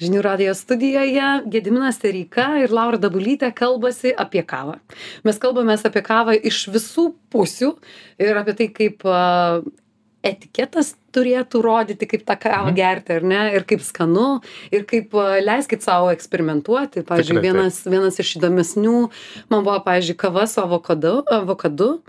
Žinių 0.00 0.22
radijo 0.24 0.54
studijoje 0.56 1.24
Gediminas 1.52 1.98
Tereika 2.00 2.46
ir 2.62 2.72
Laura 2.72 2.96
Dabulytė 3.00 3.50
kalbasi 3.52 4.14
apie 4.16 4.40
kavą. 4.48 4.78
Mes 5.28 5.36
kalbame 5.42 5.76
apie 5.76 6.00
kavą 6.06 6.32
iš 6.40 6.62
visų 6.72 7.10
pusių 7.34 7.74
ir 8.24 8.40
apie 8.40 8.54
tai, 8.56 8.68
kaip 8.72 9.04
etiketas 10.24 10.94
turėtų 11.16 11.60
rodyti, 11.64 12.06
kaip 12.08 12.24
tą 12.28 12.36
kavą 12.36 12.70
Mhm. 12.70 12.76
gerti, 12.76 13.12
ar 13.16 13.22
ne, 13.22 13.42
ir 13.56 13.64
kaip 13.64 13.80
skanu, 13.80 14.42
ir 14.70 14.84
kaip 14.84 15.12
leiskit 15.44 15.82
savo 15.82 16.10
eksperimentuoti. 16.12 17.02
Pavyzdžiui, 17.04 17.40
Tikrai 17.40 17.42
vienas, 17.52 17.84
vienas 17.84 18.18
iš 18.20 18.36
įdomesnių 18.36 19.10
man 19.50 19.64
buvo, 19.64 19.78
pavyzdžiui, 19.84 20.16
kava 20.16 20.46
su 20.46 20.60
avokadu. 20.60 21.24
avokadu. 21.30 22.00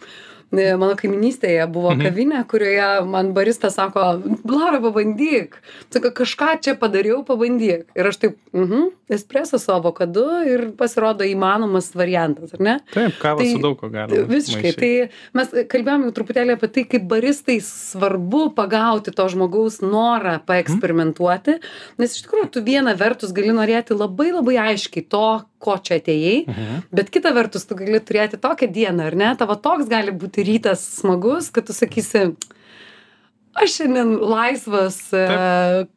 Mano 0.52 0.96
kaiminystėje 1.00 1.64
buvo 1.72 1.94
Mhm. 1.96 2.02
kavinė, 2.04 2.40
kurioje 2.46 3.06
man 3.08 3.30
baristas 3.34 3.76
sako, 3.76 4.22
Laura, 4.44 4.82
pabandyk. 4.84 5.56
Sako, 5.90 6.10
kažką 6.12 6.50
čia 6.62 6.74
padariau, 6.76 7.24
pabandyk. 7.26 7.86
Ir 7.96 8.10
aš 8.10 8.18
taip, 8.20 8.36
mhm, 8.54 8.90
espreso 9.10 9.58
su 9.60 9.72
avokadu 9.72 10.26
ir 10.46 10.72
pasirodo 10.76 11.24
įmanomas 11.24 11.94
variantas, 11.96 12.54
ar 12.54 12.60
ne? 12.60 12.80
Taip, 12.92 13.14
kavą 13.22 13.38
Tai 13.40 13.48
su 13.54 13.60
daug 13.64 13.78
ko 13.80 13.88
galima. 13.90 14.28
Visiškai. 14.28 14.62
maišyt. 14.62 14.80
Tai 14.80 15.10
mes 15.40 15.48
kalbėjome 15.72 16.04
jau 16.10 16.12
truputėlį 16.20 16.52
apie 16.58 16.68
tai, 16.68 16.84
kaip 16.84 17.08
baristai 17.08 17.58
svarbu 17.64 18.54
pagauti 18.54 19.16
to 19.16 19.24
žmogaus 19.32 19.80
norą 19.82 20.36
paeksperimentuoti, 20.46 21.60
nes 21.98 22.16
iš 22.16 22.26
tikrųjų 22.28 22.52
tu 22.52 22.62
viena 22.62 22.94
vertus 22.98 23.32
gali 23.32 23.56
norėti 23.56 23.96
labai 23.98 24.32
labai 24.36 24.56
aiškiai 24.74 25.08
to, 25.08 25.44
ko 25.62 25.78
čia 25.78 26.00
atėjai, 26.02 26.48
Mhm. 26.48 26.82
bet 26.92 27.12
kita 27.14 27.32
vertus 27.38 27.66
tu 27.70 27.76
gali 27.80 28.00
turėti 28.02 28.40
tokią 28.42 28.68
dieną, 28.74 29.08
ar 29.12 29.16
ne? 29.16 29.30
Tavo 29.38 29.56
toks 29.56 29.88
gali 29.88 30.12
būti 30.12 30.44
rytas 30.48 30.82
smagus, 31.00 31.52
kad 31.54 31.66
tu 31.70 31.74
sakysi, 31.78 32.36
aš 33.54 33.76
šiandien 33.76 34.14
laisvas 34.22 34.98
e, 35.14 35.22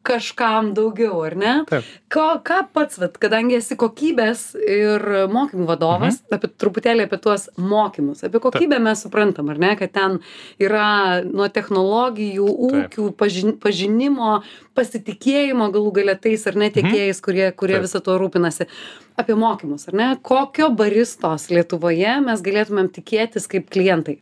kažkam 0.05 0.73
daugiau, 0.75 1.21
ar 1.25 1.35
ne? 1.39 1.53
Taip. 1.69 1.87
Ko, 2.11 2.25
ką 2.45 2.61
pats, 2.75 2.99
vat, 3.01 3.17
kadangi 3.21 3.57
esi 3.57 3.77
kokybės 3.79 4.43
ir 4.59 5.03
mokymų 5.31 5.67
vadovas, 5.69 6.19
mhm. 6.21 6.37
apie 6.37 6.49
truputėlį 6.61 7.07
apie 7.07 7.19
tuos 7.23 7.47
mokymus, 7.59 8.23
apie 8.27 8.41
kokybę 8.43 8.79
mes 8.83 9.05
suprantam, 9.05 9.51
ar 9.53 9.61
ne, 9.61 9.73
kad 9.79 9.93
ten 9.95 10.19
yra 10.61 11.23
nuo 11.27 11.47
technologijų, 11.51 12.45
Taip. 12.45 12.85
ūkių, 12.85 13.09
pažin, 13.19 13.55
pažinimo, 13.61 14.39
pasitikėjimo 14.75 15.69
galų 15.75 15.95
galia 15.99 16.17
tais 16.19 16.43
ar 16.49 16.59
ne 16.59 16.71
tiekėjais, 16.75 17.21
kurie, 17.23 17.47
kurie 17.55 17.79
Taip. 17.79 17.87
visą 17.87 18.03
to 18.05 18.17
rūpinasi. 18.21 18.69
Apie 19.15 19.35
mokymus, 19.39 19.87
ar 19.87 19.95
ne? 19.95 20.09
Kokio 20.27 20.67
baristos 20.75 21.47
Lietuvoje 21.47 22.17
mes 22.25 22.41
galėtumėm 22.43 22.91
tikėtis 22.91 23.47
kaip 23.51 23.71
klientai? 23.71 24.19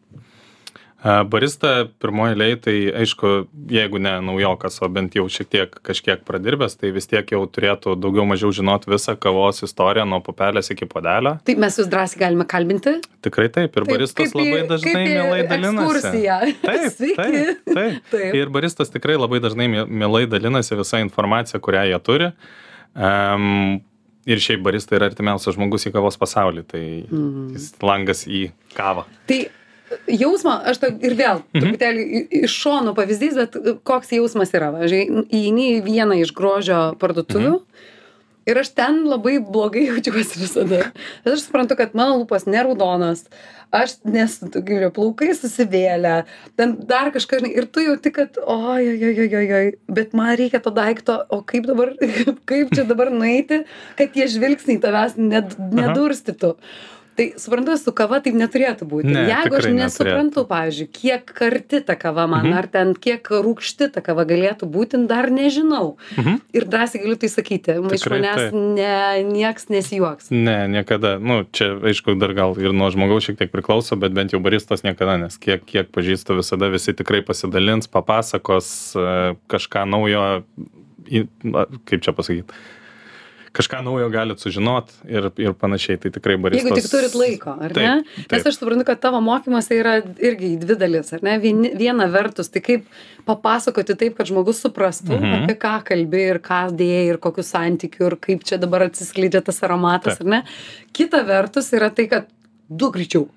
Barista 1.04 1.90
pirmoji 2.00 2.32
eilėje, 2.32 2.58
tai 2.64 2.74
aišku, 3.02 3.30
jeigu 3.76 4.00
ne 4.00 4.14
naujokas, 4.24 4.78
o 4.86 4.88
bent 4.88 5.18
jau 5.18 5.26
šiek 5.28 5.50
tiek 5.52 5.74
kažkiek 5.84 6.22
pradirbęs, 6.24 6.78
tai 6.80 6.94
vis 6.96 7.10
tiek 7.12 7.28
jau 7.36 7.42
turėtų 7.44 7.98
daugiau 8.00 8.24
mažiau 8.30 8.54
žinot 8.56 8.86
visą 8.88 9.18
kavos 9.20 9.60
istoriją 9.68 10.06
nuo 10.08 10.22
pupelės 10.24 10.72
iki 10.72 10.88
podelio. 10.88 11.34
Tai 11.44 11.56
mes 11.60 11.76
jūs 11.82 11.90
drąsiai 11.92 12.22
galime 12.22 12.46
kalbinti. 12.48 12.94
Tikrai 13.26 13.50
taip, 13.52 13.76
ir 13.76 13.84
Taip, 13.84 13.92
baristas 13.92 14.32
kaip 14.32 14.38
labai 14.40 14.62
dažnai 14.70 14.94
kaip 14.94 15.10
mielai 15.12 15.42
dalinasi. 15.50 16.22
Taip, 16.64 16.96
taip, 17.02 17.66
taip. 17.68 17.98
Taip. 18.14 18.38
Ir 18.40 18.54
baristas 18.56 18.94
tikrai 18.94 19.18
labai 19.20 19.42
dažnai 19.44 19.68
mie- 19.74 19.88
mielai 19.90 20.24
dalinasi 20.32 20.78
visą 20.80 21.02
informaciją, 21.04 21.60
kurią 21.68 21.84
jie 21.92 22.00
turi. 22.08 22.30
Um, 22.96 23.82
ir 24.24 24.40
šiaip 24.40 24.64
barista 24.64 24.96
yra 24.96 25.12
artimiausias 25.12 25.58
žmogus 25.58 25.84
į 25.90 25.92
kavos 25.98 26.16
pasaulį, 26.22 26.64
tai 26.72 26.84
jis 27.58 27.68
langas 27.84 28.24
į 28.30 28.46
kavą. 28.78 29.04
Tai 29.28 29.42
jausmą, 30.08 30.60
aš 30.70 30.78
to 30.84 30.92
ir 31.02 31.16
vėl 31.20 31.42
Mhm. 31.44 31.62
truputėlį 31.62 32.04
iš 32.44 32.58
šono 32.64 32.94
pavyzdys, 32.98 33.36
bet 33.40 33.58
koks 33.84 34.14
jausmas 34.16 34.54
yra. 34.54 34.72
Važiai, 34.76 35.08
įeini 35.30 35.80
į 35.80 35.84
vieną 35.88 36.20
iš 36.22 36.34
grožio 36.34 36.94
parduotuvių. 37.00 37.62
Ir 38.46 38.58
aš 38.60 38.74
ten 38.76 39.06
labai 39.08 39.38
blogai 39.40 39.86
jaučiuosi 39.90 40.42
visada. 40.42 40.92
Bet 41.24 41.34
aš 41.38 41.46
suprantu, 41.46 41.78
kad 41.80 41.94
mano 41.96 42.18
lūpos 42.20 42.44
neraudonos, 42.44 43.22
aš 43.72 43.94
nesu 44.04 44.50
tokie 44.52 44.90
plaukai 44.94 45.30
susivėlę, 45.34 46.26
ten 46.60 46.76
dar 46.86 47.08
kažkas, 47.16 47.40
žinai, 47.40 47.54
ir 47.56 47.66
tu 47.72 47.80
jauti, 47.80 48.12
kad, 48.14 48.36
oi, 48.44 48.84
oi, 48.84 49.14
oi, 49.16 49.30
oi, 49.40 49.48
oi, 49.60 49.72
bet 49.88 50.12
man 50.14 50.36
reikia 50.38 50.60
to 50.62 50.70
daikto, 50.76 51.16
o 51.32 51.40
kaip 51.42 51.66
dabar, 51.72 51.94
kaip 52.52 52.76
čia 52.76 52.84
dabar 52.84 53.10
nueiti, 53.16 53.64
kad 53.98 54.12
tie 54.14 54.28
žvilgsniai 54.28 54.82
tavęs 54.84 55.16
ned, 55.18 55.56
nedurstytų. 55.80 56.52
Tai 57.16 57.26
suprantu, 57.38 57.76
su 57.78 57.92
kava 57.94 58.18
taip 58.26 58.34
neturėtų 58.34 58.88
būti. 58.90 59.12
Ne, 59.14 59.28
Jeigu 59.30 59.54
aš 59.60 59.68
nesuprantu, 59.70 60.44
pavyzdžiui, 60.50 60.88
kiek 60.90 61.26
karti 61.38 61.82
ta 61.86 61.94
kava 61.96 62.26
man, 62.28 62.48
Mhm. 62.48 62.54
ar 62.58 62.68
ten 62.68 62.94
kiek 62.96 63.22
rūkšti 63.30 63.92
ta 63.94 64.02
kava 64.02 64.26
galėtų 64.26 64.66
būti, 64.66 64.98
dar 65.08 65.30
nežinau. 65.30 65.96
Mhm. 66.18 66.40
Ir 66.54 66.66
drąsiai 66.66 67.04
galiu 67.04 67.16
tai 67.22 67.30
sakyti, 67.30 67.70
iš 67.78 68.02
Tikrai 68.02 68.18
manęs 68.20 68.42
taip. 68.50 68.54
ne, 68.54 69.24
nieks 69.30 69.70
nesijuoks. 69.70 70.32
Ne, 70.32 70.68
niekada. 70.68 71.20
Nu, 71.22 71.46
čia, 71.52 71.78
aišku, 71.86 72.18
dar 72.18 72.34
gal 72.34 72.58
ir 72.58 72.74
nuo 72.74 72.90
žmogaus 72.90 73.24
šiek 73.30 73.38
tiek 73.38 73.52
priklauso, 73.52 73.94
bet 74.00 74.12
bent 74.12 74.32
jau 74.34 74.42
baristas 74.42 74.82
niekada, 74.82 75.20
nes 75.20 75.38
kiek, 75.38 75.64
kiek 75.66 75.92
pažįstu, 75.94 76.36
visada 76.42 76.66
visi 76.74 76.94
tikrai 76.94 77.22
pasidalins, 77.22 77.86
papasakos 77.88 78.96
e, 78.98 79.36
kažką 79.48 79.86
naujo, 79.86 80.44
kaip 81.86 82.02
čia 82.02 82.12
pasakyti. 82.14 82.50
Kažką 83.54 83.84
naujo 83.86 84.08
galit 84.10 84.40
sužinot 84.42 84.90
ir, 85.06 85.28
ir 85.38 85.54
panašiai, 85.54 86.00
tai 86.02 86.10
tikrai 86.16 86.40
baristas. 86.42 86.66
Jeigu 86.66 86.80
tik 86.82 86.90
turit 86.90 87.14
laiko, 87.14 87.52
ar 87.62 87.76
Taip, 87.76 87.84
ne? 87.86 88.16
taip. 88.26 88.32
Nes 88.34 88.48
aš 88.50 88.58
suprantu, 88.58 88.86
kad 88.88 89.02
tavo 89.04 89.20
mokymuose 89.22 89.78
yra 89.78 89.92
irgi 90.26 90.56
dvi 90.64 90.78
dalis, 90.82 91.12
ar 91.14 91.22
ne? 91.22 91.36
Viena 91.78 92.08
vertus, 92.10 92.50
tai 92.50 92.64
kaip 92.66 92.88
papasakoti 93.30 93.94
taip, 94.00 94.18
kad 94.18 94.26
žmogus 94.32 94.58
suprastų, 94.66 95.20
Mhm. 95.20 95.44
apie 95.46 95.56
ką 95.62 95.76
kalbi 95.86 96.24
ir 96.34 96.40
ką 96.42 96.64
dėjai 96.74 97.06
ir 97.14 97.18
kokius 97.22 97.54
santykių 97.54 98.08
ir 98.10 98.16
kaip 98.26 98.44
čia 98.44 98.58
dabar 98.58 98.88
atsiskleidžia 98.90 99.44
tas 99.46 99.62
aromatas, 99.62 100.18
Taip. 100.18 100.26
ar 100.26 100.32
ne? 100.34 100.44
Kita 100.92 101.22
vertus 101.30 101.70
yra 101.78 101.94
tai, 101.94 102.08
kad 102.08 102.26
du 102.70 102.90
greičiau. 102.90 103.28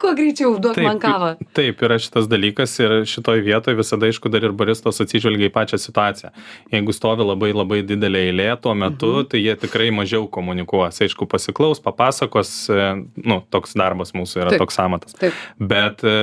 Kuo 0.00 0.12
greičiau 0.16 0.56
duok 0.62 0.78
man 0.84 1.00
kavą. 1.02 1.30
Taip, 1.56 1.82
yra 1.86 1.98
šitas 2.02 2.28
dalykas 2.30 2.74
ir 2.82 2.96
šitoj 3.08 3.42
vietoje 3.46 3.78
visada, 3.78 4.08
aišku, 4.10 4.30
dar 4.32 4.46
ir 4.46 4.54
baristas 4.56 5.00
atsižvelgia 5.04 5.50
į 5.50 5.54
pačią 5.54 5.80
situaciją. 5.80 6.32
Jeigu 6.74 6.94
stovi 6.96 7.26
labai 7.26 7.52
labai 7.54 7.80
didelė 7.86 8.26
eilė 8.30 8.48
tuo 8.62 8.74
metu, 8.78 9.12
mhm. 9.20 9.30
tai 9.32 9.42
jie 9.44 9.56
tikrai 9.64 9.90
mažiau 9.94 10.28
komunikuos. 10.30 11.00
Aišku, 11.04 11.28
pasiklaus, 11.30 11.82
papasakos, 11.84 12.54
e, 12.72 12.90
nu, 13.24 13.40
toks 13.54 13.76
darbas 13.78 14.14
mūsų 14.16 14.42
yra, 14.42 14.54
Taip. 14.54 14.58
Taip. 14.58 14.64
toks 14.64 14.80
amatas. 14.82 15.18
Taip. 15.20 15.44
Bet 15.74 16.04
e, 16.06 16.16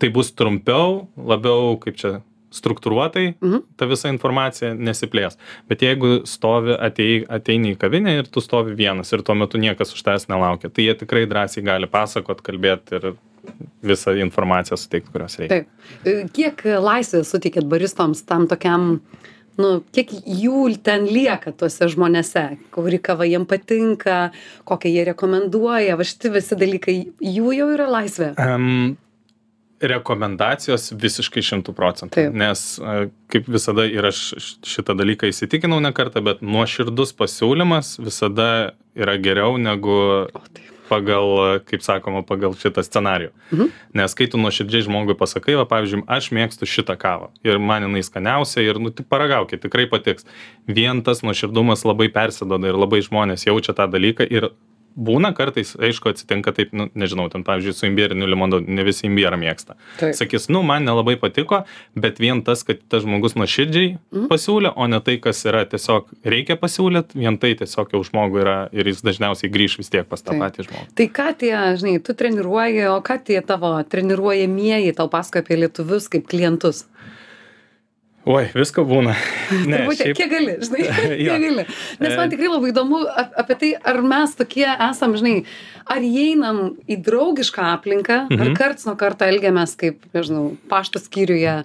tai 0.00 0.12
bus 0.14 0.32
trumpiau, 0.36 1.04
labiau, 1.16 1.74
kaip 1.82 1.98
čia, 2.00 2.16
struktūruotai 2.54 3.34
Mhm. 3.40 3.62
ta 3.76 3.86
visa 3.90 4.08
informacija 4.12 4.72
nesiplės. 4.74 5.36
Bet 5.68 5.82
jeigu 5.82 6.22
stovi, 6.26 6.76
atei, 6.78 7.24
ateini 7.28 7.74
į 7.74 7.78
kavinę 7.82 8.18
ir 8.20 8.30
tu 8.30 8.40
stovi 8.44 8.74
vienas 8.78 9.12
ir 9.12 9.22
tuo 9.26 9.34
metu 9.34 9.58
niekas 9.58 9.92
už 9.94 10.02
tavęs 10.06 10.28
nelaukia, 10.30 10.70
tai 10.70 10.86
jie 10.88 10.94
tikrai 11.02 11.26
drąsiai 11.26 11.64
gali 11.66 11.86
pasakot, 11.90 12.40
kalbėti 12.46 12.98
ir 13.00 13.12
visą 13.84 14.14
informaciją 14.16 14.78
suteikti, 14.80 15.10
kurios 15.12 15.36
reikia. 15.36 15.64
Taip. 15.64 15.68
E, 16.08 16.28
Kiek 16.32 16.62
laisvės 16.80 17.28
suteikėt 17.34 17.66
baristoms 17.68 18.22
tam 18.24 18.46
tokiam, 18.48 19.00
nu, 19.60 19.82
kiek 19.92 20.08
jų 20.24 20.62
ten 20.82 21.04
lieka 21.06 21.52
tuose 21.52 21.86
žmonėse, 21.92 22.56
kuri 22.74 22.98
kava 22.98 23.26
jiem 23.28 23.44
patinka, 23.46 24.32
kokią 24.64 24.90
jie 24.94 25.04
rekomenduoja, 25.10 25.96
va 26.00 26.02
šitie 26.08 26.32
visi 26.32 26.56
dalykai, 26.56 26.96
jų 27.20 27.52
jau 27.58 27.68
yra 27.76 27.86
laisvė. 27.98 28.32
Um, 28.40 28.96
rekomendacijos 29.90 30.92
visiškai 31.00 31.42
šimtų 31.44 31.74
procentų. 31.76 32.14
Taip. 32.16 32.36
Nes 32.38 32.66
kaip 33.32 33.48
visada 33.50 33.86
ir 33.90 34.10
aš 34.10 34.26
šitą 34.66 34.96
dalyką 34.98 35.30
įsitikinau 35.30 35.80
ne 35.84 35.92
kartą, 35.96 36.22
bet 36.24 36.44
nuoširdus 36.44 37.14
pasiūlymas 37.18 37.96
visada 38.02 38.48
yra 38.94 39.18
geriau 39.20 39.58
negu 39.60 39.98
pagal, 40.88 41.60
kaip 41.64 41.82
sakoma, 41.84 42.22
pagal 42.26 42.54
šitą 42.58 42.84
scenarijų. 42.84 43.32
Mhm. 43.52 43.70
Nes 44.00 44.16
kai 44.16 44.26
tu 44.30 44.40
nuoširdžiai 44.40 44.86
žmogui 44.88 45.16
pasakai, 45.18 45.56
va, 45.58 45.64
pavyzdžiui, 45.68 46.04
aš 46.10 46.30
mėgstu 46.36 46.68
šitą 46.68 46.96
kavą 47.00 47.30
ir 47.46 47.58
man 47.58 47.86
jinai 47.88 48.04
skaniausia 48.04 48.64
ir, 48.64 48.80
nu, 48.82 48.92
tik 48.94 49.08
paragaukit, 49.12 49.62
tikrai 49.64 49.88
patiks. 49.90 50.28
Vien 50.68 51.02
tas 51.06 51.24
nuoširdumas 51.24 51.86
labai 51.88 52.10
persidoda 52.12 52.70
ir 52.70 52.78
labai 52.78 53.02
žmonės 53.04 53.48
jaučia 53.48 53.76
tą 53.76 53.88
dalyką 53.90 54.28
ir 54.28 54.52
būna 54.96 55.32
kartais, 55.34 55.74
aišku, 55.76 56.08
atsitinka 56.12 56.52
taip, 56.54 56.72
nu, 56.72 56.88
nežinau, 56.94 57.26
ten, 57.32 57.42
pavyzdžiui, 57.44 57.74
su 57.74 57.86
imbieriniu 57.88 58.26
limonu 58.30 58.60
ne 58.62 58.84
visi 58.86 59.06
imbierą 59.08 59.36
mėgsta. 59.40 59.74
Taip. 59.98 60.14
Sakys, 60.14 60.48
nu, 60.48 60.62
man 60.62 60.84
nelabai 60.86 61.16
patiko, 61.20 61.64
bet 61.98 62.20
vien 62.22 62.42
tas, 62.46 62.62
kad 62.64 62.78
tas 62.88 63.02
žmogus 63.02 63.34
nuoširdžiai 63.34 63.98
Mhm. 64.14 64.28
pasiūlė, 64.30 64.72
o 64.76 64.86
ne 64.86 65.00
tai, 65.00 65.16
kas 65.18 65.44
yra 65.44 65.64
tiesiog 65.66 66.06
reikia 66.24 66.56
pasiūlyti, 66.56 67.18
vien 67.18 67.38
tai 67.38 67.54
tiesiog 67.54 67.90
jau 67.92 68.02
žmogui 68.06 68.40
yra 68.44 68.68
ir 68.72 68.86
jis 68.86 69.02
dažniausiai 69.02 69.50
grįž 69.50 69.78
vis 69.78 69.90
tiek 69.90 70.06
pas 70.08 70.22
tą 70.22 70.30
Taip. 70.32 70.40
patį 70.44 70.68
žmogų. 70.68 70.86
Tai 70.94 71.06
ką 71.08 71.28
tie, 71.38 71.54
žinai, 71.80 71.98
tu 72.02 72.14
treniruoji, 72.14 72.86
o 72.94 73.00
ką 73.02 73.18
tie 73.24 73.40
tavo 73.42 73.74
treniruojamieji 73.82 74.94
tau 74.96 75.08
pasakoja 75.08 75.42
apie 75.44 75.56
lietuvius 75.64 76.08
kaip 76.08 76.26
klientus? 76.30 76.84
Oi, 78.24 78.46
visko 78.56 78.86
būna. 78.88 79.14
Ne, 79.68 79.82
Turbūt, 79.82 80.00
šiaip, 80.00 80.16
kiek 80.16 80.30
gali, 80.32 80.54
žinai, 80.64 80.84
kiek 81.20 81.42
gali. 81.44 81.64
Nes 82.00 82.14
man 82.16 82.26
E. 82.26 82.30
tikrai 82.32 82.48
labai 82.48 82.70
įdomu 82.72 83.02
ap- 83.04 83.34
apie 83.44 83.56
tai, 83.60 83.72
ar 83.92 84.00
mes 84.04 84.32
tokie 84.38 84.64
esam, 84.72 85.16
žinai, 85.20 85.34
ar 85.92 86.04
įeinam 86.04 86.62
į 86.88 86.96
draugišką 87.04 87.66
aplinką, 87.74 88.22
mhm. 88.30 88.40
ar 88.40 88.56
karts 88.56 88.88
nuo 88.88 88.96
karto 89.00 89.28
elgiamės 89.28 89.76
kaip, 89.80 90.00
nežinau, 90.16 90.54
pašto 90.72 91.02
skyriuje, 91.02 91.60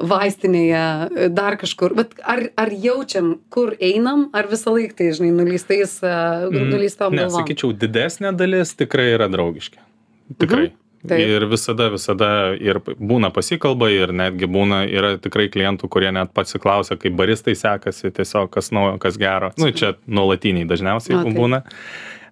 vaistinėje, 0.00 1.30
dar 1.36 1.58
kažkur. 1.60 1.94
Bet 1.98 2.16
ar, 2.24 2.46
ar 2.58 2.72
jaučiam, 2.72 3.34
kur 3.52 3.74
einam, 3.76 4.28
ar 4.36 4.48
visą 4.50 4.72
laiką 4.74 4.96
tai, 4.96 5.10
žinai, 5.16 5.30
nuleistais, 5.36 5.98
mm. 6.00 6.70
nuleistom 6.72 7.12
ne, 7.12 7.26
galvom? 7.26 7.42
sakyčiau, 7.42 7.74
didesnė 7.76 8.32
dalis 8.36 8.72
tikrai 8.80 9.10
yra 9.18 9.28
draugiški. 9.30 9.82
Tikrai. 10.40 10.70
Mhm. 10.70 10.79
Taip. 11.00 11.16
Ir 11.24 11.46
visada, 11.48 11.86
visada 11.88 12.26
ir 12.60 12.76
būna 12.84 13.30
pasikalba 13.32 13.88
ir 13.88 14.10
netgi 14.12 14.44
būna, 14.44 14.82
yra 14.92 15.14
tikrai 15.16 15.46
klientų, 15.48 15.88
kurie 15.88 16.10
net 16.12 16.34
pasiklausia, 16.36 16.98
kaip 17.00 17.14
baristai 17.16 17.54
sekasi, 17.56 18.10
tiesiog 18.12 18.50
kas 18.52 18.68
naujo, 18.70 18.98
kas 19.00 19.16
gero. 19.16 19.48
Nu, 19.56 19.70
čia 19.72 19.94
nuolatiniai 20.06 20.68
dažniausiai 20.68 21.16
O, 21.16 21.22
taip. 21.24 21.38
būna. 21.38 21.62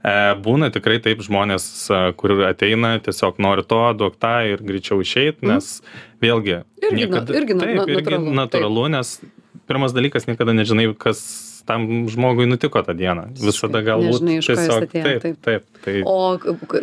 E, 0.05 0.13
būna 0.45 0.69
tikrai 0.71 0.99
taip 1.01 1.25
žmonės, 1.25 1.65
e, 1.89 2.13
kur 2.21 2.37
ateina, 2.45 2.99
tiesiog 3.01 3.41
nori 3.41 3.65
to, 3.65 3.81
duok 3.99 4.21
tą 4.21 4.35
ir 4.53 4.61
greičiau 4.61 5.01
išeit, 5.01 5.41
nes 5.43 5.81
vėlgi. 6.21 6.61
Mhm. 6.61 6.93
Irgi 6.93 7.09
na- 7.09 7.25
irgi 7.41 7.55
na- 7.57 7.65
taip, 7.65 7.75
na- 7.75 7.87
irgi 7.89 8.05
natūralu, 8.05 8.37
natūralu, 8.37 8.91
nes 8.99 9.21
pirmas 9.67 9.97
dalykas 9.97 10.29
niekada 10.29 10.53
nežinai, 10.53 10.93
kas 10.99 11.58
tam 11.69 11.85
žmogui 12.11 12.49
nutiko 12.49 12.81
tą 12.85 12.95
dieną. 12.97 13.29
Visada 13.39 13.83
galbūt 13.85 14.25
Nežinai, 14.25 14.39
jis 14.41 14.49
atėjo, 14.49 14.79
taip, 14.95 15.25
taip. 15.25 15.41
taip, 15.45 15.83
tai 15.85 15.97
O 16.09 16.17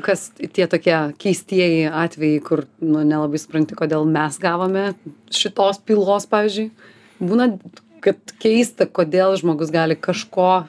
kas 0.05 0.27
tie 0.37 0.67
tokie 0.71 0.95
keistieji 1.21 1.87
atvejai, 1.89 2.43
kur 2.45 2.65
nu, 2.83 3.01
nelabai 3.01 3.41
supranti, 3.41 3.77
kodėl 3.77 4.05
mes 4.09 4.37
gavome 4.41 4.91
šitos 5.33 5.81
pilos, 5.85 6.29
pavyzdžiui? 6.31 6.69
Būna, 7.25 7.49
kad 8.05 8.35
keista, 8.43 8.85
kodėl 8.85 9.37
žmogus 9.41 9.73
gali 9.73 9.97
kažko, 9.97 10.65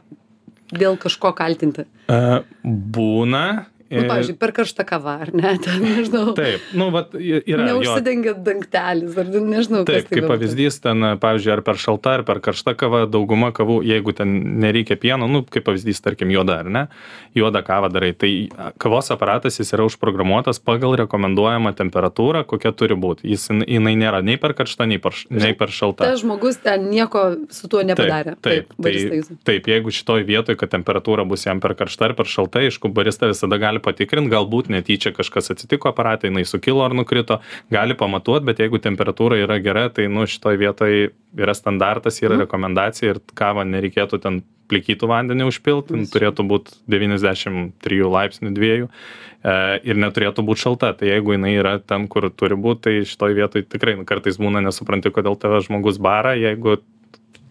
dėl 0.73 0.99
kažko 1.01 1.35
kaltinti. 1.37 1.87
e, 2.09 2.21
būna. 2.65 3.47
Nu, 3.87 4.03
pavyzdžiui, 4.09 4.37
per 4.41 4.53
karštą 4.57 4.87
kavą, 4.89 5.15
ar 5.27 5.31
ne? 5.37 5.53
Ten, 5.65 5.85
nežinau. 5.85 6.33
Taip, 6.37 6.65
nu, 6.77 6.89
vat, 6.95 7.15
y- 7.15 7.39
yra. 7.39 7.69
jo, 7.69 7.79
Neužsidengia 7.79 8.35
dangtelis, 8.35 9.15
ar 9.21 9.31
nežinau, 9.31 9.85
Taip, 9.87 10.09
tai 10.09 10.19
kaip 10.19 10.29
pavyzdys, 10.31 10.81
ten, 10.83 11.07
pavyzdžiui, 11.23 11.53
ar 11.55 11.63
per 11.67 11.81
šalta, 11.81 12.17
ar 12.19 12.27
per 12.27 12.41
karšta 12.45 12.75
kava, 12.79 13.05
dauguma 13.11 13.53
kavų, 13.55 13.79
jeigu 13.87 14.15
ten 14.17 14.35
nereikia 14.63 14.99
pieno, 15.01 15.29
nu, 15.31 15.45
kaip 15.47 15.67
pavyzdys, 15.69 16.03
tarkim, 16.05 16.33
juoda, 16.35 16.59
ar 16.65 16.71
ne, 16.73 16.85
juodą 17.39 17.63
kavą 17.67 17.91
darai, 17.95 18.13
tai 18.17 18.33
kavos 18.83 19.11
aparatas 19.15 19.61
jis 19.61 19.73
yra 19.77 19.87
užprogramuotas 19.87 20.61
pagal 20.63 20.97
rekomenduojamą 21.03 21.73
temperatūrą, 21.79 22.43
kokia 22.49 22.73
turi 22.77 22.97
būti. 22.99 23.29
Jis, 23.31 23.49
jinai 23.53 23.95
nėra 23.99 24.23
nei 24.27 24.39
per 24.41 24.57
karšta, 24.59 24.89
nei 24.89 24.99
per, 25.03 25.15
nei 25.31 25.55
per 25.57 25.73
šalta. 25.75 26.09
Tas 26.11 26.23
žmogus 26.23 26.61
ten 26.65 26.89
nieko 26.91 27.25
su 27.55 27.71
tuo 27.73 27.85
nepadarė. 27.87 28.37
Taip, 28.41 28.71
taip, 28.71 28.77
barista 28.83 29.13
tai, 29.13 29.21
jūsų. 29.21 29.39
taip, 29.49 29.71
jeigu 29.73 29.95
šitoj 29.95 30.27
vietoj, 30.29 30.59
kad 30.61 30.73
temperatūra 30.75 31.27
bus 31.29 31.47
jam 31.47 31.63
per 31.63 31.77
karšta 31.79 32.11
ar 32.11 32.17
per 32.19 32.31
šalta, 32.31 32.65
aišku, 32.67 32.91
barista 32.97 33.31
visada 33.31 33.61
gali 33.61 33.76
patikrinti, 33.83 34.33
galbūt 34.33 34.71
netyčia 34.73 35.13
kažkas 35.17 35.53
atsitiko 35.55 35.91
aparatui, 35.93 36.31
jinai 36.31 36.45
sukilo 36.49 36.85
ar 36.85 36.95
nukrito, 36.97 37.41
gali 37.71 37.95
pamatuoti, 37.95 38.47
bet 38.47 38.59
jeigu 38.63 38.79
temperatūra 38.83 39.39
yra 39.45 39.59
gera, 39.63 39.89
tai 39.89 40.09
nu 40.09 40.27
šitoj 40.27 40.59
vietoj 40.61 41.11
yra 41.37 41.55
standartas, 41.55 42.23
yra 42.23 42.37
Mhm. 42.37 42.47
rekomendacija 42.47 43.11
ir 43.15 43.21
kavą 43.35 43.65
nereikėtų 43.69 44.21
ten 44.23 44.43
plikytų 44.67 45.07
vandenį 45.07 45.47
užpilti, 45.47 45.95
jin 45.95 46.07
turėtų 46.11 46.43
būti 46.43 46.75
93 46.91 48.03
laipsnių 48.11 48.51
dviejų 48.57 48.89
e, 49.47 49.81
ir 49.87 49.95
neturėtų 49.95 50.43
būti 50.43 50.65
šalta. 50.65 50.91
Tai 50.99 51.07
jeigu 51.07 51.37
jinai 51.37 51.53
yra 51.55 51.79
ten, 51.79 52.09
kur 52.09 52.31
turi 52.31 52.57
būti, 52.59 52.81
tai 52.83 52.95
šitoj 53.07 53.37
vietoj 53.37 53.63
tikrai 53.71 53.95
nu, 53.97 54.05
kartais 54.05 54.39
būna 54.43 54.59
nesupranti, 54.65 55.13
kodėl 55.15 55.39
tave 55.39 55.61
žmogus 55.63 56.01
bara, 56.03 56.35
jeigu 56.35 56.81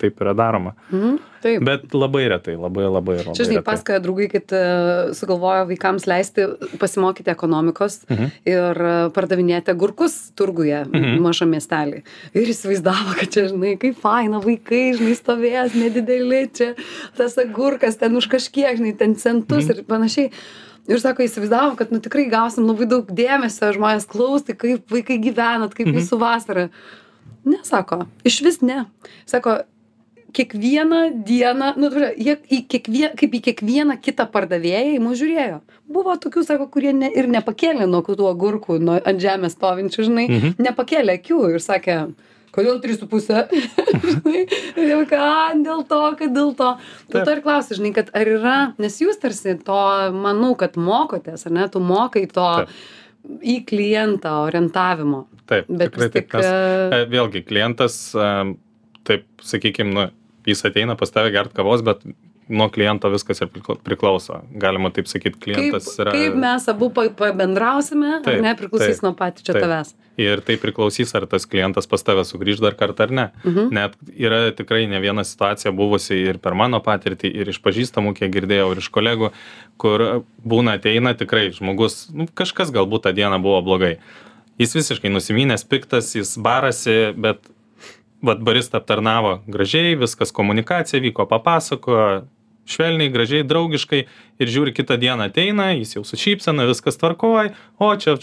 taip 0.06 0.22
yra 0.24 0.34
daroma. 0.38 0.72
Mhm, 0.93 1.18
taip. 1.43 1.64
Bet 1.68 1.93
labai 1.97 2.24
retai, 2.32 2.56
labai 2.58 2.86
labai 2.88 3.18
labai. 3.20 3.36
Čia, 3.38 3.45
žinai, 3.49 3.60
retai. 3.60 3.68
pasakoja 3.72 3.99
draugai, 4.06 4.28
kad 4.32 4.53
e, 4.56 4.62
sugalvojo 5.18 5.66
vaikams 5.74 6.06
leisti 6.10 6.45
pasimokyti 6.82 7.34
ekonomikos 7.34 7.99
Mhm. 8.10 8.32
ir 8.45 8.82
e, 8.86 8.93
pardavinėti 9.16 9.74
agurkus 9.76 10.18
turguje 10.38 10.84
Mhm. 10.86 11.18
mažą 11.26 11.47
miestelį. 11.49 12.03
Ir 12.34 12.47
įsivaizdavo, 12.53 13.16
kad 13.20 13.30
čia, 13.34 13.47
žinai, 13.51 13.76
kaip 13.82 13.97
faina, 14.01 14.39
vaikai, 14.39 14.93
žinai, 14.99 15.16
stovės, 15.20 15.74
nedideli, 15.76 16.45
čia 16.53 16.74
tas 17.18 17.36
agurkas 17.38 17.97
ten 17.97 18.16
už 18.16 18.28
kažkiek, 18.30 18.78
žinai, 18.78 18.97
ten 18.97 19.16
centus 19.16 19.66
Mhm. 19.68 19.72
ir 19.78 19.84
panašiai. 19.84 20.32
Ir 20.88 20.99
sako, 21.01 21.24
įsivaizdavom, 21.26 21.76
kad 21.78 21.89
nu, 21.91 21.97
tikrai 21.99 22.30
gausim 22.30 22.68
labai 22.70 22.86
daug 22.86 23.08
dėmesio, 23.10 23.74
žmonės 23.74 24.06
klausti, 24.06 24.53
kaip 24.53 24.86
vaikai 24.88 25.18
gyvenat, 25.18 25.74
kaip 25.74 25.88
Mhm. 25.88 25.97
jūsų 25.97 26.20
vasara. 26.22 26.70
Ne, 27.43 27.58
sako, 27.64 28.06
iš 28.24 28.41
vis 28.43 28.62
ne. 28.62 28.86
Sako, 29.26 29.64
kiekvieną 30.36 30.99
dieną, 31.27 31.71
nu, 31.79 31.89
ta 31.89 31.95
prasme, 31.95 32.11
jie 32.27 32.36
į 32.57 32.59
kiekvien, 32.73 33.15
kaip 33.19 33.33
į 33.38 33.41
kiekvieną 33.49 33.95
kitą 34.03 34.27
pardavėją 34.33 34.95
į 34.97 35.01
mus 35.03 35.17
žiūrėjo. 35.21 35.59
Buvo 35.95 36.15
tokių, 36.21 36.43
sako, 36.47 36.67
kurie 36.73 36.91
ne, 36.95 37.09
ir 37.15 37.29
nepakėlė 37.31 37.88
nuo 37.89 38.01
tų 38.05 38.27
agurkų, 38.33 38.79
nuo 38.83 38.97
ant 39.01 39.21
žemės 39.23 39.55
stovinčių, 39.57 40.07
žinai, 40.09 40.25
Mhm. 40.29 40.55
nepakėlė 40.67 41.19
akių 41.19 41.39
ir 41.55 41.63
sakė, 41.63 41.97
kodėl 42.55 42.81
3,5? 42.83 43.47
žinai, 44.15 44.41
ir 44.79 44.91
jau 44.93 44.99
ką, 45.09 45.29
dėl 45.65 45.86
to, 45.89 46.01
kad 46.19 46.36
dėl 46.36 46.53
to. 46.59 46.69
Dėl 47.11 47.25
to 47.27 47.38
ir 47.38 47.41
klausiu, 47.43 47.79
žinai, 47.79 47.93
kad 47.97 48.11
ar 48.15 48.31
yra, 48.36 48.57
nes 48.79 48.99
jūs 49.03 49.19
tarsi 49.19 49.57
to, 49.67 49.79
manau, 50.15 50.53
kad 50.59 50.75
mokotės, 50.79 51.47
ar 51.49 51.55
ne, 51.57 51.65
tu 51.73 51.79
mokai 51.83 52.25
to 52.31 52.49
į 53.41 53.57
klientą 53.65 54.36
orientavimo. 54.45 55.25
Taip, 55.49 55.67
Bet 55.69 55.91
tikrai 55.91 56.07
tik, 56.09 56.29
taip. 56.31 56.41
Nes, 56.41 56.45
e, 56.45 56.99
e, 57.01 57.07
vėlgi, 57.11 57.41
klientas, 57.45 57.97
e, 58.17 58.29
taip, 59.05 59.25
sakykime, 59.45 59.91
nu, 59.93 60.05
jis 60.46 60.66
ateina 60.70 60.96
pas 60.96 61.12
tave 61.12 61.32
gert 61.34 61.54
kavos, 61.54 61.82
bet 61.86 62.02
nuo 62.48 62.68
kliento 62.70 63.10
viskas 63.10 63.39
ir 63.41 63.48
prikla- 63.50 63.80
priklauso. 63.82 64.43
Galima 64.62 64.91
taip 64.93 65.08
sakyti, 65.10 65.34
Kaip, 65.34 65.43
klientas 65.48 65.88
yra. 65.98 66.12
kaip 66.14 66.36
mes 66.38 66.68
abu 66.70 66.91
pa- 66.93 67.10
pabendrausime, 67.10 68.20
Taip, 68.24 68.41
ne, 68.43 68.52
priklausys 68.60 69.00
taip, 69.00 69.04
nuo 69.08 69.14
patį 69.18 69.41
čia 69.48 69.54
taip. 69.56 69.64
tavęs. 69.64 69.93
Ir 70.22 70.41
tai 70.46 70.56
priklausys, 70.62 71.10
ar 71.18 71.26
tas 71.28 71.43
klientas 71.50 71.88
pas 71.89 72.04
tave 72.06 72.22
sugrįž 72.24 72.62
dar 72.62 72.74
kartą 72.78 73.08
ar 73.08 73.12
ne. 73.12 73.26
Mhm. 73.43 73.72
Net 73.74 73.96
yra 74.16 74.52
tikrai 74.56 74.86
ne 74.88 75.00
viena 75.02 75.26
situacija 75.26 75.74
buvusi 75.76 76.14
ir 76.30 76.38
per 76.38 76.54
mano 76.54 76.80
patirtį, 76.80 77.34
ir 77.34 77.50
iš 77.50 77.60
pažįstamų, 77.66 78.14
kiek 78.16 78.32
girdėjau, 78.32 78.72
ir 78.72 78.78
iš 78.78 78.89
kolegų, 78.91 79.32
kur 79.78 80.24
būna 80.46 80.78
ateina 80.78 81.16
tikrai 81.18 81.50
žmogus, 81.52 82.12
nu, 82.14 82.28
kažkas 82.28 82.70
galbūt 82.72 83.04
tą 83.10 83.14
dieną 83.16 83.41
buvo 83.41 83.62
blogai. 83.66 83.98
Jis 84.60 84.72
visiškai 84.78 85.10
nusiminęs, 85.12 85.66
piktas, 85.68 86.14
jis 86.16 86.38
barasi, 86.38 87.12
bet 87.18 87.39
vat 88.26 88.41
barista 88.45 88.82
aptarnavo 88.82 89.39
gražiai, 89.47 89.95
viskas 89.99 90.34
komunikacija 90.36 91.01
vyko, 91.03 91.28
papasakojo, 91.30 92.26
švelniai, 92.65 93.13
gražiai, 93.13 93.45
draugiškai 93.45 94.01
ir 94.41 94.51
žiūri 94.51 94.73
kitą 94.76 94.97
dieną 95.01 95.30
ateina, 95.30 95.71
jis 95.78 95.97
jau 95.97 96.03
su 96.07 96.17
šypsena, 96.19 96.65
viskas 96.69 96.97
tvarkoj, 97.01 97.53
o 97.80 97.91
čia 98.01 98.17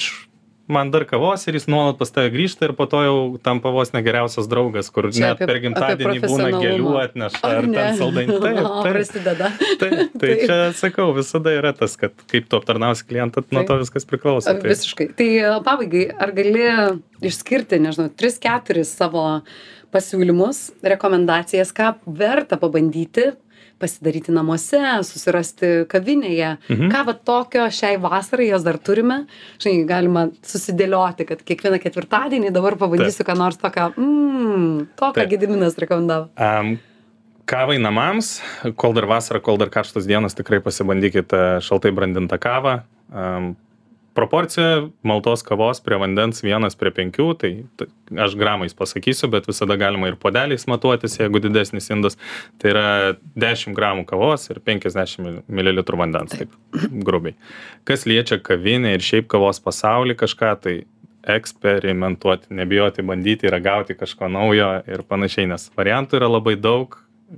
man 0.70 0.90
dar 0.94 1.04
kavos 1.08 1.42
ir 1.50 1.56
jis 1.58 1.66
nuolat 1.70 1.98
pas 1.98 2.10
tave 2.14 2.30
grįžta 2.32 2.68
ir 2.68 2.72
po 2.78 2.86
to 2.86 3.00
jau 3.02 3.16
tampa 3.42 3.72
vos 3.74 3.90
negeriausias 3.92 4.46
draugas, 4.48 4.88
kur 4.94 5.08
Čia 5.10 5.32
net 5.32 5.40
apie- 5.40 5.48
per 5.50 5.58
gimtadienį 5.64 6.20
būna 6.22 6.48
gėlių 6.54 6.92
atneša 7.02 7.42
ar 7.48 7.66
ten 7.74 7.98
saldainių. 7.98 8.38
Taip, 8.44 8.60
taip, 8.62 8.94
prasideda. 8.94 9.50
taip, 9.80 9.96
tai 10.22 10.28
Taip. 10.28 10.44
čia 10.46 10.58
sakau, 10.78 11.10
visada 11.16 11.52
yra 11.58 11.72
tas, 11.76 11.96
kad 12.00 12.14
kaip 12.30 12.48
tu 12.48 12.56
aptarnausi 12.60 13.06
klientą, 13.10 13.42
nuo 13.50 13.62
Taip. 13.64 13.68
to 13.72 13.78
viskas 13.82 14.06
priklauso. 14.08 14.48
Tai. 14.54 14.70
Visiškai. 14.72 15.10
Tai 15.18 15.28
e, 15.28 15.52
pabaigai, 15.66 16.04
ar 16.14 16.32
gali 16.36 16.64
išskirti, 17.22 17.78
nežinau, 17.82 18.08
3-4 18.18 18.86
savo 18.88 19.26
pasiūlymus, 19.92 20.70
rekomendacijas, 20.94 21.72
ką 21.76 21.92
verta 22.06 22.56
pabandyti, 22.60 23.32
pasidaryti 23.82 24.34
namuose 24.34 24.80
susirasti 25.06 25.72
kavinėje. 25.90 26.54
Ką 26.92 27.02
va 27.08 27.16
tokio 27.30 27.66
šiai 27.74 27.98
vasarai 28.02 28.48
jos 28.52 28.64
dar 28.66 28.78
turime? 28.78 29.24
Žinai 29.62 29.88
galima 29.88 30.28
susidėlioti 30.46 31.26
kad 31.28 31.42
kiekvieną 31.46 31.82
ketvirtadienį 31.82 32.54
dabar 32.54 32.78
pabandysiu 32.80 33.26
ką 33.28 33.36
nors 33.38 33.60
tokio 33.60 33.90
mm, 33.96 34.94
to 34.98 35.12
ką 35.18 35.26
gediminas 35.30 35.78
rekomendavo. 35.82 36.30
Um, 36.38 36.76
kavai 37.48 37.78
namams, 37.82 38.38
kol 38.78 38.94
dar 38.96 39.08
vasara, 39.10 39.42
kol 39.44 39.58
dar 39.60 39.72
karštos 39.72 40.06
dienos, 40.08 40.36
tikrai 40.38 40.62
pasibandykite 40.64 41.60
šaltai 41.64 41.92
brandintą 41.94 42.38
kavą. 42.42 42.80
Um, 43.12 43.52
proporcija 44.14 44.86
maltos 45.06 45.42
kavos 45.46 45.80
prie 45.84 45.98
vandens 46.00 46.42
vienas 46.44 46.76
prie 46.78 46.92
penkių, 46.94 47.28
tai, 47.40 47.50
aš 48.24 48.36
gramais 48.38 48.76
pasakysiu, 48.76 49.30
bet 49.32 49.48
visada 49.50 49.76
galima 49.80 50.10
ir 50.10 50.18
podeliais 50.20 50.66
matuotis, 50.70 51.18
jeigu 51.20 51.42
didesnis 51.42 51.90
indas. 51.94 52.18
Tai 52.62 52.72
yra 52.74 52.86
10 53.38 53.76
gramų 53.76 54.06
kavos 54.08 54.48
ir 54.52 54.62
50 54.64 55.44
ml 55.48 55.84
vandens, 55.98 56.36
taip 56.36 56.52
grubiai. 57.06 57.36
Kas 57.88 58.06
liečia 58.08 58.40
kavinę 58.42 58.94
ir 58.96 59.04
šiaip 59.04 59.30
kavos 59.32 59.62
pasaulį 59.64 60.18
kažką, 60.20 60.52
tai 60.64 60.76
eksperimentuoti, 61.22 62.50
nebijoti, 62.50 63.02
bandyti, 63.06 63.50
ragauti 63.50 63.94
kažko 63.94 64.28
naujo 64.32 64.72
ir 64.90 65.04
panašiai, 65.06 65.46
nes 65.52 65.68
variantų 65.78 66.18
yra 66.18 66.28
labai 66.32 66.56
daug, 66.58 66.96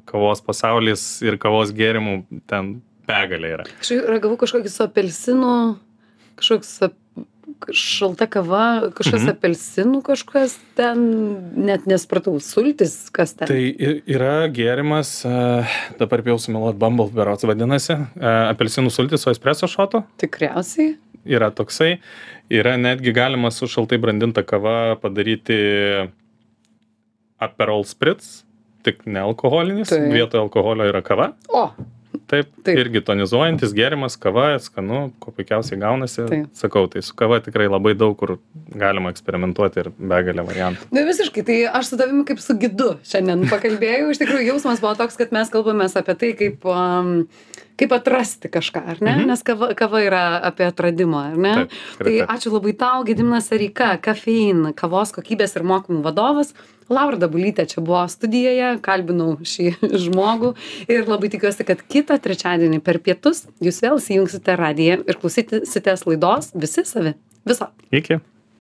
kavos 0.08 0.40
pasaulis 0.44 1.04
ir 1.22 1.36
kavos 1.40 1.72
gėrimų 1.76 2.22
ten 2.50 2.78
begalė 3.08 3.50
yra. 3.58 3.66
aš 3.80 3.92
ragavau 4.08 4.38
kažkokį 4.40 4.72
su 4.72 4.82
apelsinu 4.86 5.50
kažkoks 6.36 6.80
šalta 7.72 8.26
kava 8.28 8.90
kažkas 8.96 9.22
Mhm. 9.22 9.30
apelsinų 9.32 10.00
kažkas 10.04 10.56
ten 10.76 10.98
net 11.56 11.86
nespratau 11.88 12.34
sultis 12.42 13.08
kas 13.14 13.32
ten 13.38 13.48
Tai 13.48 13.60
yra 14.06 14.48
gėrimas, 14.52 15.24
e, 15.24 15.64
dabar 15.98 16.20
bijau 16.22 16.36
sumeluoti, 16.38 16.78
Bumble 16.78 17.08
berots 17.14 17.44
vadinasi, 17.46 17.94
e, 17.94 18.32
apelsinų 18.52 18.90
sultis 18.92 19.22
su 19.22 19.30
espreso 19.30 19.66
šotu. 19.70 20.04
tikriausiai 20.18 20.96
Yra 21.24 21.48
toksai. 21.50 22.00
Yra 22.50 22.76
netgi 22.76 23.14
galima 23.16 23.48
su 23.50 23.64
šaltai 23.66 23.96
brandinta 23.98 24.42
kava 24.44 24.96
padaryti 25.00 26.10
Aperol 27.40 27.84
Spritz, 27.84 28.42
tik 28.84 29.06
nealkoholinis. 29.06 29.88
Taip. 29.88 30.12
Vietoje 30.12 30.42
alkoholio 30.42 30.84
yra 30.92 31.00
kava. 31.02 31.32
o 31.48 31.70
Taip, 32.30 32.48
Taip. 32.64 32.78
Irgi 32.80 33.02
tonizuojantis 33.04 33.74
gėrimas, 33.76 34.16
kava, 34.20 34.54
skanu, 34.62 35.10
kuo 35.20 35.32
puikiausiai 35.36 35.76
gaunasi. 35.80 36.22
Taip. 36.30 36.46
Sakau, 36.56 36.86
tai 36.90 37.02
su 37.04 37.16
kava 37.18 37.40
tikrai 37.44 37.66
labai 37.68 37.92
daug 37.98 38.16
kur 38.20 38.38
galima 38.72 39.12
eksperimentuoti 39.12 39.82
ir 39.82 39.90
begalę 39.98 40.46
variantų. 40.46 40.88
Na 40.94 41.04
visiškai, 41.04 41.44
tai 41.44 41.58
aš 41.68 41.92
su 41.92 42.00
tavimi 42.00 42.24
kaip 42.28 42.40
su 42.40 42.56
gidu 42.60 42.94
šiandien 43.04 43.44
pakalbėjau. 43.52 44.08
Iš 44.14 44.22
tikrųjų, 44.22 44.48
jausmas 44.54 44.80
buvo 44.84 44.94
toks, 45.02 45.20
kad 45.20 45.34
mes 45.36 45.52
kalbamės 45.52 45.98
apie 46.00 46.16
tai, 46.22 46.32
kaip, 46.38 46.64
um, 46.64 47.26
kaip 47.80 47.94
atrasti 47.96 48.50
kažką, 48.52 48.82
ar 48.92 49.00
ne? 49.02 49.16
Mhm. 49.16 49.30
Nes 49.30 49.42
kava, 49.46 49.70
kava 49.78 50.02
yra 50.04 50.22
apie 50.50 50.68
atradimą, 50.68 51.24
ar 51.32 51.40
ne? 51.40 51.54
Taip, 51.64 52.04
tai 52.06 52.14
ačiū 52.36 52.54
labai 52.54 52.74
tau, 52.78 53.02
Gediminas 53.06 53.50
Erika, 53.54 53.94
kafein, 54.02 54.70
kavos 54.78 55.14
kokybės 55.16 55.56
ir 55.58 55.66
mokymų 55.66 56.04
vadovas. 56.06 56.54
Laura 56.92 57.16
Dabulytė 57.16 57.64
čia 57.70 57.80
buvo 57.80 58.02
studijoje, 58.12 58.74
kalbinau 58.84 59.38
šį 59.40 59.70
žmogų 60.04 60.52
ir 60.92 61.08
labai 61.08 61.32
tikiuosi, 61.32 61.64
kad 61.64 61.80
kitą 61.80 62.18
trečiadienį 62.20 62.82
per 62.84 63.00
pietus 63.04 63.46
jūs 63.64 63.80
vėl 63.84 63.98
įsijungsite 64.02 64.58
radiją 64.60 65.00
ir 65.00 65.20
klausysitės 65.20 66.04
laidos 66.08 66.52
visi 66.54 66.84
savi. 66.88 67.16
Viso. 67.48 67.72
Iki. 67.92 68.20